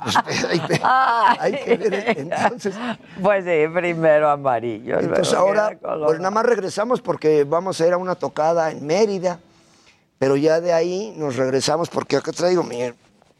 [0.03, 2.75] Pues, hay, que, hay que ver, entonces.
[3.23, 4.99] Pues sí, primero amarillo.
[4.99, 9.39] Entonces ahora, pues nada más regresamos porque vamos a ir a una tocada en Mérida.
[10.19, 12.83] Pero ya de ahí nos regresamos porque acá traigo mi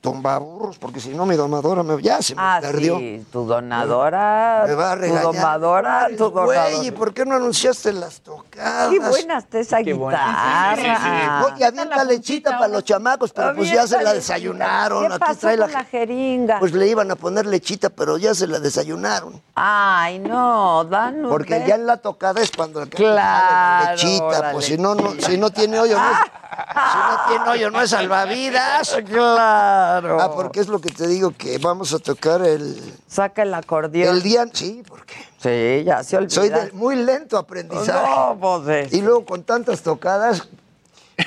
[0.06, 2.98] tombaburros, porque si no mi domadora me, ya se me Ah, perdió.
[3.00, 5.24] sí, tu donadora, Me va a tu regañar.
[5.24, 6.96] domadora, tu Güey, ¿y donadora.
[6.98, 8.90] por qué no anunciaste las tocadas?
[8.90, 11.46] Qué buena está esa Qué guitarra.
[11.46, 15.08] Oye, avienta lechita para los chamacos, pero pues ya se la desayunaron.
[15.08, 16.60] ¿Qué Aquí pasó trae la, con la jeringa?
[16.60, 19.42] Pues le iban a poner lechita, pero ya se la desayunaron.
[19.56, 24.52] Ay, no, dan Porque ya en la tocada es cuando le Claro, la lechita, la
[24.52, 26.18] pues si no, no, si no tiene hoyo, no es,
[26.56, 28.98] si no tiene hoyo, no es salvavidas.
[29.06, 30.20] Claro.
[30.22, 32.94] Ah, porque es lo que te digo, que vamos a tocar el...
[33.08, 34.16] Saca el acordeón.
[34.16, 36.32] El día, sí, porque Sí, ya se olvidó.
[36.32, 38.10] soy de muy lento aprendizaje.
[38.10, 40.48] No, pues Y luego con tantas tocadas,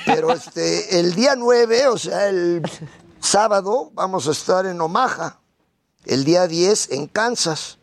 [0.05, 2.61] pero este, el día 9, o sea, el
[3.21, 5.39] sábado, vamos a estar en Omaha.
[6.05, 7.77] El día 10 en Kansas.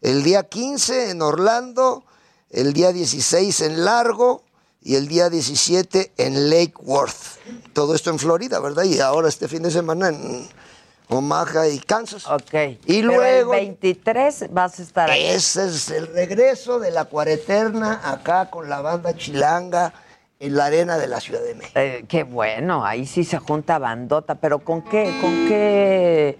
[0.00, 2.04] El día 15 en Orlando.
[2.50, 4.44] El día 16 en Largo.
[4.88, 7.36] Y el día 17 en Lake Worth.
[7.74, 8.84] Todo esto en Florida, ¿verdad?
[8.84, 10.48] Y ahora este fin de semana en
[11.08, 12.26] Omaha y Kansas.
[12.26, 12.54] Ok.
[12.86, 13.52] Y Pero luego...
[13.52, 15.26] el 23 vas a estar ahí.
[15.26, 19.92] Ese es el regreso de la cuareterna acá con la banda chilanga
[20.40, 21.78] en la arena de la Ciudad de México.
[21.78, 26.38] Eh, qué bueno, ahí sí se junta bandota, pero ¿con qué, con qué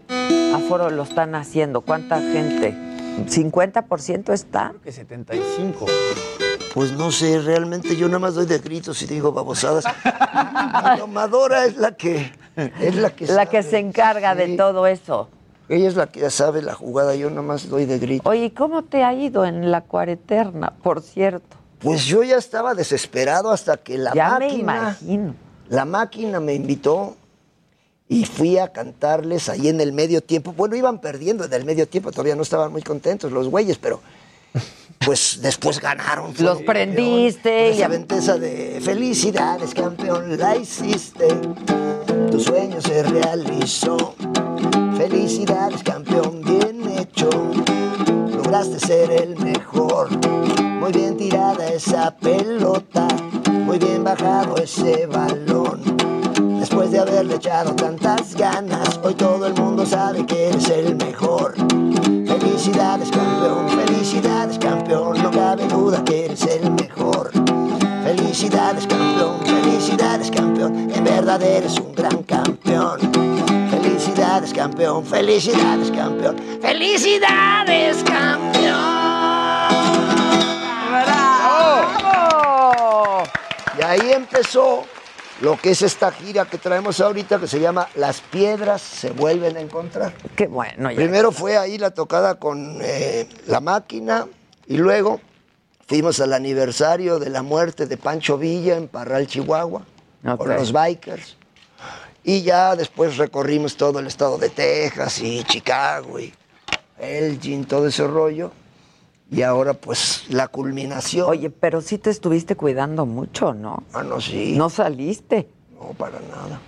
[0.54, 1.82] aforo lo están haciendo?
[1.82, 2.72] ¿Cuánta gente?
[3.26, 4.72] ¿50% está?
[4.82, 5.84] que 75.
[6.74, 9.84] Pues no sé, realmente yo nada más doy de gritos y digo babosadas.
[10.04, 15.28] La domadora es la que es la que La que se encarga de todo eso.
[15.68, 18.30] Ella es la que ya sabe la jugada, yo nada más doy de gritos.
[18.30, 21.56] Oye, ¿y ¿cómo te ha ido en la cuareterna, por cierto?
[21.78, 24.60] Pues yo ya estaba desesperado hasta que la Ya me máquina.
[24.60, 25.34] imagino.
[25.68, 27.16] La máquina me invitó
[28.08, 30.52] y fui a cantarles ahí en el medio tiempo.
[30.52, 34.00] Bueno, iban perdiendo en el medio tiempo, todavía no estaban muy contentos los güeyes, pero
[34.98, 36.35] pues después ganaron.
[36.39, 41.28] Los prendiste Esa ventesa de felicidades, campeón, la hiciste.
[42.30, 44.14] Tu sueño se realizó.
[44.97, 47.30] Felicidades, campeón, bien hecho.
[48.30, 50.10] Lograste ser el mejor.
[50.60, 53.09] Muy bien tirada esa pelota.
[53.51, 55.82] Muy bien bajado ese balón.
[56.59, 61.55] Después de haberle echado tantas ganas, hoy todo el mundo sabe que eres el mejor.
[62.26, 63.68] Felicidades, campeón,
[64.89, 67.31] campeón, no cabe duda que eres el mejor.
[68.05, 72.98] Felicidades, campeón, felicidades, campeón, en verdad eres un gran campeón.
[73.70, 78.78] Felicidades, campeón, felicidades, campeón, felicidades, campeón.
[80.90, 81.85] ¡Bravo!
[83.78, 84.85] Y ahí empezó
[85.43, 89.59] lo que es esta gira que traemos ahorita que se llama Las piedras se vuelven
[89.59, 90.15] a encontrar.
[90.35, 90.90] Qué bueno.
[90.90, 90.97] ya.
[90.97, 94.27] Primero fue ahí la tocada con eh, la máquina
[94.68, 95.20] y luego
[95.86, 99.82] fuimos al aniversario de la muerte de Pancho Villa en Parral, Chihuahua,
[100.24, 100.36] Ok.
[100.38, 101.36] con los bikers.
[102.22, 106.32] Y ya después recorrimos todo el estado de Texas y Chicago y
[106.98, 108.50] Elgin, todo ese rollo.
[109.30, 111.28] Y ahora pues la culminación.
[111.28, 113.82] Oye, pero sí te estuviste cuidando mucho, ¿no?
[113.92, 114.54] Ah, no, sí.
[114.56, 115.48] No saliste.
[115.74, 116.60] No, para nada.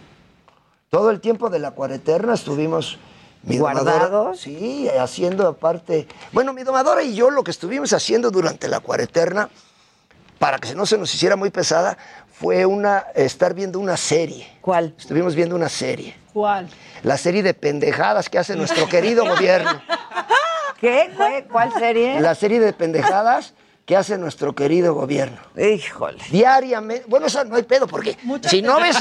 [0.89, 2.99] Todo el tiempo de la cuareterna estuvimos
[3.43, 4.41] mi domadora- ¿Guardados?
[4.41, 6.07] sí, haciendo aparte.
[6.33, 9.49] Bueno, mi domadora y yo lo que estuvimos haciendo durante la cuareterna,
[10.39, 11.97] para que no se nos hiciera muy pesada,
[12.33, 14.49] fue una estar viendo una serie.
[14.61, 14.95] ¿Cuál?
[14.99, 16.17] Estuvimos viendo una serie.
[16.33, 16.69] ¿Cuál?
[17.03, 19.83] La serie de pendejadas que hace nuestro querido gobierno.
[20.81, 21.11] ¿Qué?
[21.17, 22.21] ¿Cuál, cuál serie?
[22.21, 23.53] La serie de pendejadas
[23.91, 25.37] que hace nuestro querido gobierno.
[25.57, 26.23] Híjole.
[26.31, 27.07] Diariamente.
[27.09, 28.17] Bueno, eso no hay pedo, porque
[28.49, 28.97] si no ves,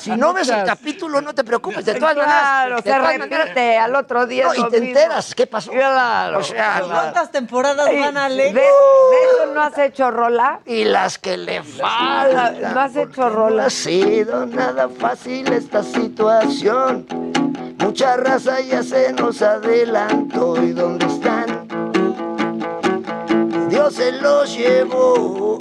[0.00, 0.78] si no ves el Muchas.
[0.78, 1.84] capítulo, no te preocupes.
[1.84, 2.84] De todas Claro, maneras.
[2.84, 4.44] de se repite al otro día.
[4.46, 4.86] No, y te mismo.
[5.00, 5.72] enteras qué pasó.
[5.72, 6.38] Claro.
[6.38, 6.86] O sea, claro.
[6.86, 8.54] ¿Cuántas temporadas Ey, van a ¿De, leer?
[8.54, 10.60] de eso no has hecho rola?
[10.66, 12.74] Y las que le faltan.
[12.74, 13.70] ¿No has hecho No ha rola?
[13.70, 17.08] sido nada fácil esta situación.
[17.80, 20.62] Mucha raza ya se nos adelantó.
[20.62, 21.61] ¿Y dónde están?
[23.82, 25.58] Dios se los llevó.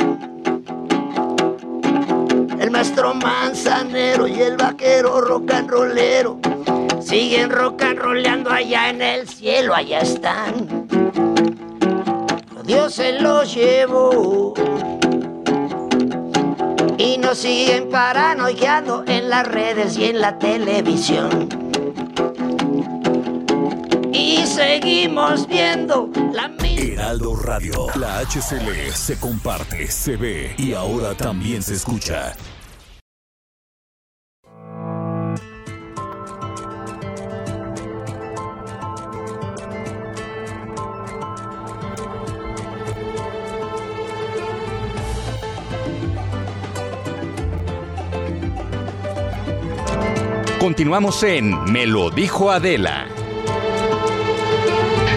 [2.60, 6.38] El maestro manzanero y el vaquero rock and rollero
[7.02, 10.88] siguen rock and rollando allá en el cielo, allá están.
[12.64, 14.53] Dios se los llevó
[16.99, 21.70] y nos siguen paranoiando en las redes y en la televisión.
[24.14, 27.88] Y seguimos viendo la Heraldo Radio.
[27.96, 32.36] La HCL se comparte, se ve y ahora también se escucha.
[50.60, 53.20] Continuamos en Me lo dijo Adela.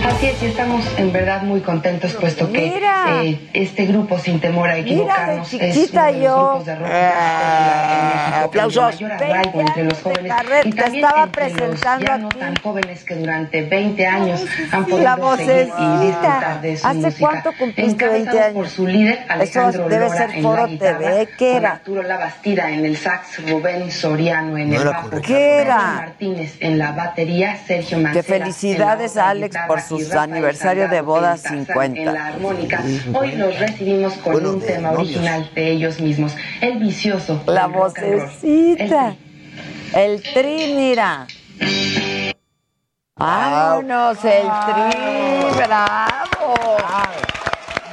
[0.07, 2.79] Así es, y estamos en verdad muy contentos puesto que
[3.23, 6.37] eh, este grupo Sin Temor a Equivocarnos Mira, es uno de los yo.
[6.49, 8.95] grupos de rock más aplausos.
[8.95, 10.33] popular en México, con mayor arraigo entre los jóvenes
[10.65, 12.39] y también estaba entre los presentando ya no aquí.
[12.39, 17.19] tan jóvenes que durante 20 años han podido seguir y disfrutar de su ¿Hace música.
[17.21, 18.55] cuánto cumpliste 20 Encabezados años?
[18.55, 21.29] por su líder, Eso Alejandro debe Lora ser en Foro la guitarra, TV.
[21.39, 21.71] ¿Qué con era?
[21.73, 25.11] Arturo Labastida en el sax, Rubén Soriano en No el bajo.
[25.23, 25.79] ¿Qué era?
[25.79, 29.83] Martínez en la batería, Sergio Mancera Que en la felicidades a Alex guitarra por y
[30.03, 32.01] Rafael aniversario de boda en Tarzán 50.
[32.01, 32.85] En la armónica.
[33.15, 37.43] Hoy los recibimos con un tema original de ellos mismos, El Vicioso.
[37.47, 39.17] La vocecita.
[39.95, 41.27] El tri, mira.
[43.17, 45.65] Vámonos, el tri.
[45.67, 46.55] Bravo.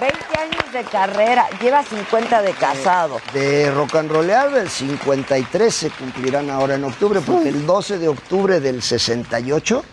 [0.02, 1.48] 20 años de carrera.
[1.62, 3.22] Lleva 50 de casado.
[3.32, 8.08] De rock and rollear del 53 se cumplirán ahora en octubre, porque el 12 de
[8.08, 9.84] octubre del 68,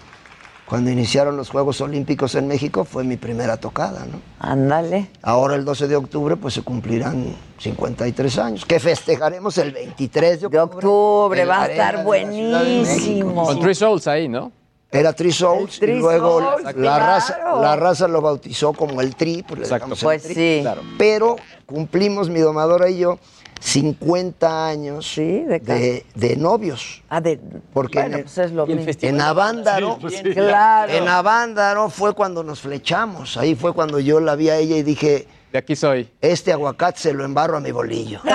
[0.69, 4.21] cuando iniciaron los Juegos Olímpicos en México, fue mi primera tocada, ¿no?
[4.39, 5.11] Ándale.
[5.23, 10.47] Ahora el 12 de octubre pues se cumplirán 53 años, que festejaremos el 23 de
[10.47, 10.61] octubre.
[10.61, 13.45] octubre, en la va a estar de de buenísimo.
[13.47, 14.53] Con Three Souls ahí, ¿no?
[14.91, 17.05] Era Three Souls y Three luego Souls, la, claro.
[17.07, 19.93] raza, la raza lo bautizó como el Tri, pues le Exacto.
[19.95, 20.35] el Pues Tri.
[20.35, 20.59] sí.
[20.63, 20.83] Claro.
[20.97, 21.37] Pero
[21.67, 23.19] cumplimos mi domadora y yo
[23.61, 27.03] 50 años de, de novios.
[27.09, 27.41] Ah, de.
[27.73, 29.21] Porque Bueno, en, pues es lo en.
[29.21, 30.31] Avándaro, Sí, pues sí.
[30.33, 30.93] Claro.
[30.93, 33.37] en Avándaro fue cuando nos flechamos.
[33.37, 36.09] Ahí fue cuando yo la vi a ella y dije, De aquí soy.
[36.21, 38.21] este aguacate se lo embarro a mi bolillo.
[38.27, 38.31] ¡Qué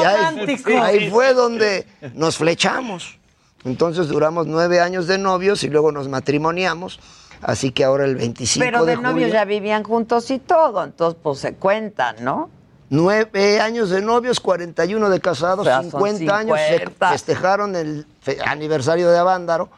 [0.00, 0.70] Y ahí- romántico!
[0.82, 3.18] ahí fue donde nos flechamos.
[3.64, 6.98] Entonces duramos nueve años de novios y luego nos matrimoniamos.
[7.42, 10.84] Así que ahora el 25 Pero de, de novios julio, ya vivían juntos y todo,
[10.84, 12.48] entonces pues se cuentan, ¿no?
[12.88, 16.58] Nueve años de novios, 41 de casados, O sea, son 50, años.
[16.58, 17.10] Se 50.
[17.10, 19.70] festejaron el fe- aniversario de Avándaro.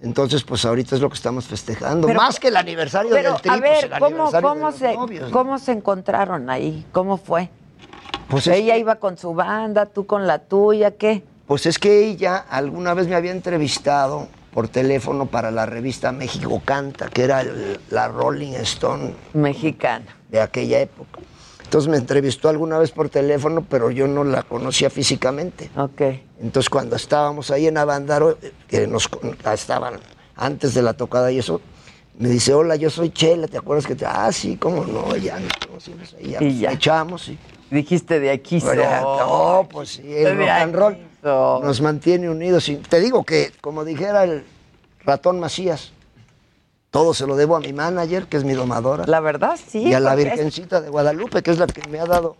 [0.00, 2.06] Entonces, pues ahorita es lo que estamos festejando.
[2.06, 4.30] Pero- Más que el aniversario Pero del tri, a pues, ver, el ¿cómo,
[4.72, 5.30] se, novios.
[5.30, 6.86] ¿cómo se encontraron ahí?
[6.92, 7.50] ¿Cómo fue?
[8.28, 11.22] Pues es Ella que- iba con su banda, tú con la tuya, ¿qué?
[11.46, 16.60] Pues es que ella alguna vez me había entrevistado por teléfono para la revista México
[16.64, 20.06] Canta, que era el- la Rolling Stone Mexicana.
[20.28, 21.20] de aquella época.
[21.64, 25.70] Entonces me entrevistó alguna vez por teléfono, pero yo no la conocía físicamente.
[25.76, 26.00] Ok.
[26.40, 29.08] Entonces cuando estábamos ahí en Avándaro, eh, que nos
[29.54, 30.00] estaban
[30.34, 31.60] antes de la tocada y eso,
[32.18, 34.04] me dice, hola, yo soy Chela, ¿te acuerdas que te...
[34.04, 36.72] Ah, sí, cómo no, ya nos conocimos ahí, ya Y ya.
[36.72, 37.38] echamos y...
[37.70, 38.78] Dijiste de aquí soy.
[38.78, 42.68] No, pues sí, el rock and roll nos mantiene unidos.
[42.68, 44.44] Y te digo que, como dijera el
[45.04, 45.92] ratón Macías,
[46.90, 49.04] todo se lo debo a mi manager, que es mi domadora.
[49.06, 49.78] La verdad, sí.
[49.88, 52.36] y a la es- Virgencita de Guadalupe, que es la que me ha dado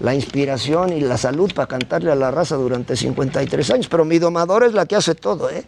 [0.00, 3.88] la inspiración y la salud para cantarle a la raza durante 53 años.
[3.88, 5.64] Pero mi domadora es la que hace todo, ¿eh?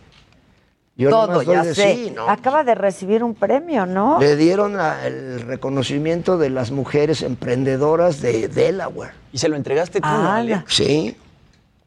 [0.96, 1.94] Yo Todo, nomás doy ya de sé.
[1.94, 2.28] sí, ¿no?
[2.28, 4.20] Acaba de recibir un premio, ¿no?
[4.20, 9.12] Le dieron el reconocimiento de las mujeres emprendedoras de Delaware.
[9.32, 10.62] ¿Y se lo entregaste tú, Ah, Ale?
[10.68, 11.16] Sí,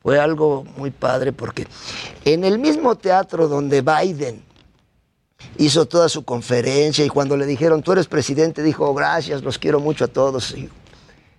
[0.03, 1.65] fue algo muy padre porque
[2.25, 4.43] en el mismo teatro donde Biden
[5.57, 9.79] hizo toda su conferencia y cuando le dijeron, tú eres presidente, dijo, gracias, los quiero
[9.79, 10.51] mucho a todos.
[10.51, 10.69] Y,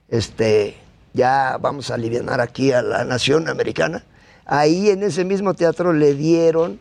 [0.09, 0.77] este,
[1.13, 4.05] ya vamos a aliviar aquí a la nación americana.
[4.47, 6.79] Ahí en ese mismo teatro le dieron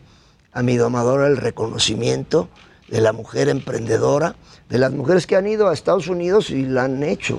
[0.52, 2.48] a mi domadora el reconocimiento
[2.88, 4.36] de la mujer emprendedora,
[4.68, 7.38] de las mujeres que han ido a Estados Unidos y la han hecho.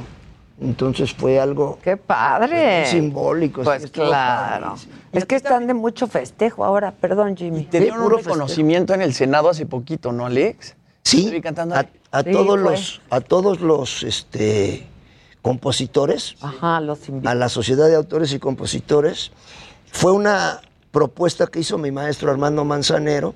[0.62, 2.86] Entonces fue algo ¡Qué padre!
[2.86, 3.62] simbólico.
[3.62, 4.76] sí, Pues claro.
[5.12, 6.92] Es que están de mucho festejo ahora.
[6.92, 7.66] Perdón, Jimmy.
[7.66, 10.76] Te dieron un reconocimiento en el Senado hace poquito, ¿no, Alex?
[11.04, 12.72] Sí, cantando a, a Sí, todos fue.
[12.72, 14.88] los a todos los este
[15.42, 17.30] compositores, Ajá, los invito.
[17.30, 19.32] a la Sociedad de Autores y Compositores,
[19.92, 20.62] fue una
[20.92, 23.36] propuesta que hizo mi maestro Armando Manzanero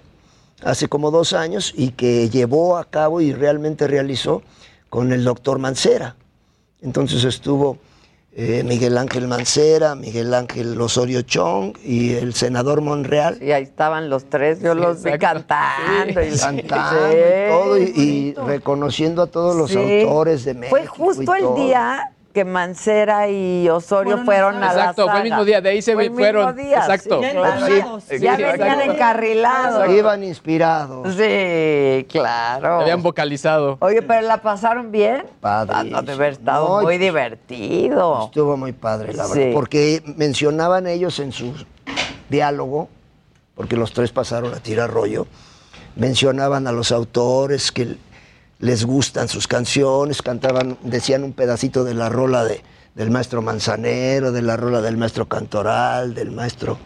[0.63, 4.41] hace como dos años y que llevó a cabo y realmente realizó
[4.89, 6.15] con el doctor Mancera.
[6.81, 7.77] Entonces estuvo
[8.33, 13.37] eh, Miguel Ángel Mancera, Miguel Ángel Osorio Chong y el senador Monreal.
[13.41, 16.21] Y ahí estaban los tres, yo los vi cantando.
[16.23, 19.77] y Cantando Sí, y todo y, y reconociendo a todos los Sí.
[20.03, 20.77] autores de México.
[20.77, 25.23] Fue justo y el día que Mancera y Osorio fueron a la Exacto, fue el
[25.23, 26.55] mismo día, de ahí se Fue el fueron.
[26.55, 27.21] mismo día, Exacto.
[27.21, 27.61] sí, Ya claro.
[27.71, 28.07] encarrilados.
[28.09, 28.49] Ya Sí, venían
[28.79, 28.91] exacto.
[28.93, 29.89] encarrilados.
[29.89, 31.15] Iban inspirados.
[31.15, 32.81] Sí, claro.
[32.81, 33.77] Habían vocalizado.
[33.81, 35.25] Oye, pero la pasaron bien.
[35.41, 35.89] Padre.
[35.89, 38.25] No, debe haber estado No, muy pues, divertido.
[38.25, 39.39] Estuvo muy padre, la Sí.
[39.39, 39.53] verdad.
[39.53, 41.53] Porque mencionaban ellos en su
[42.29, 42.89] diálogo,
[43.55, 45.25] porque los tres pasaron a tirar rollo,
[45.95, 47.97] mencionaban a los autores que
[48.59, 52.61] les gustan sus canciones, cantaban, decían un pedacito de la rola de,
[52.93, 56.77] del maestro Manzanero, de la rola del maestro Cantoral, del maestro,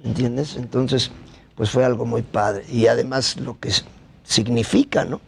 [0.00, 0.56] ¿me entiendes?
[0.56, 1.12] Entonces,
[1.54, 2.64] pues fue algo muy padre.
[2.68, 3.72] Y además lo que
[4.24, 5.20] significa, ¿no?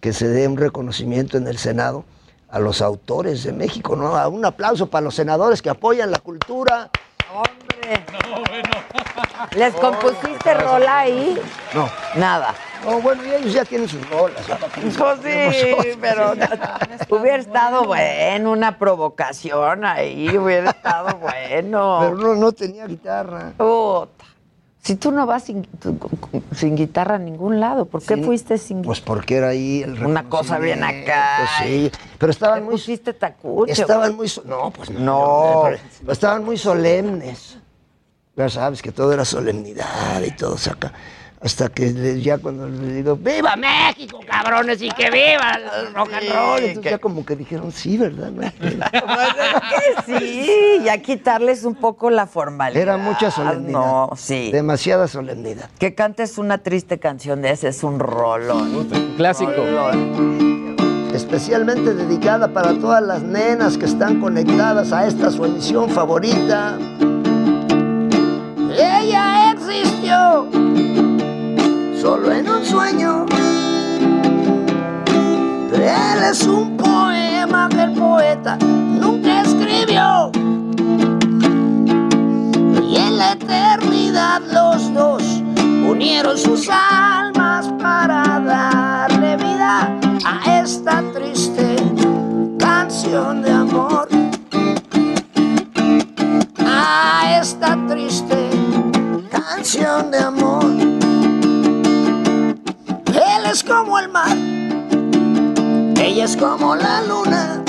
[0.00, 2.04] Que se dé un reconocimiento en el Senado
[2.50, 4.28] a los autores de México, ¿no?
[4.28, 6.90] Un aplauso para los senadores que apoyan la cultura.
[7.34, 8.04] Hombre.
[9.56, 11.38] ¿Les compusiste rola ahí?
[11.74, 11.88] No.
[12.16, 12.54] Nada.
[12.84, 14.46] No, bueno, y ellos ya tienen sus rolas.
[14.46, 14.56] ¿ya?
[14.56, 16.32] ¿Para qué les Pues sí, pero
[17.10, 21.98] hubiera estado bueno, una provocación ahí, hubiera estado bueno.
[22.00, 23.52] Pero no, no tenía guitarra.
[23.56, 24.24] Puta.
[24.82, 25.64] Si tú no vas sin,
[26.74, 28.22] guitarra a ningún lado, ¿por qué Sí.
[28.24, 28.86] fuiste sin guitarra?
[28.88, 31.48] Pues porque era ahí el Una cosa bien acá.
[31.62, 31.88] Sí,
[32.18, 32.72] pero estaban ¿Te muy...
[32.72, 33.72] pusiste tacuche?
[33.72, 34.28] Estaban muy...
[34.44, 35.66] No, pues no.
[36.08, 37.58] Estaban muy solemnes.
[38.34, 40.92] Ya sabes que todo era solemnidad y todo saca.
[41.44, 44.80] Hasta que le- ya cuando les digo, ¡Viva México, cabrones!
[44.80, 46.62] Y que viva el rock and roll.
[46.62, 48.30] Entonces ya como que dijeron, sí, ¿verdad?
[48.30, 48.78] No hay pedo".
[50.06, 52.80] Que sí, ya quitarles un poco la formalidad.
[52.80, 53.72] Era mucha solemnidad.
[53.72, 54.50] No, sí.
[54.52, 55.68] Demasiada solemnidad.
[55.80, 58.88] Que cantes una triste canción de ese es un rolón.
[59.16, 59.50] Clásico.
[61.12, 66.78] Especialmente dedicada para todas las nenas que están conectadas a esta su emisión favorita.
[68.70, 70.48] Ella existió
[72.02, 73.26] solo en un sueño.
[75.72, 80.32] Él es un poema que el poeta nunca escribió.
[82.90, 85.22] Y en la eternidad los dos
[85.88, 91.76] unieron sus almas para darle vida a esta triste
[92.58, 94.08] canción de amor.
[96.66, 98.50] A esta triste
[99.30, 100.91] canción de amor.
[103.52, 104.34] Es como el mar,
[106.00, 107.62] ella es como la luna.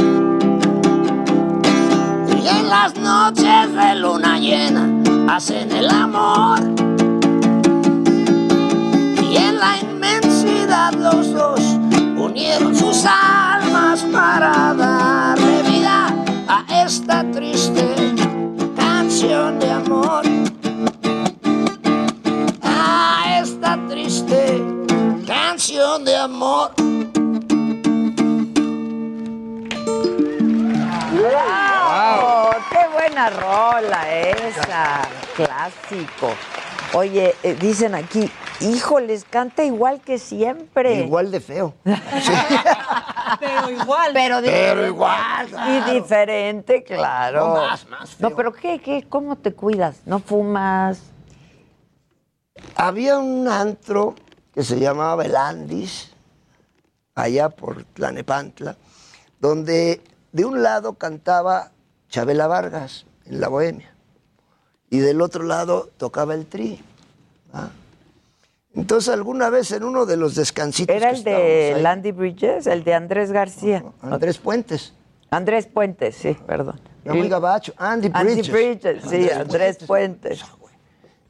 [2.41, 4.87] Y en las noches de luna llena
[5.27, 6.59] hacen el amor.
[9.29, 11.59] Y en la inmensidad los dos
[12.15, 15.52] unieron sus almas para darle
[33.23, 35.01] buena rola esa!
[35.35, 36.33] Clásico.
[36.93, 38.29] Oye, eh, dicen aquí,
[38.59, 41.01] híjoles, canta igual que siempre.
[41.01, 41.73] Igual de feo.
[43.39, 44.11] Pero igual.
[44.13, 47.47] Pero, igual, Y diferente, claro.
[47.47, 48.29] No, más, más feo.
[48.29, 49.05] No, pero ¿qué, qué?
[49.09, 50.01] ¿Cómo te cuidas?
[50.05, 51.01] ¿No fumas?
[52.75, 54.13] Había un antro
[54.53, 56.11] que se llamaba El Andis,
[57.15, 58.77] allá por Tlanepantla,
[59.39, 60.01] donde
[60.31, 61.71] de un lado cantaba
[62.07, 63.93] Chabela Vargas en la Bohemia
[64.93, 66.79] y del otro lado tocaba el tri.
[67.51, 67.69] ¿ah?
[68.75, 72.67] Entonces alguna vez en uno de los descansitos ¿Era que el de ahí, Landy Bridges?
[72.67, 73.83] ¿El de Andrés García?
[74.01, 74.93] Andrés Puentes.
[75.31, 76.79] Andrés Puentes, sí, perdón.
[77.05, 78.29] Muy gabacho, Andy Bridges.
[78.29, 80.43] Andy Bridges, sí, Andrés Puentes.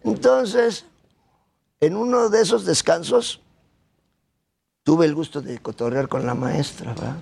[0.04, 0.86] Entonces,
[1.80, 3.42] en uno de esos descansos,
[4.84, 7.16] tuve el gusto de cotorrear con la maestra, ¿verdad?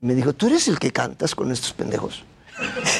[0.00, 2.24] Me dijo, ¿tú eres el que cantas con estos pendejos?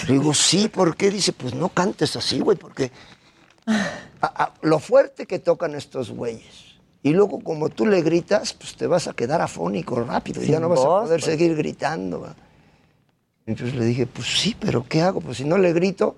[0.08, 1.10] Le digo, sí, ¿por qué?
[1.10, 2.90] Dice, pues no cantes así, güey, porque
[3.66, 6.66] a- a- lo fuerte que tocan estos güeyes.
[7.02, 10.58] Y luego, como tú le gritas, pues te vas a quedar afónico rápido, y ya
[10.60, 11.24] no vas a poder pues.
[11.24, 12.34] seguir gritando.
[13.46, 15.20] Entonces le dije, pues sí, pero ¿qué hago?
[15.20, 16.16] Pues si no le grito,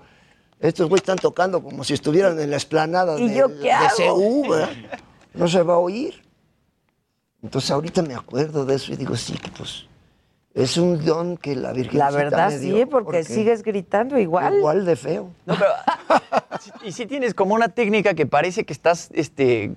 [0.60, 4.08] estos güeyes están tocando como si estuvieran en la explanada ¿Y de, yo qué de?
[4.08, 4.70] CU, ¿verdad?
[5.34, 6.22] No se va a oír.
[7.42, 9.84] Entonces ahorita me acuerdo de eso y digo, sí, pues
[10.62, 14.56] es un don que la Virgen La verdad sí, porque, sigues gritando igual.
[14.58, 15.30] Igual de feo.
[15.46, 15.70] No, pero.
[16.84, 19.72] y sí tienes como una técnica que parece que estás este,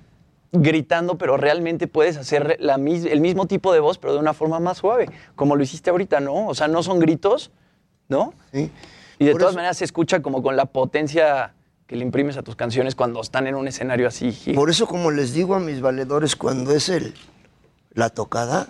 [0.52, 4.34] gritando, pero realmente puedes hacer la mis- el mismo tipo de voz, pero de una
[4.34, 6.46] forma más suave, como lo hiciste ahorita, ¿no?
[6.48, 7.50] O sea, no son gritos,
[8.08, 8.34] ¿no?
[8.52, 8.70] Sí.
[9.18, 11.54] Y de Por todas eso- maneras se escucha como con la potencia
[11.86, 14.32] que le imprimes a tus canciones cuando están en un escenario así.
[14.54, 17.14] Por eso, como les digo a mis valedores, cuando es el
[17.92, 18.68] la tocada,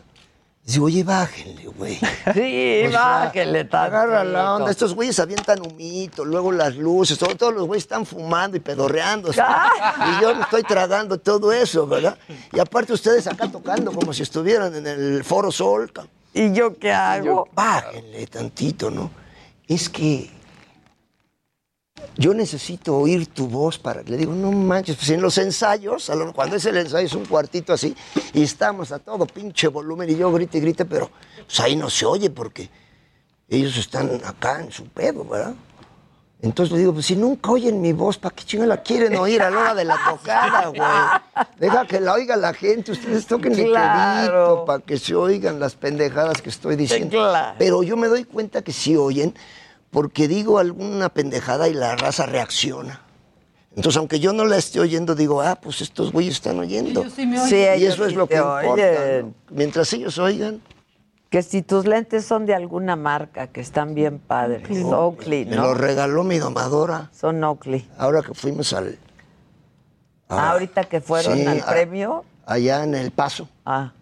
[0.65, 1.99] digo, oye, bájenle, güey.
[2.35, 3.97] Sí, O sea, bájenle tantito.
[3.97, 4.71] Agarra la onda.
[4.71, 9.31] Estos güeyes avientan humito, luego las luces, todo- todos los güeyes están fumando y pedorreando.
[9.33, 12.17] y yo me estoy tragando todo eso, ¿verdad?
[12.53, 15.91] Y aparte ustedes acá tocando como si estuvieran en el Foro Sol.
[16.35, 17.49] ¿Y yo qué hago?
[17.53, 19.11] Bájenle tantito, ¿no?
[19.69, 20.31] Es que
[22.17, 24.03] yo necesito oír tu voz para.
[24.03, 27.73] Le digo, no manches, pues en los ensayos, cuando es el ensayo es un cuartito
[27.73, 27.95] así,
[28.35, 31.11] y estamos a todo pinche volumen, y yo grite y grite, pero
[31.47, 32.69] pues ahí no se oye porque
[33.49, 35.55] ellos están acá en su pedo, ¿verdad?
[36.43, 39.41] Entonces le digo, pues si nunca oyen mi voz, ¿para qué chinga la quieren oír
[39.43, 41.47] a la hora de la tocada, güey?
[41.57, 44.65] Deja que la oiga la gente, ustedes toquen Claro.
[44.67, 47.11] para que se oigan las pendejadas que estoy diciendo.
[47.11, 47.55] Claro.
[47.61, 49.33] Pero yo me doy cuenta que sí oyen,
[49.93, 53.03] porque digo alguna pendejada y la raza reacciona.
[53.77, 57.03] Entonces, aunque yo no la esté oyendo, digo, ah, pues estos güeyes están oyendo.
[57.03, 57.49] Ellos sí me oyen.
[57.49, 59.25] Sí, y eso es lo que importa.
[59.51, 60.61] Mientras ellos oigan.
[61.31, 64.67] Que si tus lentes son de alguna marca, que están bien padres.
[64.85, 65.63] Oakley, Me ¿no?
[65.69, 67.11] lo regaló mi domadora.
[67.19, 67.89] Son Oakley.
[67.97, 68.99] Ahora que fuimos al.
[70.29, 72.25] Ah, ahorita que fueron Sí, al a- premio.
[72.45, 73.49] Allá en El Paso.
[73.65, 73.93] Ah.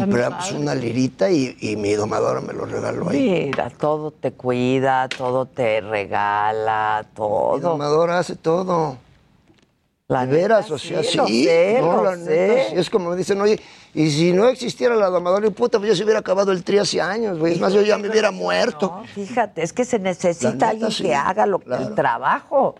[0.00, 3.46] Compramos una lirita y, y mi domadora me lo regaló ahí.
[3.46, 7.58] Mira, todo te cuida, todo te regala, Mi todo.
[7.58, 8.98] domadora hace todo.
[10.08, 11.44] La veras, o sea, sí, sí.
[11.44, 12.48] sé, no, lo la sé.
[12.48, 12.74] neta, sí.
[12.76, 13.58] Es como me dicen, oye,
[13.94, 16.76] y si no existiera la domadora, y puta, pues yo se hubiera acabado el tri
[16.78, 17.54] hace años, güey.
[17.54, 19.02] Es más, yo ya me hubiera muerto.
[19.14, 21.88] Fíjate, es que se necesita neta, alguien sí, que haga lo, claro.
[21.88, 22.74] el trabajo.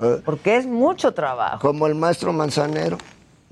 [0.00, 1.58] Eh, Porque es mucho trabajo.
[1.60, 2.96] Como el maestro Manzanero,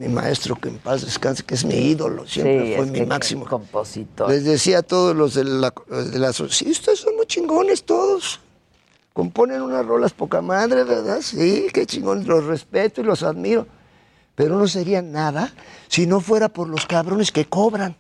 [0.02, 3.46] mi maestro, que en paz descanse, que es mi ídolo, siempre Sí, fue mi máximo.
[3.46, 4.28] compositor.
[4.28, 8.40] Les decía a todos los de la, de la sí, ustedes son muy chingones todos.
[9.12, 11.20] Componen unas rolas poca madre, ¿verdad?
[11.20, 13.66] Sí, qué chingón, los respeto y los admiro.
[14.34, 15.52] Pero no sería nada
[15.88, 17.94] si no fuera por los cabrones que cobran.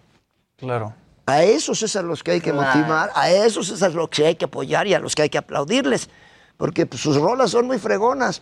[0.56, 0.94] Claro.
[1.26, 2.66] A esos es a los que hay que Claro.
[2.78, 5.28] motivar, a esos es a los que hay que apoyar y a los que hay
[5.28, 6.08] que aplaudirles.
[6.56, 8.40] Porque pues, sus rolas son muy fregonas.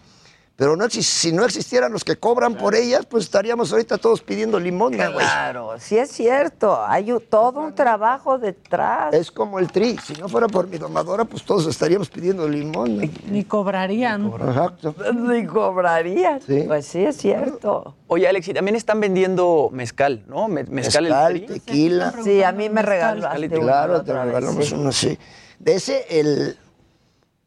[0.60, 4.60] Pero no, si no existieran los que cobran por ellas, pues estaríamos ahorita todos pidiendo
[4.60, 5.24] limosna, güey.
[5.24, 6.84] Claro, sí es cierto.
[6.84, 9.14] Hay todo un trabajo detrás.
[9.14, 9.96] Es como el tri.
[10.04, 13.10] Si no fuera por mi domadora, pues todos estaríamos pidiendo limón.
[13.30, 14.26] Ni cobrarían.
[14.26, 14.94] Exacto.
[15.14, 16.40] Ni cobrarían.
[16.66, 17.96] Pues sí es cierto.
[18.08, 20.46] Oye, Alex, y también están vendiendo mezcal, ¿no?
[20.46, 21.46] Me- Mezcal, el Mezcal, tri.
[21.46, 22.14] tequila.
[22.22, 24.74] Sí, a mí me regalaste Claro, la te regalamos sí.
[24.74, 25.18] uno, sí.
[25.58, 26.58] De ese, el,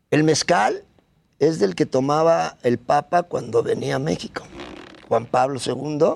[0.10, 0.84] el mezcal
[1.48, 4.44] es del que tomaba el Papa cuando venía a México.
[5.07, 6.15] Juan Pablo II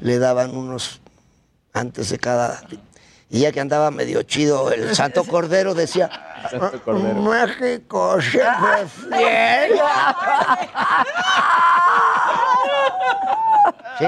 [0.00, 1.00] le daban unos
[1.72, 2.60] antes de cada...
[3.30, 6.10] Y ya que andaba medio chido, el Santo Cordero decía,
[6.50, 7.20] Santo Cordero.
[7.20, 9.80] México siempre fiel.
[13.98, 14.06] Sí.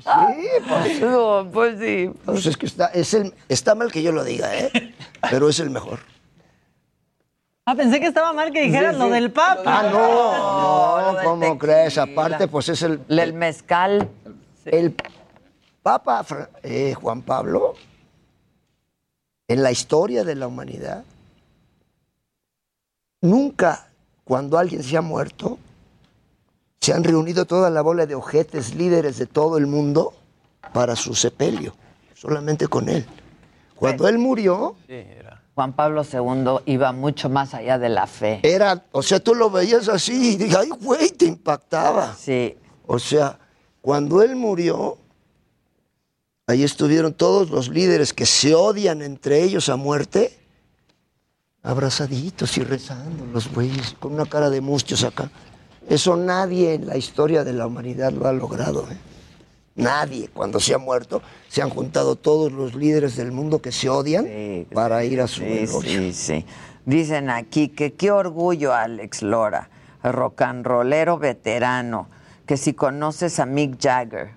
[0.00, 1.00] Sí, pues.
[1.00, 2.10] No, pues sí.
[2.24, 4.94] Pues es que está, es el, está mal que yo lo diga, ¿eh?
[5.30, 6.00] Pero es el mejor.
[7.68, 9.10] Ah, pensé que estaba mal que dijeras Sí, lo sí.
[9.12, 9.62] del Papa.
[9.66, 11.98] Ah, no, no, ¿cómo crees?
[11.98, 13.00] Aparte, pues es el...
[13.08, 14.08] El mezcal.
[14.64, 14.94] El
[15.82, 16.24] Papa
[16.62, 17.74] eh, Juan Pablo,
[19.48, 21.02] en la historia de la humanidad,
[23.20, 23.88] nunca
[24.22, 25.58] cuando alguien se ha muerto,
[26.80, 30.14] se han reunido toda la bola de ojetes líderes de todo el mundo
[30.72, 31.74] para su sepelio,
[32.14, 33.04] solamente con él.
[33.74, 34.76] Cuando él murió,
[35.56, 38.40] Juan Pablo II iba mucho más allá de la fe.
[38.42, 42.14] era, o sea, tú lo veías así y dije, ay, güey, te impactaba.
[42.14, 42.54] Sí.
[42.86, 43.38] O sea,
[43.80, 44.98] cuando él murió,
[46.46, 50.38] ahí estuvieron todos los líderes que se odian entre ellos a muerte,
[51.62, 55.30] abrazaditos y rezando los güeyes, con una cara de mustios acá.
[55.88, 58.86] Eso nadie en la historia de la humanidad lo ha logrado.
[58.90, 58.98] ¿eh?
[59.76, 63.88] Nadie, cuando se ha muerto, se han juntado todos los líderes del mundo que se
[63.88, 64.26] odian
[64.72, 66.46] para ir a su Sí, sí, sí.
[66.86, 69.68] Dicen aquí que qué orgullo, Alex Lora,
[70.02, 72.08] rock and rollero veterano,
[72.46, 74.30] que si conoces a Mick Jagger.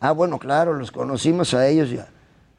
[0.00, 2.08] Ah, bueno, claro, los conocimos a ellos ya.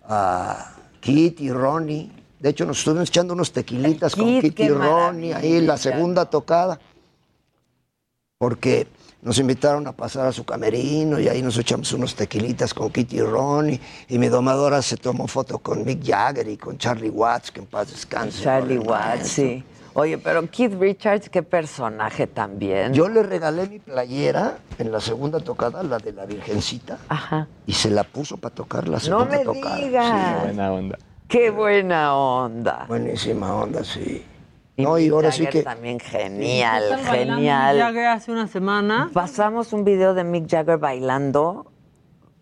[0.03, 2.11] A Kit y Ronnie.
[2.39, 5.77] De hecho, nos estuvimos echando unos tequilitas con Kit, Kit qué y Ronnie ahí, la
[5.77, 6.79] segunda tocada.
[8.37, 8.87] Porque
[9.27, 13.11] nos invitaron a pasar a su camerino y ahí nos echamos unos tequilitas con Kit
[13.11, 13.77] y Ronnie.
[14.07, 17.65] Y mi domadora se tomó foto con Mick Jagger y con Charlie Watts, que en
[17.65, 18.41] paz descanse.
[18.41, 19.61] Charlie Watts, sí.
[19.95, 22.93] Oye, pero Keith Richards, qué personaje también.
[22.93, 26.97] Yo le regalé mi playera en la segunda tocada, la de la Virgencita.
[27.09, 27.47] Ajá.
[27.65, 29.75] Y se la puso para tocar la No segunda me tocada.
[29.75, 30.41] digas.
[30.43, 30.97] buena onda.
[31.27, 32.85] Qué buena onda.
[32.87, 34.23] Buenísima onda, sí.
[34.77, 35.63] No, y Mick ahora sí Jagger que.
[35.63, 37.75] también ¿Qué genial, bailando genial.
[37.75, 39.09] Mick Jagger hace una semana.
[39.11, 41.65] Pasamos un video de Mick Jagger bailando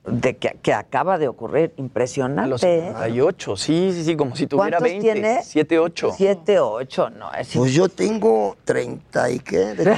[0.05, 1.73] de que, que acaba de ocurrir.
[1.77, 2.41] Impresionante.
[2.43, 2.87] A los ¿eh?
[2.93, 5.13] 78, sí, sí, sí, como si tuviera ¿Cuántos 20.
[5.13, 5.39] tiene?
[5.43, 6.11] 7, 8.
[6.17, 7.31] 7, 8, no.
[7.33, 9.57] Es Pues yo tengo 30 y qué?
[9.73, 9.97] De-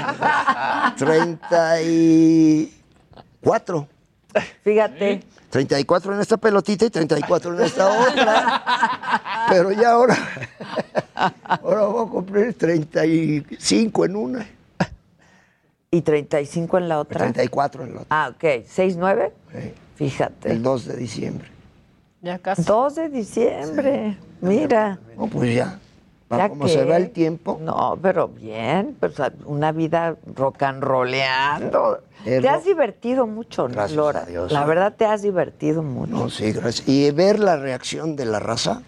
[0.98, 3.88] 34.
[4.64, 5.24] Fíjate.
[5.50, 8.64] 34 en esta pelotita y 34 en esta otra.
[9.50, 10.18] Pero ya ahora,
[11.44, 14.48] ahora voy a cumplir 35 en una.
[15.90, 17.20] ¿Y 35 en la otra?
[17.20, 18.08] 34 en la otra.
[18.10, 18.44] Ah, ok.
[18.44, 19.34] ¿6, 9?
[19.96, 20.52] Fíjate.
[20.52, 21.48] El 2 de diciembre.
[22.22, 22.64] Ya casi.
[22.64, 24.18] 2 de diciembre.
[24.42, 25.00] Mira.
[25.18, 25.80] No, pues ya.
[26.32, 26.72] Va ¿Ya como qué?
[26.74, 27.58] se va el tiempo.
[27.62, 29.14] No, pero bien, pues
[29.46, 32.02] una vida rock and rolleando.
[32.26, 34.20] Eh, Te ro- has divertido mucho, ¿no, Gracias Lora?
[34.24, 34.52] a Dios.
[34.52, 36.12] La verdad te has divertido mucho.
[36.12, 36.88] No, sí, gracias.
[36.88, 38.82] Y ver la reacción de la raza,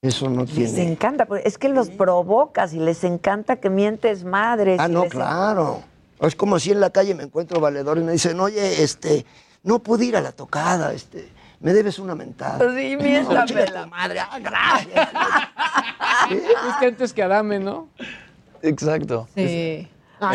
[0.00, 0.92] eso no Les tiene.
[0.92, 4.78] encanta, porque es que los provocas y les encanta que mientes madres.
[4.80, 5.82] Ah, no, les- claro.
[6.20, 9.24] Es como si en la calle me encuentro valedores y me dicen, oye, este,
[9.64, 11.28] no pude ir a la tocada, este,
[11.60, 12.58] me debes una mentada.
[12.58, 13.44] Sí, No, miéntamela.
[13.46, 15.08] chinga tu madre, ah, gracias.
[16.30, 17.88] Es que antes que Adame, ¿no?
[18.62, 19.28] Exacto.
[19.34, 19.88] Sí.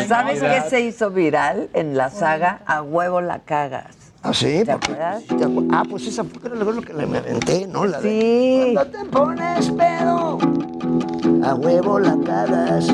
[0.08, 2.62] ¿Sabes qué se hizo viral en la saga?
[2.66, 3.96] A huevo la cagas.
[4.22, 4.62] ¿Ah, sí?
[4.64, 5.22] ¿Te acuerdas?
[5.28, 5.36] sí
[5.70, 7.84] ah, pues esa fue lo que le me aventé, ¿no?
[7.84, 8.70] La de, Sí.
[8.72, 10.38] Cuando te pones pedo,
[11.44, 12.86] a huevo la cagas.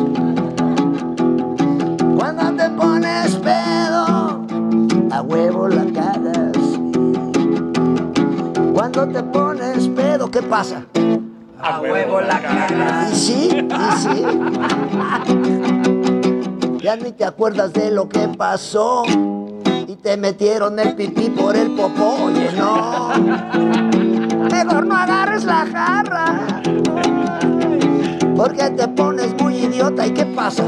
[2.16, 4.44] Cuando te pones pedo,
[5.12, 6.89] a huevo la cagas.
[8.72, 10.84] Cuando te pones pedo, ¿qué pasa?
[11.60, 13.12] A huevo la cagas.
[13.12, 14.24] Y sí, y sí.
[16.82, 19.02] Ya ni te acuerdas de lo que pasó.
[19.86, 22.24] Y te metieron el pipí por el popó.
[22.24, 23.10] Oye, no.
[24.50, 26.62] Mejor no agarres la jarra.
[28.34, 30.06] Porque te pones muy idiota.
[30.06, 30.64] ¿Y qué pasa?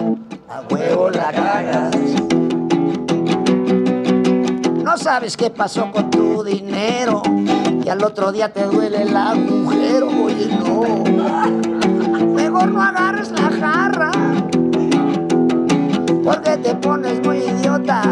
[0.51, 1.92] A huevo la cagas.
[5.03, 7.23] Sabes qué pasó con tu dinero.
[7.85, 10.07] Y al otro día te duele el agujero.
[10.07, 11.03] Oye, no.
[12.27, 14.13] Mejor no agarres la jarra.
[16.23, 18.03] Porque te pones muy idiota.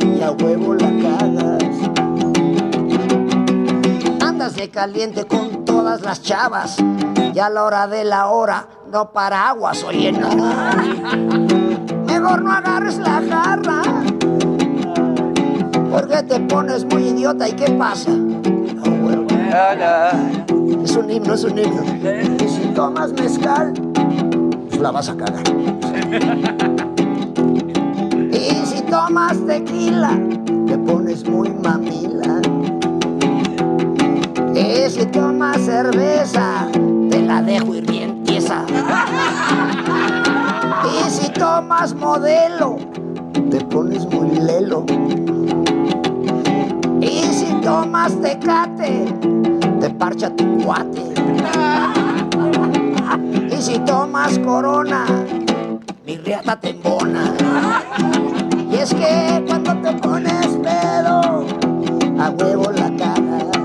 [0.00, 1.62] Y a huevo la cagas.
[4.20, 6.76] Andas de caliente con todas las chavas.
[7.34, 10.28] Y a la hora de la hora, no paraguas, oye, no.
[12.06, 13.82] Mejor no agarres la jarra.
[15.92, 17.46] Porque te pones muy idiota.
[17.46, 18.10] ¿Y qué pasa?
[18.10, 19.26] Huevo.
[20.82, 21.82] Es un himno, es un himno.
[22.42, 23.74] Y si tomas mezcal,
[24.68, 25.42] pues la vas a cagar.
[28.32, 30.18] Y si tomas tequila,
[30.66, 32.40] te pones muy mamila.
[34.54, 36.68] Y si tomas cerveza,
[37.10, 38.64] te la dejo ir bien tiesa.
[40.84, 42.78] Y si tomas modelo,
[43.50, 44.86] te pones muy lelo.
[47.62, 49.06] Tomas tecate,
[49.80, 51.14] te parcha tu cuate.
[53.50, 55.04] Y si tomas corona,
[56.04, 57.32] mi riata te embona.
[58.70, 61.46] Y es que cuando te pones pedo,
[62.18, 63.56] a huevo la cagas.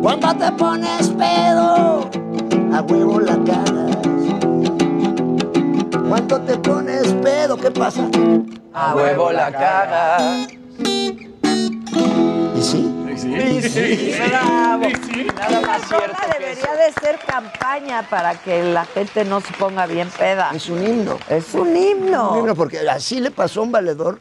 [0.00, 2.08] Cuando te pones pedo,
[2.72, 3.96] a huevo la cagas.
[6.08, 8.08] Cuando te pones pedo, ¿qué pasa?
[8.72, 10.57] A huevo la cagas.
[12.58, 13.04] ¿Y sí?
[13.16, 14.88] Sí, sí, bravo.
[15.36, 20.50] Nada más debería de ser campaña para que la gente no se ponga bien peda.
[20.52, 21.18] Es un himno.
[21.28, 22.32] Es un himno.
[22.32, 24.18] Un himno, porque así le pasó a un valedor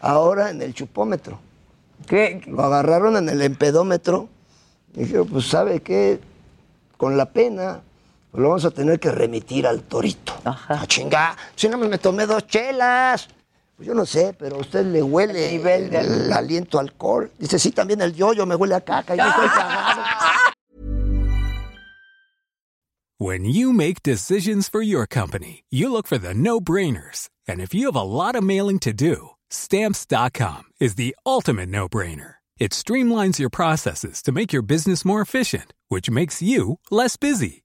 [0.00, 1.38] ahora en el chupómetro.
[2.08, 2.42] ¿Qué?
[2.48, 4.28] Lo agarraron en el empedómetro.
[4.94, 6.20] Y dijeron, pues, ¿sabe qué?
[6.96, 7.82] Con la pena,
[8.32, 10.32] pues, lo vamos a tener que remitir al torito.
[10.44, 10.80] Ajá.
[10.80, 11.36] A chingar.
[11.54, 13.28] Si no me tomé dos chelas.
[13.76, 17.30] Pues yo no sé, pero a usted le huele el, el aliento alcohol.
[17.38, 19.14] Dice, sí, también el yoyo me huele a caca.
[19.14, 20.02] Yo estoy cagado.
[23.18, 27.30] When you make decisions for your company, you look for the no brainers.
[27.48, 31.88] And if you have a lot of mailing to do, stamps.com is the ultimate no
[31.88, 32.36] brainer.
[32.58, 37.64] It streamlines your processes to make your business more efficient, which makes you less busy.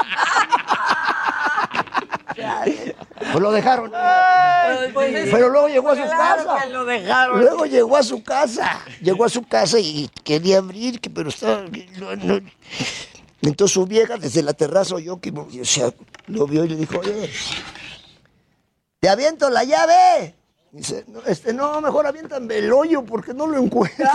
[3.31, 3.91] Pues lo dejaron.
[4.93, 6.65] Pero luego llegó a su casa.
[6.67, 7.39] lo dejaron.
[7.39, 8.81] Luego llegó a su casa.
[9.01, 11.63] Llegó a su casa y quería abrir, pero estaba.
[11.99, 12.39] no, no.
[13.41, 15.91] Entonces su vieja desde la terraza oyó que o sea,
[16.27, 17.29] lo vio y le dijo, oye,
[18.99, 20.35] te aviento la llave.
[20.71, 24.05] Dice, no, este, no, mejor aviéntame el hoyo porque no lo encuentro.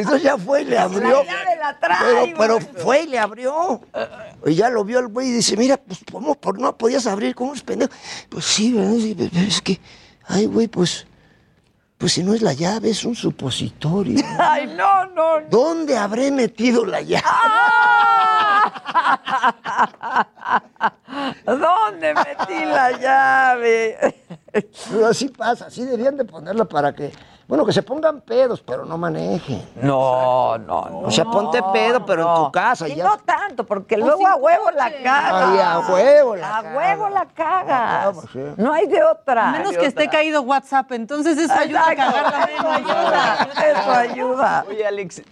[0.00, 1.22] Eso ya fue y le abrió.
[1.58, 3.80] La trae, pero, pero fue y le abrió.
[4.44, 7.34] Y ya lo vio el güey y dice, mira, pues ¿cómo por no podías abrir?
[7.34, 7.92] ¿Cómo es pendejo?
[8.28, 9.42] Pues sí, ¿verdad?
[9.42, 9.80] Es que,
[10.26, 11.06] ay, güey, pues,
[11.98, 14.22] pues si no es la llave, es un supositorio.
[14.38, 15.40] Ay, no, no.
[15.40, 15.46] no.
[15.48, 17.24] ¿Dónde habré metido la llave?
[21.46, 24.22] ¿Dónde metí la llave?
[24.90, 27.12] Pero así pasa, así debían de ponerla para que,
[27.48, 29.62] bueno, que se pongan pedos, pero no manejen.
[29.80, 30.98] No, no, no.
[31.00, 32.88] O sea, ponte pedo, pero en tu casa.
[32.88, 33.04] Y ya.
[33.04, 35.52] no tanto, porque luego a huevo la caga.
[35.52, 37.26] Ay, a huevo la A huevo la
[38.06, 38.40] huevo, sí.
[38.56, 39.50] No hay de otra.
[39.50, 43.90] A menos de que esté caído WhatsApp, entonces eso ayuda a cagarla eso ayuda, eso
[43.92, 44.64] ayuda.
[44.68, 45.22] Oye, Alex,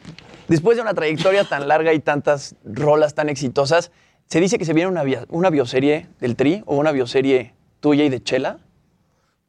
[0.46, 3.90] después de una trayectoria tan larga y tantas rolas tan exitosas,
[4.26, 8.08] ¿se dice que se viene una, una bioserie del Tri o una bioserie tuya y
[8.08, 8.58] de Chela?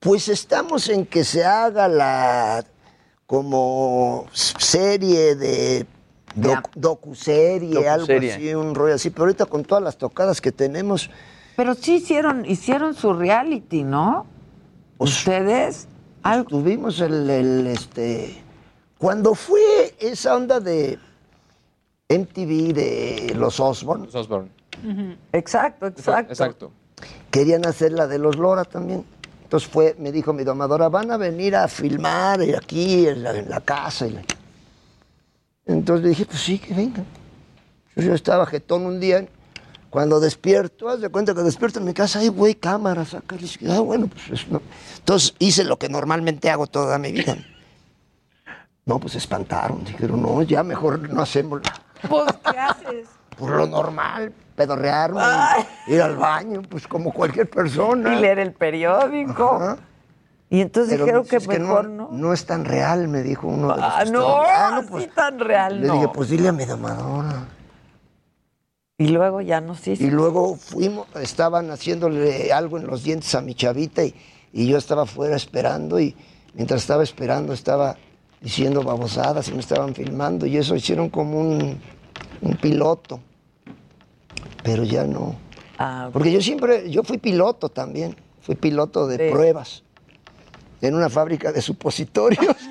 [0.06, 2.64] Pues estamos en que se haga la
[3.26, 5.88] como serie de
[6.36, 8.34] doc- docuserie, algo Docuserie.
[8.34, 11.10] así, un rollo así, pero ahorita con todas las tocadas que tenemos,
[11.56, 14.28] Pero sí hicieron, hicieron su reality, ¿no?
[15.00, 15.88] ¿Ustedes?
[16.50, 18.44] tuvimos el, el, este
[19.00, 21.00] cuando fue esa onda de
[22.10, 24.50] MTV de los Osborne, Los Osborne.
[25.34, 26.32] Exacto, exacto.
[26.32, 26.72] Exacto.
[27.32, 29.04] querían hacer la de los Lora también.
[29.46, 33.48] Entonces fue, me dijo mi domadora, van a venir a filmar aquí en la, en
[33.48, 34.08] la casa.
[35.68, 37.06] Entonces le dije, pues sí, que vengan.
[37.96, 39.28] Yo, yo estaba jetón un día,
[39.92, 43.36] cuando despierto, haz de cuenta que despierto en mi casa, ay, güey, cámaras, acá.
[43.38, 44.62] Dije, ah, bueno, pues es- no.
[44.98, 47.38] Entonces hice lo que normalmente hago toda mi vida.
[48.86, 49.84] No, pues se espantaron.
[49.84, 51.62] Dijeron, no, ya mejor no hacemos
[52.10, 53.08] Pues, ¿qué haces?
[53.38, 55.22] por lo normal, pedorrearme,
[55.88, 58.14] ir al baño, pues como cualquier persona.
[58.16, 59.56] Y leer el periódico.
[59.56, 59.78] Ajá.
[60.50, 62.18] Y entonces Pero dijeron que mejor no, no.
[62.18, 64.42] no es tan real, me dijo uno de los Ah, no.
[64.42, 65.94] Ah, así tan real, Le no.
[65.96, 67.48] dije, pues dile a mi domadora.
[68.98, 73.42] Y luego ya no sé Y luego fuimos, estaban haciéndole algo en los dientes a
[73.42, 74.16] mi chavita y,
[74.54, 76.16] y yo estaba afuera esperando y
[76.54, 77.98] mientras estaba esperando estaba
[78.40, 81.82] diciendo babosadas y me estaban filmando y eso hicieron como un,
[82.42, 83.20] un piloto.
[84.66, 85.36] Pero ya no.
[85.78, 89.32] Ah, Porque yo siempre, yo fui piloto también, fui piloto de Sí.
[89.34, 89.84] pruebas
[90.82, 92.56] en una fábrica de supositorios.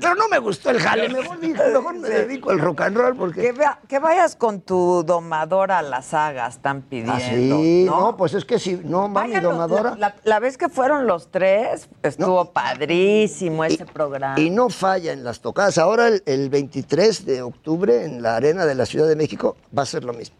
[0.00, 3.16] Pero no me gustó el jale, mejor, dije, mejor me dedico al rock and roll
[3.16, 3.40] porque...
[3.42, 7.12] Que, vea- que vayas con tu domadora a las sagas, están pidiendo.
[7.14, 8.00] Ah, sí, ¿no?
[8.10, 9.90] no, pues es que si no, va mi domadora.
[9.90, 14.38] La, la- la vez que fueron los tres, estuvo padrísimo ese programa.
[14.40, 15.78] Y no falla en las tocadas.
[15.78, 19.82] Ahora el, el 23 de octubre en la arena de la Ciudad de México va
[19.82, 20.36] a ser lo mismo.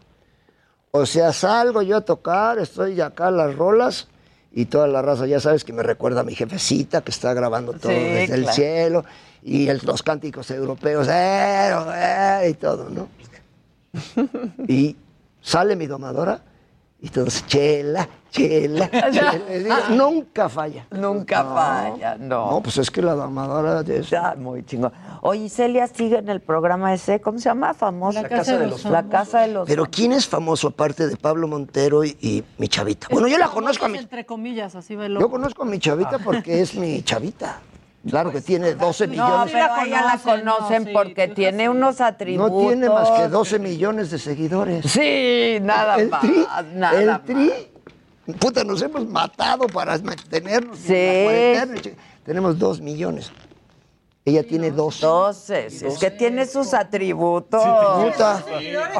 [0.91, 4.07] O sea, salgo yo a tocar, estoy acá las rolas
[4.51, 7.73] y toda la raza, ya sabes que me recuerda a mi jefecita que está grabando
[7.73, 9.05] todo Sí, desde el cielo
[9.43, 13.07] y el- los cánticos europeos eh, eh, y todo, ¿no?
[14.67, 14.95] y
[15.41, 16.41] sale mi domadora
[17.01, 19.31] y todos, chela, chela, chela.
[19.49, 20.85] Digo, nunca falla.
[20.91, 21.55] Nunca No.
[21.55, 22.51] falla, no.
[22.51, 24.09] No, pues es que la domadora es...
[24.09, 24.91] Ya, muy chingón.
[25.21, 27.73] Oye, y Celia sigue en el programa ese, ¿cómo se llama?
[27.73, 28.21] Famoso.
[28.21, 31.47] La Casa de los La Casa de los Pero ¿quién es famoso aparte de Pablo
[31.47, 33.07] Montero y, y mi chavita?
[33.09, 35.79] Bueno, yo la conozco a mi, Entre comillas, así va el yo conozco a mi
[35.79, 37.61] chavita porque es mi chavita.
[38.07, 39.51] Claro que tiene 12 No, millones.
[39.53, 42.51] pero a ella la conocen porque tiene unos atributos.
[42.63, 44.85] No tiene más que 12 millones de seguidores.
[44.89, 46.45] Sí, nada el más, Tri,
[46.75, 47.25] nada el más.
[47.25, 47.51] tri,
[48.39, 50.77] puta, nos hemos matado para mantenernos.
[50.77, 50.93] en Sí.
[50.93, 51.23] la
[51.65, 51.95] cuarentena.
[52.23, 53.31] Tenemos 2 millones.
[54.25, 55.05] Ella tiene 12.
[55.05, 57.63] 12, es que tiene sus atributos.
[57.63, 58.43] Puta.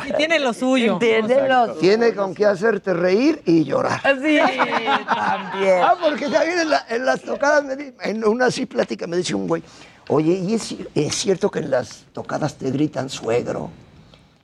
[0.07, 0.97] Y tiene lo suyo.
[0.97, 4.01] Tiene lo Tiene con qué hacerte reír y llorar.
[4.01, 4.39] Sí,
[5.07, 5.81] también.
[5.83, 9.17] Ah, porque también en, la- en las tocadas, me di- en una así plática me
[9.17, 9.61] dice un güey,
[10.07, 13.69] oye, ¿y es, es cierto que en las tocadas te gritan suegro?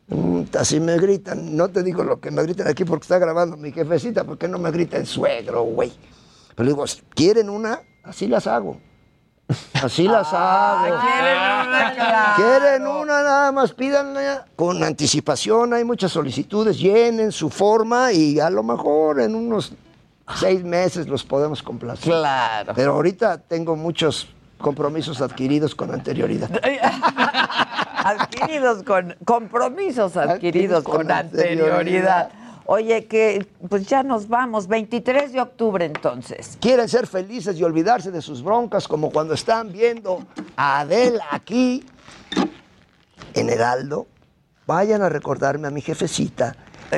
[0.08, 3.58] Mm, así me gritan, no te digo lo que me gritan aquí porque está grabando
[3.58, 5.92] mi jefecita, ¿por qué no me grita el suegro, güey?
[6.54, 6.86] Pero digo,
[7.16, 7.80] ¿quieren una?
[8.04, 8.78] Así las hago.
[9.82, 10.98] Así las hago.
[12.36, 18.50] Quieren una, nada más pídanla con anticipación, hay muchas solicitudes, llenen su forma y a
[18.50, 19.74] lo mejor en unos
[20.36, 22.06] seis meses los podemos complacer.
[22.06, 22.74] Claro.
[22.76, 24.28] Pero ahorita tengo muchos
[24.58, 26.50] compromisos adquiridos con anterioridad.
[28.06, 31.80] adquiridos con compromisos adquiridos con, con anterioridad.
[31.80, 32.45] anterioridad.
[32.68, 36.58] Oye, que pues ya nos vamos, 23 de octubre entonces.
[36.60, 40.26] Quieren ser felices y olvidarse de sus broncas como cuando están viendo
[40.56, 41.86] a Adela aquí
[43.36, 44.08] en Heraldo.
[44.66, 46.56] Vayan a recordarme a mi jefecita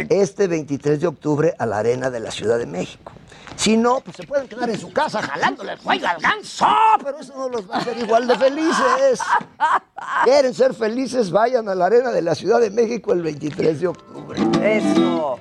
[0.10, 3.12] este 23 de octubre a la arena de la Ciudad de México.
[3.58, 6.66] Si no, pues se pueden quedar en su casa jalándole el fuego al ganso,
[7.04, 9.20] pero eso no los va a hacer igual de felices.
[10.24, 13.88] Quieren ser felices, vayan a la arena de la Ciudad de México el 23 de
[13.88, 14.40] octubre.
[14.64, 15.40] Eso.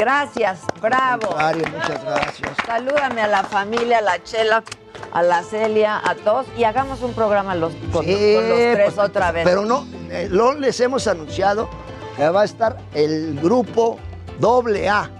[0.00, 1.36] Gracias, bravo.
[1.36, 2.50] Mario, muchas gracias.
[2.66, 4.64] Salúdame a la familia, a la Chela,
[5.12, 8.94] a la Celia, a todos y hagamos un programa los, con, Sí, con los tres
[8.94, 9.44] pues, otra vez.
[9.44, 11.68] Pero no, eh, no les hemos anunciado
[12.16, 13.98] que va a estar el grupo
[14.38, 15.10] doble A.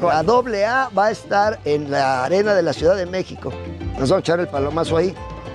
[0.00, 3.52] La doble A va a estar en la arena de la Ciudad de México.
[3.98, 5.12] Nos vamos a echar el palomazo ahí.